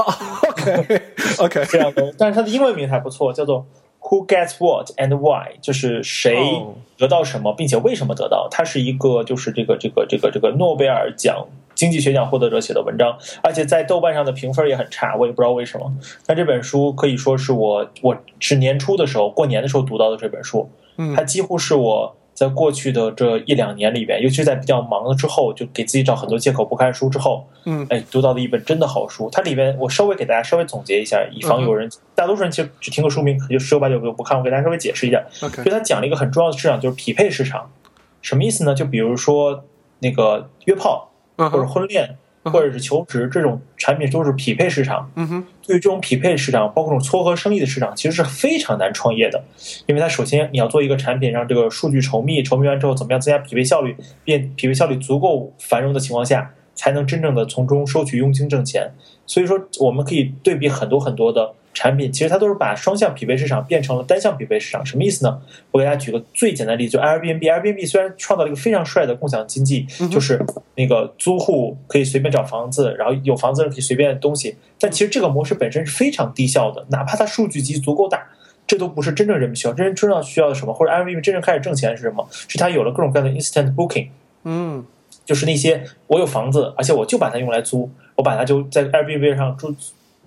[0.00, 1.02] 啊，OK
[1.38, 3.66] OK，非常 low，但是它的英文名还不错，叫做
[4.00, 8.46] Who gets what and why，就是谁哦得到什么，并且为什么得到。
[8.50, 15.92] 它是一个就是这个这个这个这个诺贝尔奖经济学奖获得者写的文章，而且在豆瓣上的评分也很差，我也不知道为什么。
[16.24, 22.14] 但这本书可以说是我我是年初的时候过年的时候读到的这本书，嗯它几乎是我。
[22.38, 29.28] 在过去的这一两年里边，尤其是在比较忙了之后，就给自己找很多借口不看书之后，嗯哎，读到的一本真的好书。
[29.32, 34.38] 它里边我稍微给大家稍微总结一下，以防有人，大多数人其实只听个书名，可能就十有八九不看。
[34.38, 35.20] 我给大家稍微解释一下
[35.64, 37.68] 就他讲了一个很重要的市场，就是匹配市场。
[38.22, 38.72] 什么意思呢？
[38.72, 39.64] 就比如说
[39.98, 45.10] 那个约炮或者婚恋或者是求职这种产品，都是匹配市场。
[45.16, 45.46] 嗯哼。
[45.66, 49.44] 对于这种匹配市场，包括这种撮合生意的市场，其实是非常难创业的，
[49.86, 53.94] 因为它首先你要做一个产品，让这个数据稠密，稠密完之后，怎么样增加匹配效率，
[54.24, 58.88] 并匹配效率足够繁荣的情况下，才能真正的从中收取佣金挣钱。
[59.26, 64.86] 所以说，我们可以对比很多很多的产品，其实它都是把双向匹配市场变成了单向匹配市场。
[64.86, 65.40] 什么意思呢？
[65.72, 67.40] 我给大家举个最简单的例子，就 Airbnb。
[67.40, 70.40] Airbnb 虽然创造了一个非常帅的共享经济，就是
[70.76, 78.26] 那个租户可以随便找房子，然后有房子的人可以随便东西，但其实这个模式本身是非常低效的，哪怕它数据集足够大。
[78.66, 80.74] 这都不是真正人们需要，真正真正需要的什么？
[80.74, 82.28] 或者 Airbnb 真正开始挣钱是什么？
[82.30, 84.08] 是它有了各种各样的 instant booking，
[84.44, 84.84] 嗯
[85.28, 89.74] 就是那些我有房子，而且我就把它用来租，我把它就在 Airbnb 上注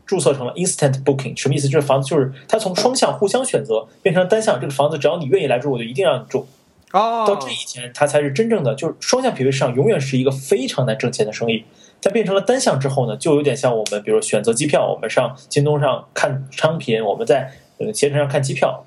[0.05, 1.67] 注册成了 instant booking，什么意思？
[1.67, 6.47] 就是房子就是它从双向互相选择变成单向，这个房子只要你愿意来住，我就一定让你住。
[6.91, 11.63] 哦到这一天，它才是真正的，就是双向匹配市场永远是一个非常难挣钱的生意。
[11.99, 18.85] 在变成了单向之后呢，就有点像我们，比如选择机票，我们上京东上看商品，我们在呃携程上看机票，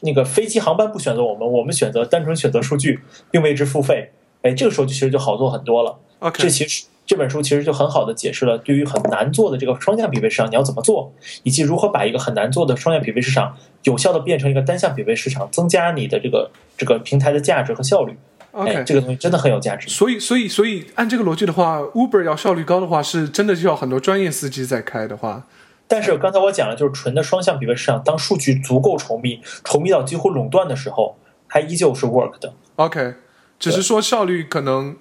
[0.00, 3.00] 那个飞机航班不选择我们，我们选择单纯选择数据，
[3.30, 4.12] 并为之付费。
[4.46, 5.98] 哎，这个时候就其实就好做很多了。
[6.20, 11.12] OK 这其实这本书其实就很好的解释了对于很难做的这个双向匹配市场你要怎么做，
[11.42, 18.16] 以及如何把一个很难做的双向匹配市场有效的变成一个单向匹配市场，增加你的这个这个平台的价值和效率。
[18.52, 19.88] OK，、哎，这个东西真的很有价值。
[19.90, 25.46] 所以，所以，所以，按这个逻辑的话，Uber 要效率高的话，是真的就要很多专业司机在开的话，
[25.86, 31.16] 但是刚才我讲了，就是纯的双向匹配市场，当数据足够稠密，稠密到几乎垄断的时候，
[31.48, 32.54] 它依旧是 work 的。
[32.76, 33.14] OK，
[33.58, 34.96] 只是说效率可能，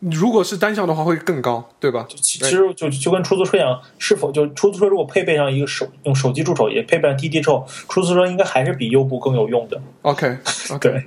[0.00, 2.06] 如果是单向的话会更高，对吧？
[2.08, 9.80] 其其实就就跟出租车一样，是否就出租车如果配备上一个手用手机助手，也配备上滴滴之后，出租车应该还是比优步更有用的。
[10.02, 11.04] OK，OK， 对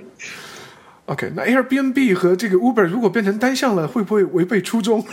[1.04, 5.04] ，OK，那 Airbnb 和这个 Uber 如果变成单向了，会不会违背初衷？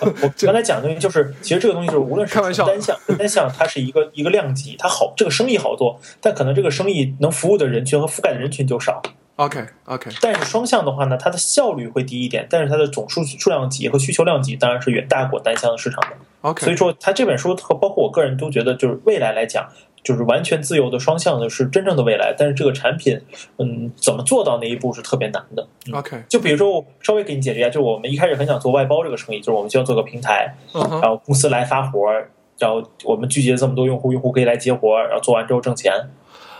[0.00, 9.00] 我刚才讲的东西就是，其实这个东西就是无论是开玩笑单向单向，它是一个一个量级，它好这个生意好做，但可能这个生意能服务的人群和覆盖的人群就少。
[9.40, 16.16] OK，OK，、但是双向的话呢，它的效率会低一点，但是它的总数数量级和需求量级当然是远大过单向的市场的。
[16.42, 19.66] OK，所以说，它这本书和包括我个人都觉得，就是未来来讲，
[20.04, 22.34] 就是完全自由的双向的是真正的未来。
[22.36, 23.18] 但是这个产品，
[23.56, 25.66] 嗯，怎么做到那一步是特别难的。
[25.86, 35.92] 嗯 OK，就比如说，我稍微给你解释一下，就是我们一开始很想做外包这个生意，就是我们需要做个平台，然后公司来发活儿，然后我们聚集了这么多用户，用户可以来接活儿，然后做完之后挣钱。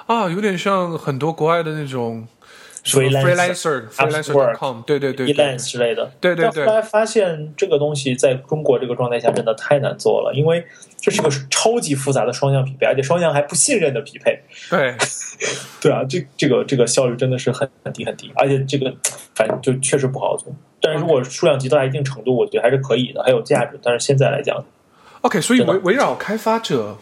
[0.07, 2.27] 啊，有点像很多国外的那种
[2.85, 6.11] freelancer，freelancer.com，对对对 e 对 l a n c e 之类的。
[6.20, 10.65] 对对对后来发现这个东西在中国这个状态下真的太难做了，因为
[11.01, 14.40] 这是一个超级复杂的双向匹配，而且双向还不信任的匹配。
[14.70, 14.94] 对，
[15.81, 18.94] 对啊，这这个这个效率真的是很很低很低，而且这个
[19.35, 20.52] 反正就确实不好做。
[20.81, 23.78] 但是如果数量级到达一定程度，我觉得还是可以的，还有价值。
[23.82, 24.65] 但是现在来讲
[25.20, 26.97] ，OK，所以围围绕开发者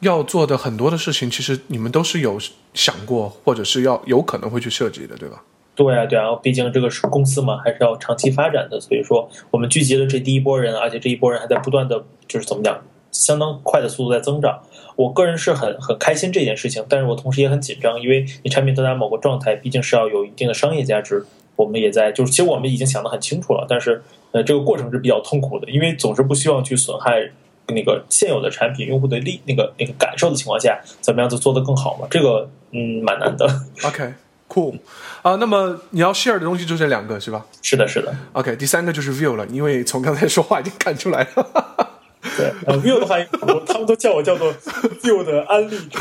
[0.00, 2.38] 要做的很多的事情，其实你们都是有
[2.74, 5.42] 想过，或者是要有可能会去设计的，对吧？
[5.74, 8.80] 对啊对啊，毕竟这个是公司嘛，还是要长期发展的。
[8.80, 14.60] 所以说，我们聚集了这第一波人，而且这一波人还在不断的，就是怎么讲，相当快的速度在增长。
[14.96, 21.24] 我个人是很很开心这件事情，但是我同时也很紧张，因为你产品到达某个状态，毕竟是要有一定的商业价值。
[21.54, 27.30] 我们也在，就是其实我们已经想得很清楚了，但是呃，这个过程是比较痛苦的，因为总是不希望去损害
[27.74, 32.06] 那个现有的产品用户的利那个那个感受的情况下，怎么样子做得更好嘛？
[32.10, 33.46] 这个嗯，蛮难的。
[33.84, 34.78] OK，cool，、
[35.22, 38.14] 啊，那么你要 share 的东西就这两个是吧是的，是的。
[38.32, 41.88] ？OK，第三个就是 view 了，因为从刚才说话已经看出来了。
[42.36, 44.52] 对，呃，view 的话，我他们都叫我叫做
[45.02, 45.98] view 的安利者。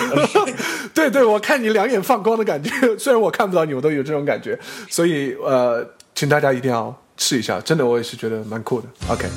[0.94, 4.57] 对对，我看你两眼放光的感觉， 虽然我看不到你，我都有这种感觉，
[4.89, 8.88] 所以呃，请大家一定要试一下，真的我也是觉得蛮酷的。
[9.10, 9.27] OK，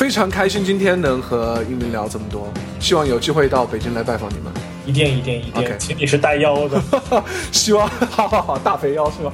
[0.00, 2.50] 非常开心今天能和英明聊这么多，
[2.80, 4.50] 希望有机会到北京来拜访你们。
[4.86, 6.82] 一定一定一定 OK 请你是带腰的。
[7.52, 9.30] 希望，好好好，大肥腰是吧？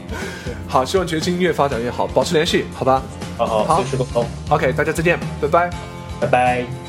[0.66, 3.00] 好，希望掘金越发展越好，保持联系，好吧
[3.38, 5.70] 好好，好随时沟通，？OK，大家再见，拜拜。
[6.20, 6.85] 拜拜。